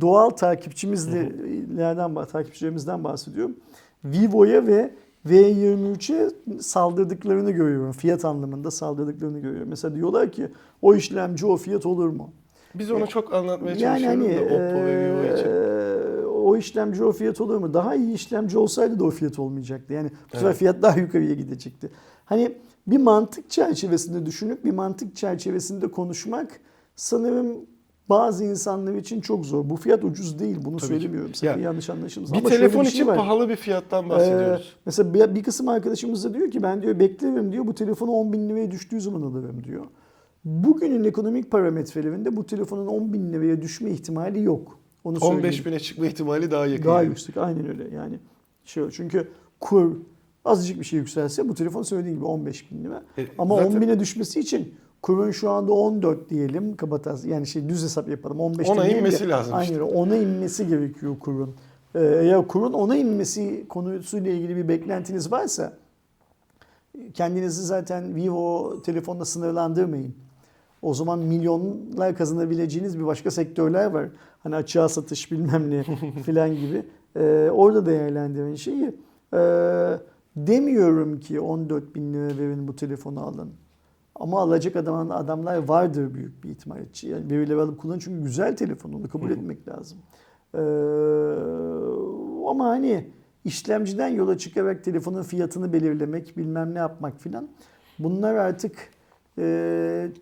doğal 0.01 0.31
takipçimizlerden 0.31 2.25
takipçilerimizden 2.25 3.05
bahsediyorum. 3.05 3.57
Vivo'ya 4.05 4.67
ve 4.67 4.95
V23'e 5.27 6.31
saldırdıklarını 6.61 7.51
görüyorum. 7.51 7.93
Fiyat 7.93 8.25
anlamında 8.25 8.71
saldırdıklarını 8.71 9.39
görüyorum. 9.39 9.69
Mesela 9.69 9.95
diyorlar 9.95 10.33
ki 10.33 10.49
o 10.83 10.95
işlemci 10.95 11.47
o 11.47 11.57
fiyat 11.57 11.87
olur 11.87 12.09
mu? 12.09 12.31
Biz 12.75 12.91
onu 12.91 13.07
çok 13.07 13.35
anlatmaya 13.35 13.77
Yani 13.77 13.81
çalışıyoruz 13.81 14.25
hani 14.25 14.51
da 14.51 14.55
Oppo 14.55 14.87
ve 14.87 15.11
Vivo 15.11 15.35
için. 15.35 15.74
O 16.45 16.57
işlemci 16.57 17.05
o 17.05 17.13
fiyat 17.13 17.41
olur 17.41 17.57
mu? 17.59 17.75
Daha 17.75 17.95
iyi 17.95 18.15
işlemci 18.15 18.59
olsaydı 18.59 18.99
da 19.01 19.05
o 19.05 19.11
fiyat 19.11 19.39
olmayacaktı. 19.39 19.93
Yani 19.93 20.11
bu 20.33 20.37
sefer 20.37 20.47
Evet. 20.49 20.57
fiyat 20.59 20.83
daha 20.83 20.99
yukarıya 21.01 21.35
gidecekti. 21.35 21.91
Hani 22.25 22.53
bir 22.87 22.99
mantık 22.99 23.51
çerçevesinde 23.51 24.27
düşünüp 24.27 24.65
bir 24.65 24.71
mantık 24.71 25.17
çerçevesinde 25.17 25.89
konuşmak 25.91 26.61
sanırım 26.97 27.47
bazı 28.09 28.45
insanlar 28.45 28.95
için 28.95 29.21
çok 29.21 29.47
zor. 29.47 29.71
Bu 29.71 29.77
fiyat 29.77 30.05
ucuz 30.05 30.39
değil. 30.39 30.57
Bunu 30.65 30.77
Tabii 30.77 30.89
söylemiyorum. 30.89 31.35
Sakın 31.35 31.59
Ya, 31.61 31.65
yanlış 31.65 31.91
anlaşılmasın. 31.91 32.35
Bir 32.37 32.41
Ama 32.41 32.49
telefon 32.49 32.81
bir 32.83 32.87
şey 32.89 32.95
için 33.01 33.07
var. 33.07 33.17
pahalı 33.17 33.49
bir 33.49 33.57
fiyattan 33.57 34.07
Ee, 34.07 34.09
bahsediyoruz. 34.09 34.77
mesela 34.87 35.15
bir, 35.15 35.35
bir 35.35 35.43
kısım 35.43 35.69
arkadaşımız 35.69 36.25
da 36.25 36.35
diyor 36.35 36.51
ki 36.51 36.63
ben 36.63 36.83
diyor 36.83 36.99
beklerim 36.99 37.53
diyor 37.53 37.67
bu 37.67 37.75
telefonu 37.75 38.11
10 38.11 38.33
bin 38.33 38.49
liraya 38.49 38.71
düştüğü 38.71 39.01
zaman 39.01 39.23
alırım 39.23 39.65
diyor. 39.65 39.85
Bugünün 40.45 41.05
ekonomik 41.05 41.51
parametrelerinde 41.51 42.37
bu 42.37 42.47
telefonun 42.47 42.87
10 42.87 43.13
bin 43.13 43.33
liraya 43.33 43.63
düşme 43.63 43.91
ihtimali 43.91 44.43
yok. 44.43 44.79
Onu 45.05 45.19
15 45.19 45.35
söyleyeyim. 45.35 45.65
bine 45.67 45.81
çıkma 45.81 46.07
ihtimali 46.07 46.51
daha 46.51 46.67
yakın. 46.67 46.85
Daha 46.85 46.97
yani. 47.03 47.09
yüksek 47.09 47.37
aynen 47.37 47.69
öyle 47.69 47.95
yani. 47.95 48.19
Şey, 48.65 48.91
çünkü 48.91 49.29
kur 49.61 49.97
azıcık 50.45 50.81
bir 50.81 50.85
şey 50.85 50.99
yükselse 50.99 51.49
bu 51.49 51.55
telefon 51.55 51.83
söylediğin 51.83 52.15
gibi 52.17 52.25
15 52.25 52.71
bin 52.71 52.85
lira. 52.85 53.03
E, 53.19 53.27
Ama 53.39 53.57
zaten 53.57 53.77
10 53.77 53.81
bine 53.81 54.01
düşmesi 54.01 54.41
için 54.41 54.75
kurun 55.03 55.31
şu 55.31 55.51
anda 55.51 55.73
14 55.73 56.31
diyelim 56.31 56.77
kabataz 56.77 57.25
yani 57.25 57.47
şey 57.47 57.69
düz 57.69 57.85
hesap 57.85 58.09
yapalım 58.09 58.41
15 58.41 58.69
Ona 58.69 58.77
demeyelim 58.77 58.97
de- 59.05 59.09
inmesi 59.09 59.29
lazım 59.29 59.55
Aynen 59.55 59.71
işte. 59.71 59.83
ona 59.83 60.17
inmesi 60.17 60.69
gerekiyor 60.69 61.19
kurun. 61.19 61.55
Ee, 61.95 62.01
eğer 62.21 62.49
kurun 62.49 62.73
ona 62.73 62.97
inmesi 62.97 63.65
konusuyla 63.69 64.33
ilgili 64.33 64.57
bir 64.57 64.69
beklentiniz 64.69 65.33
varsa 65.33 65.73
kendinizi 67.15 67.63
zaten 67.63 68.15
Vivo 68.17 68.83
telefonla 68.83 69.25
sınırlandırmayın. 69.25 70.15
O 70.83 70.95
zaman 70.95 71.19
milyonlar 71.19 72.17
kazanabileceğiniz 72.17 72.99
bir 72.99 73.07
başka 73.07 73.31
sektörler 73.31 73.87
var. 73.87 74.09
Hani 74.45 74.57
açığa 74.57 74.89
satış 74.89 75.33
bilmem 75.33 75.71
ne 75.71 75.83
filan 76.23 76.51
gibi. 76.55 76.83
Ee, 77.17 77.49
orada 77.53 77.87
değerlendirin 77.87 78.55
şeyi. 78.55 78.95
Ee, 79.35 79.99
demiyorum 80.37 81.21
ki 81.21 81.41
14 81.41 81.95
bin 81.95 82.15
lira 82.15 82.39
verin 82.39 82.69
bu 82.69 82.77
telefonu 82.77 83.21
alın. 83.21 83.51
Ama 84.15 84.41
alacak 84.41 84.77
adam, 84.77 85.11
adamlar 85.11 85.69
vardır 85.69 86.15
büyük 86.15 86.45
bir 86.45 86.49
ihtimal. 86.51 86.77
Yani 87.03 87.31
birileri 87.31 87.61
alıp 87.61 87.81
kullanın 87.81 87.99
çünkü 87.99 88.23
güzel 88.23 88.57
telefon 88.57 88.93
onu 88.93 89.09
kabul 89.09 89.31
etmek 89.31 89.69
lazım. 89.69 89.99
Ee, 90.55 90.59
ama 92.49 92.67
hani 92.69 93.11
işlemciden 93.45 94.09
yola 94.09 94.39
çıkarak 94.39 94.85
telefonun 94.85 95.23
fiyatını 95.23 95.73
belirlemek 95.73 96.37
bilmem 96.37 96.75
ne 96.75 96.79
yapmak 96.79 97.21
filan 97.21 97.49
bunlar 97.99 98.35
artık 98.35 98.77
e, 99.39 99.43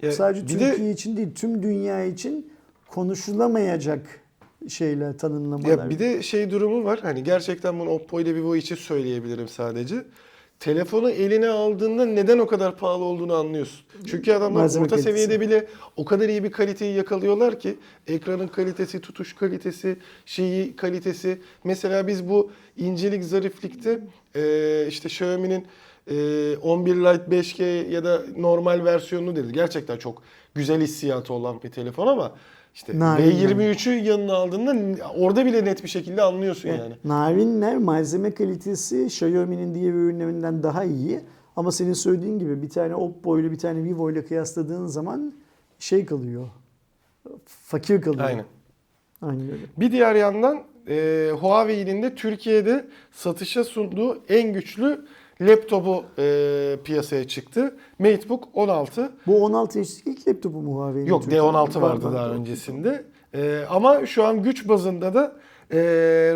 Ya 0.03 0.13
sadece 0.13 0.47
bir 0.55 0.61
de- 0.61 0.71
Türkiye 0.71 0.91
için 0.91 1.17
değil 1.17 1.35
tüm 1.35 1.63
dünya 1.63 2.05
için 2.05 2.52
konuşulamayacak 2.93 4.21
şeyler 4.69 5.19
tanımlamalar. 5.19 5.69
Ya 5.69 5.91
bir 5.91 5.99
de 5.99 6.23
şey 6.23 6.51
durumu 6.51 6.85
var. 6.85 6.99
Hani 7.03 7.25
gerçekten 7.25 7.81
bunu 7.81 7.91
Oppo 7.91 8.21
ile 8.21 8.35
Vivo 8.35 8.57
için 8.57 8.75
söyleyebilirim 8.77 9.49
sadece. 9.49 10.05
Telefonu 10.61 11.11
eline 11.11 11.49
aldığında 11.49 12.05
neden 12.07 12.39
o 12.39 12.47
kadar 12.47 12.77
pahalı 12.77 13.05
olduğunu 13.05 13.35
anlıyorsun. 13.35 13.81
Çünkü 14.07 14.33
adamlar 14.33 14.61
Malzeme 14.61 14.85
orta 14.85 14.97
kalitesi. 14.97 15.19
seviyede 15.19 15.41
bile 15.41 15.67
o 15.97 16.05
kadar 16.05 16.29
iyi 16.29 16.45
bir 16.45 16.53
kaliteyi 16.53 16.97
yakalıyorlar 16.97 17.61
ki 17.61 17.77
ekranın 18.07 18.49
kalitesi, 18.49 19.01
tutuş 19.01 19.33
kalitesi, 19.35 19.97
şeyi 20.27 20.77
kalitesi. 20.77 21.41
Mesela 21.65 22.07
biz 22.07 22.29
bu 22.29 22.51
incelik 22.77 23.25
zariflikte 23.25 24.01
eee, 24.35 24.87
işte 24.89 25.09
Xiaomi'nin 25.09 25.67
eee, 26.11 26.57
11 26.63 26.97
Lite 26.97 27.25
5G 27.31 27.91
ya 27.91 28.05
da 28.05 28.23
normal 28.37 28.85
versiyonunu 28.85 29.37
dedi. 29.37 29.53
Gerçekten 29.53 29.97
çok 29.97 30.23
güzel 30.55 30.81
hissiyatı 30.81 31.33
olan 31.35 31.63
bir 31.63 31.71
telefon 31.71 32.07
ama 32.07 32.33
işte 32.75 32.99
Narin 32.99 33.31
V23'ü 33.31 33.93
yanına 33.93 34.35
aldığında 34.35 34.75
orada 35.19 35.47
bile 35.47 35.65
net 35.65 35.83
bir 35.83 35.89
şekilde 35.89 36.23
anlıyorsun 36.23 36.69
Evet, 36.69 36.81
yani. 36.81 36.95
Narinler 37.05 37.79
malzeme 37.79 38.35
kalitesi 38.35 39.05
Xiaomi'nin 39.05 39.75
diğer 39.75 39.93
ürünlerinden 39.93 40.63
daha 40.63 40.85
iyi. 40.85 41.21
Ama 41.57 41.73
senin 41.73 41.93
söylediğin 41.93 42.39
gibi 42.39 42.63
bir 42.63 42.69
tane 42.69 42.95
Oppo 42.95 43.39
ile 43.39 43.51
bir 43.51 43.59
tane 43.59 43.85
Vivo 43.85 44.11
ile 44.11 44.25
kıyasladığın 44.25 44.87
zaman 44.87 45.33
şey 45.79 46.07
kalıyor. 46.07 46.49
Fakir 47.45 48.01
kalıyor. 48.03 48.25
Aynen. 48.25 48.45
Aynen 49.23 49.53
öyle. 49.53 49.63
Bir 49.77 49.93
diğer 49.93 50.15
yandan 50.15 50.63
e, 50.89 51.31
Huawei'nin 51.41 52.03
de 52.03 52.15
Türkiye'de 52.15 52.87
satışa 53.13 53.65
sunduğu 53.65 54.23
en 54.29 54.53
güçlü 54.53 55.07
laptopu 55.41 56.05
e, 56.19 56.77
piyasaya 56.85 57.29
çıktı. 57.29 57.77
MateBook 57.99 58.49
16. 58.55 59.13
Bu 59.27 59.45
16 59.45 59.79
inçlik 59.79 60.07
ilk 60.07 60.29
laptopu 60.29 60.63
mu 60.63 60.77
Huawei'nin? 60.77 61.07
Yok 61.07 61.23
Türkiye'de? 61.23 61.47
D16 61.47 61.81
vardı 61.81 62.05
Var, 62.07 62.13
daha 62.13 62.31
öncesinde. 62.31 63.05
E, 63.35 63.61
ama 63.71 64.07
şu 64.07 64.25
an 64.25 64.43
güç 64.43 64.69
bazında 64.69 65.15
da 65.15 65.37
e, 65.73 65.79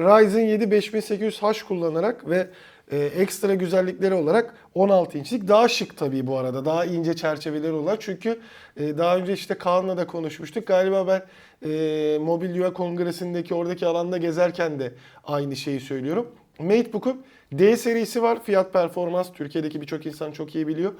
Ryzen 0.00 0.46
7 0.46 0.64
5800H 0.64 1.64
kullanarak 1.64 2.30
ve 2.30 2.48
e, 2.90 2.98
ekstra 2.98 3.54
güzellikleri 3.54 4.14
olarak 4.14 4.54
16 4.74 5.18
inçlik 5.18 5.48
daha 5.48 5.68
şık 5.68 5.96
tabii 5.96 6.26
bu 6.26 6.38
arada. 6.38 6.64
Daha 6.64 6.84
ince 6.84 7.16
çerçeveleri 7.16 7.72
olarak. 7.72 8.00
Çünkü 8.00 8.38
e, 8.76 8.98
daha 8.98 9.16
önce 9.16 9.32
işte 9.32 9.54
Kaan'la 9.54 9.96
da 9.96 10.06
konuşmuştuk. 10.06 10.66
Galiba 10.66 11.06
ben 11.06 11.22
e, 11.70 12.18
Mobilya 12.18 12.72
Kongresi'ndeki 12.72 13.54
oradaki 13.54 13.86
alanda 13.86 14.18
gezerken 14.18 14.78
de 14.78 14.92
aynı 15.24 15.56
şeyi 15.56 15.80
söylüyorum. 15.80 16.28
MateBook'un 16.58 17.22
D 17.52 17.76
serisi 17.76 18.22
var. 18.22 18.44
Fiyat 18.44 18.72
performans 18.72 19.32
Türkiye'deki 19.32 19.80
birçok 19.80 20.06
insan 20.06 20.32
çok 20.32 20.54
iyi 20.54 20.66
biliyor. 20.66 20.92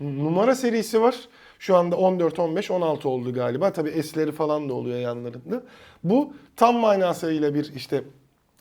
Numara 0.00 0.54
serisi 0.54 1.00
var. 1.00 1.16
Şu 1.58 1.76
anda 1.76 1.96
14, 1.96 2.38
15, 2.38 2.70
16 2.70 3.08
oldu 3.08 3.34
galiba. 3.34 3.72
Tabii 3.72 4.02
S'leri 4.02 4.32
falan 4.32 4.68
da 4.68 4.74
oluyor 4.74 4.98
yanlarında. 4.98 5.62
Bu 6.04 6.32
tam 6.56 6.76
manasıyla 6.76 7.54
bir 7.54 7.72
işte 7.74 8.04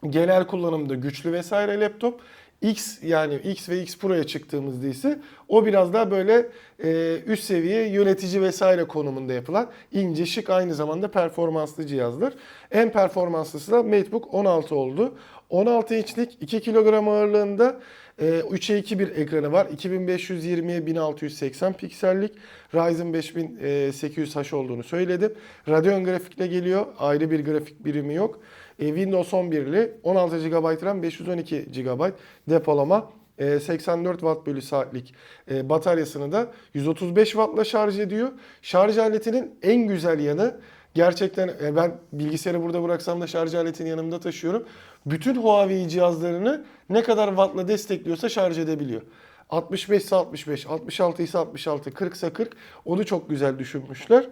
genel 0.09 0.47
kullanımda 0.47 0.95
güçlü 0.95 1.31
vesaire 1.31 1.79
laptop. 1.79 2.21
X 2.61 3.03
yani 3.03 3.35
X 3.35 3.69
ve 3.69 3.81
X 3.81 3.97
Pro'ya 3.97 4.23
çıktığımızda 4.23 4.87
ise 4.87 5.19
o 5.47 5.65
biraz 5.65 5.93
daha 5.93 6.11
böyle 6.11 6.49
e, 6.83 7.17
üst 7.25 7.43
seviye 7.43 7.87
yönetici 7.87 8.41
vesaire 8.41 8.83
konumunda 8.83 9.33
yapılan 9.33 9.67
ince 9.91 10.25
şık 10.25 10.49
aynı 10.49 10.75
zamanda 10.75 11.11
performanslı 11.11 11.85
cihazlar. 11.87 12.33
En 12.71 12.91
performanslısı 12.91 13.71
da 13.71 13.83
MateBook 13.83 14.33
16 14.33 14.75
oldu. 14.75 15.13
16 15.53 15.95
inçlik 15.95 16.37
2 16.41 16.61
kilogram 16.61 17.09
ağırlığında 17.09 17.79
e, 18.19 18.39
3'e 18.39 18.77
2 18.77 18.99
bir 18.99 19.15
ekranı 19.15 19.51
var. 19.51 19.65
2520'ye 19.65 20.85
1680 20.85 21.73
piksellik. 21.73 22.31
Ryzen 22.73 23.13
5800H 23.13 24.55
olduğunu 24.55 24.83
söyledim. 24.83 25.33
Radeon 25.69 26.03
grafikle 26.03 26.47
geliyor. 26.47 26.85
Ayrı 26.99 27.31
bir 27.31 27.45
grafik 27.45 27.85
birimi 27.85 28.13
yok. 28.13 28.39
E, 28.79 28.87
Windows 28.87 29.33
11'li 29.33 29.91
16 30.03 30.49
GB 30.49 30.83
RAM 30.83 31.03
512 31.03 31.61
GB 31.61 32.11
depolama. 32.49 33.09
E, 33.37 33.59
84 33.59 34.19
Watt 34.19 34.47
bölü 34.47 34.61
saatlik 34.61 35.13
e, 35.51 35.69
bataryasını 35.69 36.31
da 36.31 36.47
135 36.73 37.29
Watt'la 37.29 37.63
şarj 37.63 37.99
ediyor. 37.99 38.31
Şarj 38.61 38.97
aletinin 38.97 39.55
en 39.61 39.87
güzel 39.87 40.19
yanı 40.19 40.55
gerçekten 40.93 41.47
e, 41.47 41.75
ben 41.75 41.97
bilgisayarı 42.13 42.63
burada 42.63 42.83
bıraksam 42.83 43.21
da 43.21 43.27
şarj 43.27 43.55
aletini 43.55 43.89
yanımda 43.89 44.19
taşıyorum. 44.19 44.67
Bütün 45.05 45.35
Huawei 45.35 45.89
cihazlarını 45.89 46.63
ne 46.89 47.03
kadar 47.03 47.27
wattla 47.27 47.67
destekliyorsa 47.67 48.29
şarj 48.29 48.59
edebiliyor. 48.59 49.01
65 49.49 50.03
ise 50.03 50.15
65, 50.15 50.65
66 50.67 51.23
ise 51.23 51.37
66, 51.37 51.91
40 51.93 52.13
ise 52.13 52.33
40. 52.33 52.55
Onu 52.85 53.05
çok 53.05 53.29
güzel 53.29 53.59
düşünmüşler. 53.59 54.29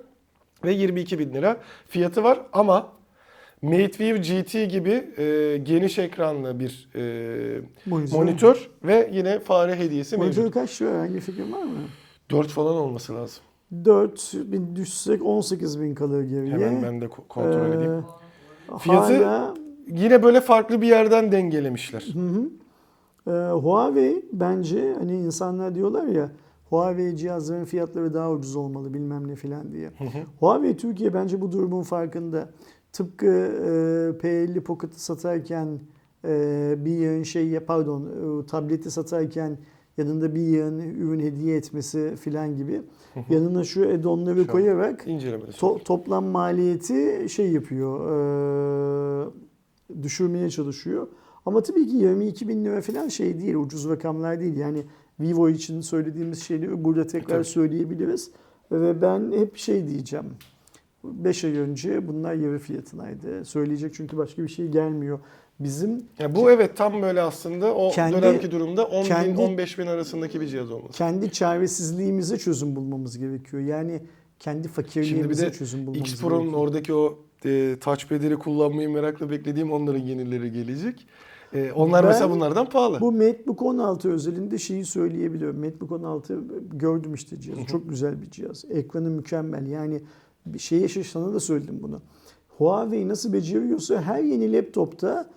Ve 0.64 0.72
22 0.74 1.20
bin 1.20 1.34
lira 1.34 1.58
fiyatı 1.88 2.24
var 2.24 2.40
ama 2.54 2.88
MateView 3.62 4.18
GT 4.18 4.72
gibi 4.72 4.92
e, 5.18 5.58
geniş 5.64 6.00
ekranlı 6.00 6.60
bir 6.60 6.90
e, 6.96 7.62
Monitör. 7.86 8.18
monitör 8.18 8.70
ve 8.84 9.10
yine 9.14 9.40
fare 9.40 9.76
hediyesi 9.76 10.18
Monitör 10.18 10.38
mevcut. 10.42 10.54
kaç 10.54 10.82
lira? 10.82 11.00
Hangi 11.00 11.20
fikrin 11.20 11.52
var 11.52 11.64
mı? 11.64 11.72
4 12.32 12.48
falan 12.48 12.76
olması 12.76 13.16
lazım. 13.16 13.44
4 13.86 14.32
bin 14.34 14.76
düşsek 14.76 15.26
18 15.26 15.82
bin 15.82 15.96
kalır 15.96 16.24
geriye. 16.24 16.52
Hemen 16.54 16.84
ben 16.84 17.02
de 17.02 17.06
ko- 17.06 17.28
kontrol 17.30 17.72
edeyim. 17.74 18.04
Ee, 18.76 18.78
Fiyatı 18.80 19.26
hala 19.26 19.54
yine 19.88 20.24
böyle 20.24 20.42
farklı 20.42 20.82
bir 20.82 20.88
yerden 20.88 21.32
dengelemişler. 21.32 22.08
Hı 22.14 22.20
hı. 22.20 22.50
Ee, 23.28 23.52
Huawei 23.52 24.26
bence 24.34 24.94
hani 25.00 25.18
insanlar 25.18 25.76
diyorlar 25.76 26.06
ya 26.08 26.32
Huawei 26.70 27.18
cihazların 27.18 27.66
fiyatları 27.66 28.14
daha 28.14 28.32
ucuz 28.32 28.56
olmalı 28.56 28.94
bilmem 28.94 29.28
ne 29.28 29.36
filan 29.36 29.74
diye. 29.74 29.92
Huawei 30.40 30.78
Türkiye 30.78 31.14
bence 31.14 31.42
bu 31.42 31.52
durumun 31.52 31.84
farkında. 31.84 32.50
Tıpkı 32.94 33.26
e, 33.26 34.28
P50 34.28 34.62
Pocket'ı 34.62 35.04
satarken 35.04 35.80
e, 36.28 36.76
bir 36.78 36.92
yığın 36.92 37.24
şey 37.24 37.60
pardon 37.60 38.06
e, 38.06 38.46
tableti 38.46 38.92
satarken 38.92 39.58
yanında 39.98 40.36
bir 40.36 40.42
yığın 40.42 40.80
ürün 40.80 41.20
hediye 41.20 41.58
etmesi 41.58 42.16
filan 42.22 42.56
gibi. 42.56 42.82
Yanına 43.30 43.64
şu 43.64 43.82
add-on'ları 43.90 44.36
Şu 44.36 44.42
an 44.42 44.48
koyarak. 44.48 45.08
To- 45.52 45.84
toplam 45.84 46.26
maliyeti 46.26 47.28
şey 47.30 47.52
yapıyor, 47.52 48.00
e, 48.10 49.30
düşürmeye 50.04 50.50
çalışıyor. 50.50 51.08
Ama 51.46 51.64
tabii 51.64 51.88
ki 51.88 51.96
22 51.96 52.48
bin 52.48 52.66
lira 52.66 52.82
falan 52.82 53.08
şey 53.08 53.40
değil, 53.40 53.56
ucuz 53.56 53.90
rakamlar 53.90 54.40
değil. 54.40 54.58
Yani 54.58 54.84
Vivo 55.20 55.50
için 55.50 55.82
söylediğimiz 55.82 56.44
şeyleri 56.44 56.84
burada 56.84 57.08
tekrar 57.08 57.36
Tabii. 57.36 57.44
söyleyebiliriz. 57.46 58.32
Ve 58.72 59.02
ben 59.02 59.32
hep 59.32 59.58
şey 59.58 59.88
diyeceğim. 59.88 60.26
5 61.04 61.44
ay 61.44 61.58
önce 61.58 62.08
bunlar 62.08 62.34
yarı 62.34 62.60
fiyatınaydı. 62.60 63.46
Söyleyecek 63.46 63.94
çünkü 63.94 64.18
başka 64.18 64.44
bir 64.44 64.48
şey 64.48 64.68
gelmiyor. 64.68 65.20
Bizim 65.60 66.04
Ya 66.20 66.36
bu 66.36 66.52
evet 66.52 66.78
tam 66.78 67.02
böyle 67.02 67.22
aslında 67.22 67.76
o 67.76 67.92
Kendi- 67.92 68.16
dönemki 68.22 68.52
durumda 68.52 68.86
10 68.86 69.04
kendi- 69.04 69.30
bin 69.30 69.36
15 69.38 69.80
bin 69.80 69.88
arasındaki 69.88 70.42
bir 70.42 70.48
cihaz 70.48 70.72
olması. 70.72 70.98
kendi 70.98 71.32
çaresizliğimize 71.32 72.38
çözüm 72.38 72.76
bulmamız 72.76 73.18
gerekiyor. 73.18 73.64
Yani 73.64 74.02
kendi 74.40 74.68
fakirliğimize 74.68 75.52
çözüm 75.52 75.80
bulmamız 75.88 76.12
X 76.12 76.22
Pro'nun 76.22 76.40
gerekiyor. 76.40 76.62
oradaki 76.62 76.94
o 76.94 77.20
e, 77.46 77.76
touchpad'leri 77.82 78.36
kullanmayı 78.36 78.90
merakla 78.90 79.30
beklediğim 79.30 79.72
onların 79.72 80.00
yenileri 80.00 80.52
gelecek. 80.52 81.08
E, 81.54 81.72
onlar 81.72 82.04
Ben 82.04 82.10
mesela 82.12 82.30
bunlardan 82.32 82.70
pahalı. 82.70 83.02
Bu 83.02 83.12
MacBook 83.12 83.62
16 83.62 84.12
özelinde 84.12 84.58
şeyi 84.58 84.86
söyleyebiliyorum. 84.86 85.60
MacBook 85.60 85.92
16 85.92 86.40
gördüm 86.74 87.14
işte 87.14 87.40
cihazı. 87.40 87.66
Çok 87.66 87.90
güzel 87.90 88.22
bir 88.22 88.32
cihaz. 88.32 88.66
Ekranı 88.70 89.10
mükemmel. 89.10 89.68
Yani 89.68 90.02
bir 90.46 90.60
şeye 90.60 90.88
sana 90.88 91.34
da 91.34 91.40
söyledim 91.40 91.80
bunu. 91.82 92.02
Huawei 92.58 93.08
nasıl 93.08 93.34
beceriyorsa 93.34 94.02
her 94.02 94.24
yeni 94.24 94.54
laptopta 94.54 95.30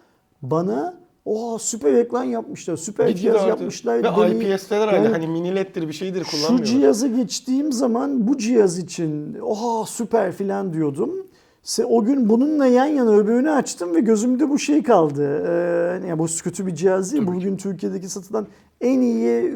bana 0.43 1.05
o 1.24 1.59
süper 1.59 1.93
ekran 1.93 2.24
yapmışlar, 2.24 2.76
süper 2.76 3.09
Gitgide 3.09 3.32
cihaz 3.32 3.48
yapmışlar. 3.48 3.98
Ve 3.98 4.02
demeyi- 4.05 4.55
IPS'ler 4.55 4.93
Yani 4.93 5.09
hani 5.09 5.26
mini 5.26 5.56
led'dir 5.56 5.89
bir 5.89 5.93
şeydir 5.93 6.24
şu 6.24 6.31
kullanmıyorlar. 6.31 6.64
cihaza 6.66 7.06
geçtiğim 7.06 7.72
zaman 7.72 8.28
bu 8.28 8.39
cihaz 8.39 8.78
için 8.78 9.35
oha 9.43 9.86
süper 9.86 10.32
filan 10.32 10.72
diyordum. 10.72 11.10
Se- 11.65 11.85
O 11.85 12.05
gün 12.05 12.28
bununla 12.28 12.66
yan 12.66 12.86
yana 12.86 13.11
öbürünü 13.16 13.51
açtım 13.51 13.95
ve 13.95 14.01
gözümde 14.01 14.51
bu 14.51 14.59
şey 14.59 14.82
kaldı. 14.82 15.45
Ee, 15.49 16.09
yani 16.09 16.19
bu 16.19 16.27
kötü 16.45 16.66
bir 16.66 16.74
cihaz 16.74 17.12
değil. 17.12 17.27
Tabii 17.27 17.39
ki. 17.39 17.45
Bugün 17.45 17.57
Türkiye'deki 17.57 18.09
satılan 18.09 18.47
en 18.81 19.01
iyi 19.01 19.28
e, 19.28 19.51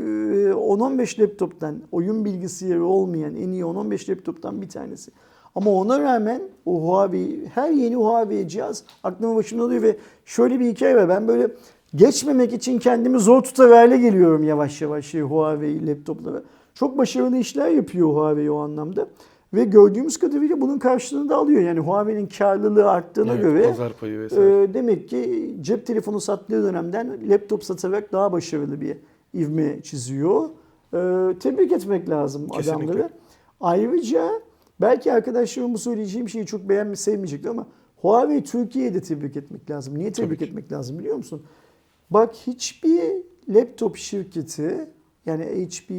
10-15 0.52 1.22
laptoptan, 1.22 1.76
oyun 1.92 2.24
bilgisayarı 2.24 2.84
olmayan 2.84 3.36
en 3.36 3.48
iyi 3.50 3.62
10-15 3.62 4.10
laptoptan 4.10 4.62
bir 4.62 4.68
tanesi. 4.68 5.10
Ama 5.54 5.70
ona 5.70 6.00
rağmen 6.00 6.42
o 6.66 6.82
Huawei, 6.82 7.46
her 7.54 7.70
yeni 7.70 7.96
Huawei 7.96 8.48
cihaz 8.48 8.84
aklıma 9.04 9.36
başımda 9.36 9.64
oluyor 9.64 9.82
ve 9.82 9.96
şöyle 10.24 10.60
bir 10.60 10.66
hikaye 10.66 10.96
var. 10.96 11.08
Ben 11.08 11.28
böyle 11.28 11.48
geçmemek 11.94 12.52
için 12.52 12.78
kendimi 12.78 13.18
zor 13.20 13.42
tutar 13.42 13.70
hale 13.72 13.96
geliyorum 13.98 14.44
yavaş 14.44 14.82
yavaş 14.82 15.06
şey, 15.06 15.20
Huawei 15.20 15.86
laptoplara. 15.86 16.42
Çok 16.74 16.98
başarılı 16.98 17.36
işler 17.36 17.68
yapıyor 17.68 18.08
Huawei 18.08 18.50
o 18.50 18.56
anlamda. 18.58 19.08
Ve 19.54 19.64
gördüğümüz 19.64 20.16
kadarıyla 20.18 20.60
bunun 20.60 20.78
karşılığını 20.78 21.28
da 21.28 21.36
alıyor. 21.36 21.62
Yani 21.62 21.80
Huawei'nin 21.80 22.26
karlılığı 22.26 22.90
arttığına 22.90 23.32
Evet, 23.32 23.42
göre 23.42 23.62
pazar 23.62 23.92
payı 23.92 24.20
vesaire. 24.20 24.62
e, 24.62 24.74
demek 24.74 25.08
ki 25.08 25.54
cep 25.60 25.86
telefonu 25.86 26.20
sattığı 26.20 26.62
dönemden 26.62 27.30
laptop 27.30 27.64
satarak 27.64 28.12
daha 28.12 28.32
başarılı 28.32 28.80
bir 28.80 28.96
ivme 29.34 29.82
çiziyor. 29.82 30.44
E, 30.94 30.98
tebrik 31.38 31.72
etmek 31.72 32.08
lazım 32.08 32.48
Kesinlikle. 32.48 32.72
adamları. 32.72 33.10
Ayrıca 33.60 34.30
belki 34.80 35.12
arkadaşlarım 35.12 35.74
bu 35.74 35.78
söyleyeceğim 35.78 36.28
şeyi 36.28 36.46
çok 36.46 36.68
beğenmiş 36.68 37.00
sevmeyecekler 37.00 37.50
ama 37.50 37.66
Huawei 37.96 38.44
Türkiye'yi 38.44 38.94
de 38.94 39.00
tebrik 39.00 39.36
etmek 39.36 39.70
lazım. 39.70 39.98
Niye 39.98 40.12
tebrik 40.12 40.38
Tabii 40.38 40.48
etmek 40.48 40.72
lazım 40.72 40.98
biliyor 40.98 41.16
musun? 41.16 41.42
Bak 42.10 42.34
hiçbir 42.46 43.02
laptop 43.48 43.96
şirketi 43.96 44.88
yani 45.26 45.44
HP, 45.44 45.90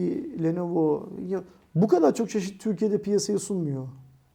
Lenovo 0.43 1.09
bu 1.75 1.87
kadar 1.87 2.15
çok 2.15 2.29
çeşit 2.29 2.61
Türkiye'de 2.61 3.01
piyasaya 3.01 3.39
sunmuyor. 3.39 3.87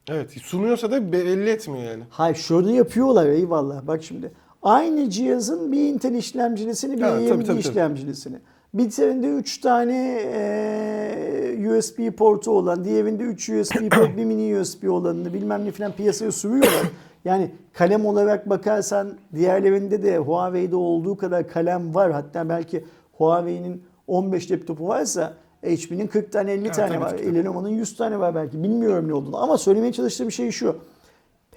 Evet 0.09 0.31
sunuyorsa 0.31 0.91
da 0.91 1.13
belli 1.13 1.51
etmiyor 1.51 1.85
yani. 1.91 2.03
Hayır 2.11 2.37
şunu 2.37 2.71
yapıyorlar 2.71 3.27
eyvallah. 3.27 3.87
Bak 3.87 4.03
şimdi 4.03 4.33
aynı 4.63 5.11
cihazın 5.11 5.73
bir 5.73 5.81
Intel 5.81 6.15
işlemcilisini 6.15 6.97
bir 6.97 7.03
Ha, 7.03 7.09
AMD 7.11 7.29
tabii, 7.29 7.45
tabii. 7.45 7.59
işlemcilisini. 7.59 8.37
Bir 8.75 8.91
tanede 8.91 9.29
3 9.29 9.59
tane 9.61 10.23
eee, 10.23 11.69
USB 11.79 12.17
portu 12.17 12.51
olan, 12.51 12.85
diğerinde 12.85 13.23
3 13.23 13.49
USB 13.49 13.89
port, 13.91 14.17
bir 14.17 14.25
mini 14.25 14.61
USB 14.61 14.89
olanını 14.91 15.35
bilmem 15.35 15.65
ne 15.65 15.71
filan 15.71 15.93
piyasaya 15.93 16.33
sürüyorlar. 16.33 16.87
Yani 17.25 17.51
kalem 17.73 18.07
olarak 18.07 18.51
bakarsan 18.51 19.09
diğerlerinde 19.35 20.03
de 20.03 20.19
Huawei'de 20.19 20.77
olduğu 20.77 21.17
kadar 21.17 21.49
kalem 21.49 21.95
var. 21.95 22.13
Hatta 22.13 22.49
belki 22.49 22.85
Huawei'nin 23.13 23.83
15 24.07 24.51
laptopu 24.51 24.89
varsa 24.89 25.35
HP'nin 25.65 26.07
40 26.07 26.33
tane 26.33 26.53
50 26.53 26.67
Ha, 26.69 26.73
tane 26.73 27.01
var. 27.01 27.19
Lenovo'nun 27.19 27.69
100 27.69 27.97
tane 27.97 28.19
var 28.19 28.35
belki. 28.35 28.63
Bilmiyorum 28.63 29.09
ne 29.09 29.15
olduğunu. 29.15 29.43
Ama 29.43 29.59
söylemeye 29.59 29.93
çalıştığım 29.93 30.33
şey 30.33 30.51
şu. 30.51 30.77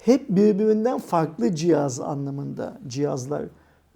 Hep 0.00 0.28
birbirinden 0.28 0.98
farklı 0.98 1.54
cihaz 1.54 2.00
anlamında 2.00 2.78
cihazlar 2.86 3.42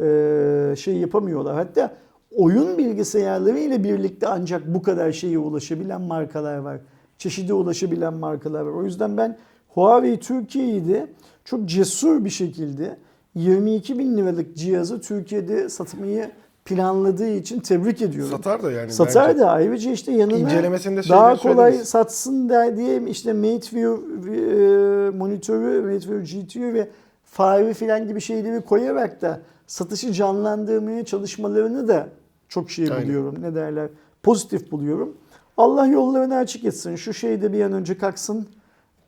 eee, 0.01 0.77
şey 0.77 0.97
yapamıyorlar. 0.97 1.55
Hatta 1.55 1.95
oyun 2.37 2.79
bilgisayarları 2.79 3.59
ile 3.59 3.85
birlikte 3.85 4.29
ancak 4.29 4.75
bu 4.75 4.83
kadar 4.83 5.13
şeye 5.13 5.39
ulaşabilen 5.39 6.01
markalar 6.01 6.59
var. 6.59 6.79
Çeşide 7.19 7.53
ulaşabilen 7.55 8.15
markalar 8.15 8.61
var. 8.61 8.73
O 8.73 8.85
yüzden 8.85 9.17
ben 9.17 9.39
Huawei 9.69 10.19
Türkiye'yi 10.21 10.89
de 10.89 11.07
çok 11.45 11.65
cesur 11.69 12.25
bir 12.25 12.31
şekilde 12.31 12.97
22 13.35 13.99
bin 13.99 14.17
liralık 14.17 14.57
cihazı 14.57 15.01
Türkiye'de 15.01 15.69
satmayı 15.69 16.31
planladığı 16.65 17.29
için 17.29 17.61
tebrik 17.61 18.03
ediyorum. 18.03 18.31
Satar 18.37 18.63
da 18.63 18.73
yani. 18.73 18.93
Satar 18.93 19.29
bence. 19.29 19.41
da 19.41 19.51
ayrıca 19.51 19.91
işte 19.91 20.13
yanına 20.13 20.37
İncelemesinde 20.39 21.01
daha 21.09 21.37
şeyleri 21.37 21.55
kolay 21.55 21.71
söyleriz. 21.71 21.89
satsın 21.89 22.49
da 22.49 22.77
diye 22.77 23.03
işte 23.03 23.33
MateView 23.33 24.03
e, 24.37 25.11
monitörü, 25.11 25.81
MateView 25.95 26.41
GTÜ 26.41 26.75
ve 26.75 26.89
fare 27.25 27.75
filan 27.75 28.09
gibi 28.09 28.21
şeyleri 28.21 28.61
koyarak 28.61 29.23
da 29.23 29.41
satışı 29.67 30.13
canlandırmaya 30.13 31.05
çalışmalarını 31.05 31.89
da 31.89 32.09
çok 32.49 32.71
şey 32.71 32.85
Aynen. 32.93 33.03
buluyorum. 33.03 33.43
Ne 33.43 33.55
derler? 33.55 33.89
Pozitif 34.23 34.73
buluyorum. 34.73 35.17
Allah 35.57 35.87
yollarını 35.87 36.37
açık 36.37 36.65
etsin. 36.65 36.97
Şu 36.97 37.15
şey 37.15 37.43
de 37.43 37.53
bir 37.53 37.63
an 37.65 37.73
önce 37.73 37.99
kalksın. 37.99 38.47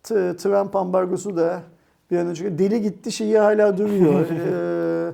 T- 0.02 0.36
Trump 0.36 0.76
ambargosu 0.76 1.36
da 1.36 1.60
bir 2.10 2.18
an 2.18 2.26
önce 2.26 2.58
deli 2.58 2.82
gitti 2.82 3.12
şeyi 3.12 3.38
hala 3.38 3.78
duruyor. 3.78 4.26
Ee, 4.30 5.12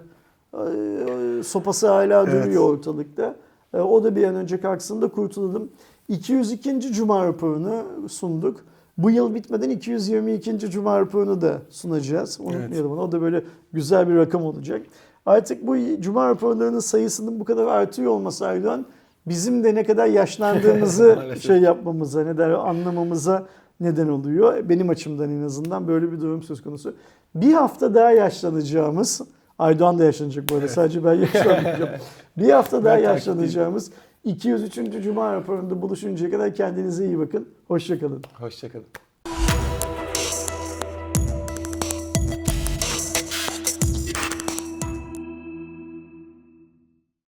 sopası 1.45 1.89
hala 1.89 2.25
Evet. 2.29 2.45
duruyor 2.45 2.63
ortalıkta. 2.63 3.37
E, 3.75 3.79
O 3.81 4.05
da 4.05 4.17
bir 4.17 4.25
an 4.25 4.35
önce 4.35 4.61
kalksın 4.61 5.03
da 5.03 5.09
kurtulalım. 5.09 5.69
202. 6.09 6.93
Cuma 6.93 7.27
raporunu 7.27 7.83
sunduk. 8.09 8.61
Bu 8.99 9.11
yıl 9.11 9.35
bitmeden 9.35 9.71
222. 9.71 10.59
Cuma 10.59 11.01
raporunu 11.01 11.41
da 11.41 11.59
sunacağız. 11.71 12.41
Unutmayalım 12.41 12.93
onu. 12.93 13.01
O 13.01 13.13
da 13.13 13.21
böyle 13.23 13.45
güzel 13.73 14.09
bir 14.09 14.17
rakam 14.17 14.43
olacak. 14.45 14.83
Artık 15.27 15.67
bu 15.67 15.77
Cuma 16.01 16.29
raporlarının 16.29 16.81
sayısının 16.81 17.41
bu 17.41 17.45
kadar 17.45 17.67
artıyor 17.67 18.11
olması 18.13 18.47
Aydoğan 18.47 18.87
bizim 19.27 19.65
de 19.65 19.75
ne 19.75 19.85
kadar 19.85 20.07
yaşlandığımızı 20.07 21.19
şey 21.41 21.59
yapmamıza, 21.59 22.25
ne 22.25 22.39
der 22.39 22.51
anlamamıza 22.51 23.47
neden 23.81 24.09
oluyor. 24.09 24.69
Benim 24.69 24.89
açımdan 24.89 25.31
en 25.31 25.43
azından 25.43 25.89
böyle 25.89 26.13
bir 26.13 26.21
durum 26.21 26.43
söz 26.43 26.63
konusu. 26.63 26.95
Bir 27.35 27.53
hafta 27.53 27.95
daha 27.95 28.11
yaşlanacağımız, 28.11 29.21
Aydoğan 29.61 29.99
da 29.99 30.05
yaşlanacak 30.05 30.49
bu 30.49 30.55
arada 30.55 30.69
sadece 30.69 31.05
ben 31.05 31.15
yaşlanmayacağım. 31.15 31.91
bir 32.37 32.51
hafta 32.51 32.85
daha 32.85 32.97
Ben 32.97 33.03
yaşlanacağımız 33.03 33.93
203. 34.25 34.75
Cuma 35.05 35.35
raporunda 35.35 35.83
buluşuncaya 35.83 36.31
kadar 36.31 36.55
kendinize 36.55 37.07
iyi 37.07 37.19
bakın. 37.19 37.49
Hoşçakalın. 37.69 38.23
Hoşçakalın. 38.39 38.87